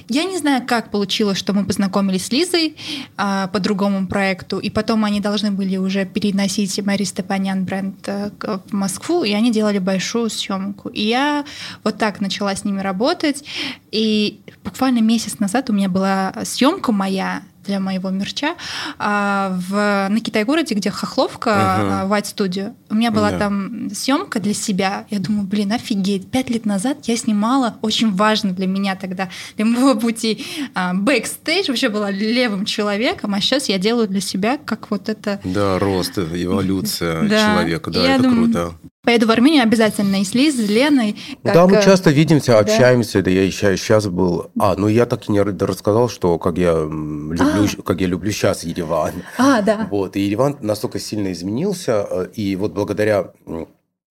Я 0.08 0.24
не 0.24 0.38
знаю, 0.38 0.66
как 0.66 0.90
получилось, 0.90 1.38
что 1.38 1.52
мы 1.52 1.66
познакомились 1.66 2.28
с 2.28 2.32
Лизой 2.32 2.78
а, 3.18 3.48
по 3.48 3.60
другому 3.60 4.08
проекту, 4.08 4.58
и 4.60 4.70
потом 4.70 5.04
они 5.04 5.20
должны 5.20 5.52
были 5.52 5.76
уже 5.76 6.06
переносить 6.06 6.80
Мэри 6.82 7.04
Степанян 7.04 7.66
бренд 7.66 7.96
к- 8.02 8.62
в 8.70 8.74
Москву, 8.74 9.26
и 9.26 9.34
они 9.34 9.52
делали 9.52 9.80
большую 9.80 10.30
съемку. 10.30 10.88
И 10.88 11.02
я 11.02 11.44
вот 11.84 11.98
так 11.98 12.22
начала 12.22 12.56
с 12.56 12.64
ними 12.64 12.80
работать, 12.80 13.44
и 13.92 14.40
буквально 14.64 15.00
месяц 15.00 15.40
назад 15.40 15.70
у 15.70 15.74
меня 15.74 15.90
была 15.90 16.34
съемка 16.46 16.94
моя 16.94 17.44
для 17.66 17.80
моего 17.80 18.10
мерча 18.10 18.56
а, 18.98 19.58
в, 19.70 20.08
на 20.10 20.20
Китай-городе, 20.20 20.76
где 20.76 20.92
Хохловка, 20.92 21.52
а, 22.04 22.08
White 22.08 22.36
Studio. 22.36 22.74
У 22.90 22.96
меня 22.96 23.12
была 23.12 23.32
Да. 23.32 23.40
там 23.40 23.90
съемка 23.94 24.40
для 24.40 24.54
себя. 24.54 25.06
Я 25.10 25.20
думаю, 25.20 25.46
блин, 25.48 25.72
офигеть. 25.72 26.30
Пять 26.30 26.50
лет 26.50 26.66
назад 26.66 26.98
я 27.04 27.18
снимала 27.18 27.78
очень 27.82 28.12
важно 28.14 28.52
для 28.52 28.68
меня 28.68 28.96
тогда, 28.96 29.30
для 29.58 29.66
моего 29.66 29.96
пути 29.96 30.46
а, 30.74 30.94
бэкстейдж. 30.94 31.68
Вообще 31.68 31.90
была 31.90 32.12
левым 32.12 32.66
человеком, 32.66 33.34
а 33.34 33.42
сейчас 33.42 33.70
я 33.70 33.78
делаю 33.78 34.08
для 34.08 34.22
себя 34.22 34.58
как 34.58 34.92
вот 34.92 35.10
это... 35.10 35.40
Да, 35.44 35.80
рост, 35.80 36.18
эволюция 36.18 37.22
Да. 37.28 37.54
человека, 37.56 37.92
да, 37.92 38.04
Я 38.04 38.16
это 38.16 38.24
думаю, 38.24 38.44
круто. 38.52 38.76
Поеду 39.06 39.28
в 39.28 39.32
Армению 39.32 39.64
обязательно 39.64 40.22
и 40.22 40.24
с 40.24 40.34
Лизой, 40.34 40.66
с 40.66 40.70
Леной. 40.70 41.16
Как, 41.44 41.54
Да, 41.54 41.68
мы 41.68 41.78
э, 41.78 41.84
часто 41.84 42.10
видимся, 42.10 42.54
да. 42.54 42.60
общаемся. 42.60 43.22
Да, 43.22 43.30
я 43.30 43.44
еще 43.44 43.78
сейчас 43.78 44.08
был. 44.08 44.52
А, 44.60 44.76
ну 44.76 44.88
я 44.88 45.06
так 45.06 45.30
и 45.30 45.32
не 45.32 45.42
рассказал, 45.42 46.10
что 46.10 46.38
как 46.40 46.58
я 46.58 46.74
люблю, 46.74 47.84
как 47.84 48.02
я 48.02 48.08
люблю 48.08 48.32
сейчас 48.32 48.64
Ереван. 48.64 49.14
А, 49.38 49.62
да. 49.62 49.88
Вот, 49.92 50.16
и 50.16 50.22
Ереван 50.22 50.58
настолько 50.62 51.00
сильно 51.00 51.32
изменился, 51.32 52.08
э, 52.10 52.28
и 52.34 52.56
вот 52.56 52.74
благодаря 52.74 53.32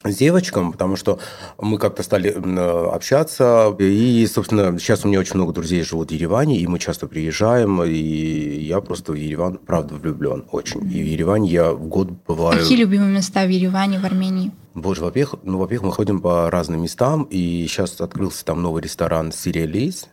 м, 0.04 0.12
девочкам, 0.12 0.72
потому 0.72 0.96
что 0.96 1.18
мы 1.58 1.78
как-то 1.78 2.02
стали 2.02 2.30
э, 2.30 2.86
общаться, 2.92 3.74
и, 3.78 4.26
собственно, 4.26 4.78
сейчас 4.78 5.04
у 5.04 5.08
меня 5.08 5.20
очень 5.20 5.36
много 5.36 5.52
друзей 5.52 5.82
живут 5.82 6.10
в 6.10 6.12
Ереване, 6.12 6.58
и 6.58 6.66
мы 6.66 6.78
часто 6.78 7.06
приезжаем, 7.06 7.82
и 7.82 7.92
я 7.92 8.80
просто 8.80 9.12
в 9.12 9.14
Ереван, 9.14 9.58
правда, 9.58 9.94
влюблен 9.94 10.44
очень. 10.52 10.82
И 10.82 11.02
в 11.02 11.06
Ереване 11.06 11.50
я 11.50 11.72
в 11.72 11.86
год 11.86 12.10
бываю... 12.26 12.60
Какие 12.60 12.78
любимые 12.78 13.12
места 13.12 13.44
в 13.44 13.48
Ереване, 13.48 13.98
в 13.98 14.04
Армении? 14.04 14.52
Боже, 14.74 15.02
во-первых, 15.02 15.40
ну, 15.44 15.58
во-первых, 15.58 15.86
мы 15.86 15.92
ходим 15.92 16.20
по 16.20 16.50
разным 16.50 16.82
местам, 16.82 17.22
и 17.30 17.66
сейчас 17.68 18.00
открылся 18.00 18.44
там 18.44 18.60
новый 18.60 18.82
ресторан 18.82 19.32
«Сириалис». 19.32 20.08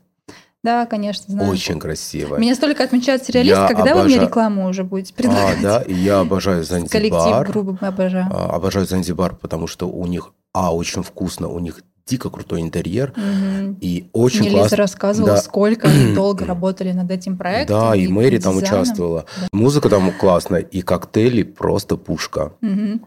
Да, 0.63 0.85
конечно, 0.85 1.25
знаю. 1.27 1.49
Очень 1.49 1.79
красиво. 1.79 2.37
Меня 2.37 2.53
столько 2.53 2.83
отмечают 2.83 3.23
сериалист, 3.23 3.57
Я 3.61 3.67
когда 3.67 3.95
вы 3.95 4.03
мне 4.03 4.19
рекламу 4.19 4.67
уже 4.67 4.83
будете 4.83 5.11
А, 5.13 5.17
предлагать. 5.17 5.61
да, 5.61 5.81
и 5.81 5.93
я 5.93 6.19
обожаю 6.19 6.63
Коллектив 6.65 7.11
Занзибар. 7.11 7.47
грубо 7.47 7.77
обожаю. 7.81 8.27
А, 8.31 8.55
Обожаю 8.55 8.85
Занзибар, 8.85 9.35
потому 9.35 9.65
что 9.65 9.89
у 9.89 10.05
них, 10.05 10.33
а, 10.53 10.73
очень 10.75 11.01
вкусно, 11.01 11.47
у 11.47 11.57
них 11.59 11.81
дико 12.05 12.29
крутой 12.29 12.61
интерьер, 12.61 13.11
Мгм. 13.15 13.77
и 13.81 14.09
очень 14.13 14.41
Мне 14.41 14.49
Лиза 14.49 14.59
классно. 14.59 14.77
рассказывала, 14.77 15.31
Да. 15.35 15.41
сколько 15.41 15.87
они 15.87 16.13
долго 16.15 16.45
работали 16.45 16.91
над 16.91 17.09
этим 17.09 17.37
проектом. 17.37 17.79
Да, 17.79 17.95
и 17.95 18.07
Мэри 18.07 18.37
там 18.37 18.53
дизайном. 18.59 18.81
участвовала. 18.81 19.25
Музыка 19.51 19.89
там 19.89 20.11
классная, 20.11 20.59
и 20.61 20.81
коктейли 20.81 21.41
просто 21.43 21.97
пушка. 21.97 22.53
Мгм. 22.61 23.05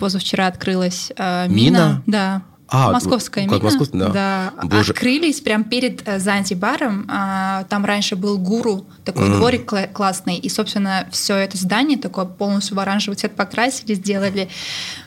Позавчера 0.00 0.46
открылась 0.48 1.12
э, 1.16 1.46
Мина? 1.48 1.54
мина. 1.56 2.02
Да. 2.06 2.42
А, 2.70 2.92
Московская 2.92 3.44
как 3.46 3.52
мина. 3.52 3.64
московская, 3.64 4.08
да. 4.10 4.52
Боже. 4.62 4.92
Открылись 4.92 5.40
прямо 5.40 5.64
перед 5.64 6.06
э, 6.06 6.18
Занзибаром. 6.18 7.06
А, 7.08 7.64
Там 7.70 7.84
раньше 7.84 8.14
был 8.14 8.36
гуру, 8.38 8.86
такой 9.04 9.28
Мгм. 9.28 9.38
дворик 9.38 9.72
кла- 9.72 9.90
классный. 9.90 10.36
И, 10.36 10.48
собственно, 10.50 11.06
все 11.10 11.34
это 11.36 11.56
здание 11.56 11.96
такое 11.98 12.26
полностью 12.26 12.76
в 12.76 12.80
оранжевый 12.80 13.16
цвет 13.16 13.34
покрасили, 13.34 13.94
сделали. 13.94 14.48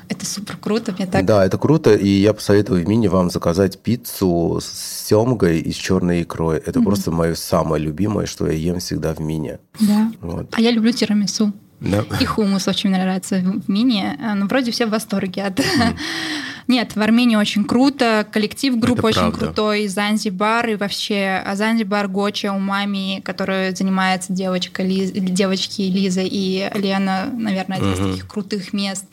Это 0.09 0.25
супер 0.25 0.57
круто. 0.57 0.91
Мне 0.91 1.05
так 1.05 1.23
Да, 1.25 1.45
это 1.45 1.57
круто, 1.57 1.93
и 1.93 2.07
я 2.07 2.33
посоветую 2.33 2.83
в 2.83 2.87
Мини 2.87 3.07
вам 3.07 3.29
заказать 3.29 3.79
пиццу 3.79 4.59
с 4.61 5.07
семгой 5.07 5.59
и 5.59 5.71
с 5.71 5.75
черной 5.75 6.23
икрой. 6.23 6.57
Это 6.57 6.79
Мгм. 6.79 6.85
просто 6.87 7.11
мое 7.11 7.35
самое 7.35 7.81
любимое, 7.83 8.25
что 8.25 8.47
я 8.47 8.53
ем 8.53 8.79
всегда 8.79 9.13
в 9.13 9.19
Мини. 9.19 9.59
Да. 9.79 10.11
Вот. 10.21 10.47
А 10.51 10.59
я 10.61 10.71
люблю 10.71 10.91
тирамису. 10.91 11.53
Да. 11.81 12.05
И 12.19 12.25
хумус 12.25 12.67
очень 12.67 12.89
мне 12.91 12.99
нравится 12.99 13.37
в 13.43 13.69
мини. 13.69 14.15
А, 14.23 14.35
Ну, 14.35 14.45
вроде 14.47 14.71
все 14.71 14.85
в 14.85 14.91
восторге 14.91 15.43
от... 15.43 15.59
Нет, 16.67 16.95
в 16.95 17.01
Армении 17.01 17.35
очень 17.35 17.65
круто, 17.65 18.25
коллектив 18.31 18.77
группы 18.77 19.07
очень 19.07 19.19
правда. 19.19 19.37
крутой, 19.47 19.87
Занзибар 19.87 20.69
и 20.69 20.75
вообще 20.75 21.41
а 21.43 21.55
Занзибар, 21.55 22.07
Гоча, 22.07 22.53
Умами, 22.53 23.19
которой 23.25 23.75
занимается 23.75 24.31
девочка 24.31 24.83
Лиз- 24.83 25.11
девочки 25.11 25.81
Лиза 25.81 26.21
и 26.21 26.69
Лена, 26.75 27.29
наверное, 27.33 27.77
один 27.79 27.93
из 27.93 27.99
Мгм. 27.99 28.11
таких 28.11 28.27
крутых 28.27 28.73
мест. 28.73 29.05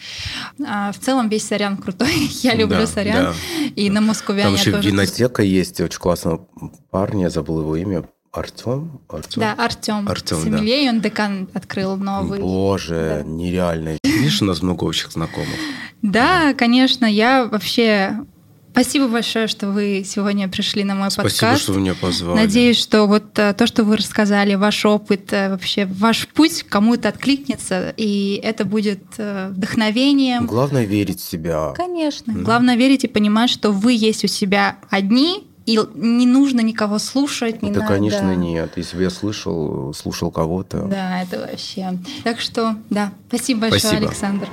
А, 0.65 0.93
В 0.93 0.99
целом 0.99 1.29
весь 1.31 1.47
Сорян 1.49 1.79
крутой, 1.79 2.13
я 2.43 2.55
люблю 2.55 2.81
Да, 2.81 2.87
Сорян, 2.87 3.25
да. 3.25 3.35
и 3.75 3.89
на 3.89 3.97
Там 3.97 4.07
Москвяне 4.09 4.53
еще 4.55 4.71
тоже. 4.73 4.91
винотека 4.91 5.43
есть, 5.43 5.81
очень 5.81 5.99
классного 5.99 6.47
парня, 6.91 7.23
я 7.25 7.31
забыл 7.31 7.61
его 7.63 7.77
имя. 7.77 8.05
Артем? 8.33 9.01
Артем? 9.09 9.41
Да, 9.41 9.55
Артем. 9.55 10.09
Артем, 10.09 10.37
Сомелье, 10.39 10.85
и 10.85 10.89
он 10.89 11.01
декан 11.01 11.49
открыл 11.55 11.97
новый. 11.97 12.41
Боже, 12.41 13.23
Да. 13.25 13.29
нереально. 13.29 13.97
Видишь, 14.05 14.43
у 14.43 14.45
нас 14.45 14.63
много 14.63 14.85
общих 14.85 15.11
знакомых. 15.13 15.49
Да, 16.03 16.55
конечно, 16.55 17.07
я 17.07 17.45
вообще... 17.47 18.19
Спасибо 18.71 19.09
большое, 19.09 19.49
что 19.49 19.71
вы 19.71 20.05
сегодня 20.07 20.47
пришли 20.49 20.85
на 20.85 20.95
мой 20.95 21.11
Спасибо, 21.11 21.31
подкаст. 21.31 21.63
что 21.63 21.73
вы 21.73 21.81
меня 21.81 21.95
позвали. 21.95 22.37
Надеюсь, 22.37 22.79
что 22.79 23.07
вот 23.07 23.37
э, 23.37 23.53
то, 23.55 23.67
что 23.67 23.83
вы 23.83 23.97
рассказали, 23.97 24.55
ваш 24.55 24.85
опыт, 24.85 25.33
э, 25.33 25.49
вообще 25.51 25.87
ваш 25.87 26.29
путь 26.29 26.63
кому-то 26.63 27.09
откликнется, 27.09 27.93
и 27.97 28.39
это 28.45 28.65
будет 28.65 29.03
э, 29.17 29.49
вдохновением. 29.51 30.47
Главное 30.47 30.85
верить 30.85 31.19
в 31.19 31.29
себя. 31.29 31.73
Конечно. 31.77 32.33
Да. 32.35 32.41
Главное 32.41 32.77
верить 32.77 33.03
и 33.03 33.09
понимать, 33.09 33.51
что 33.51 33.73
вы 33.73 33.95
есть 33.95 34.23
у 34.23 34.29
себя 34.29 34.77
одни, 34.91 35.48
и 35.69 35.79
не 35.97 36.25
нужно 36.25 36.61
никого 36.61 36.99
слушать. 36.99 37.61
Не 37.61 37.71
да, 37.71 37.81
надо. 37.81 37.93
конечно, 37.93 38.35
нет. 38.35 38.73
Если 38.77 38.97
бы 38.97 39.03
я 39.03 39.11
слышал, 39.11 39.93
слушал 39.93 40.31
кого-то. 40.31 40.85
Да, 40.85 41.21
это 41.21 41.41
вообще. 41.41 41.99
Так 42.25 42.41
что, 42.41 42.75
да, 42.89 43.13
спасибо 43.29 43.69
большое, 43.69 43.81
Спасибо. 43.81 44.07
Александр. 44.09 44.49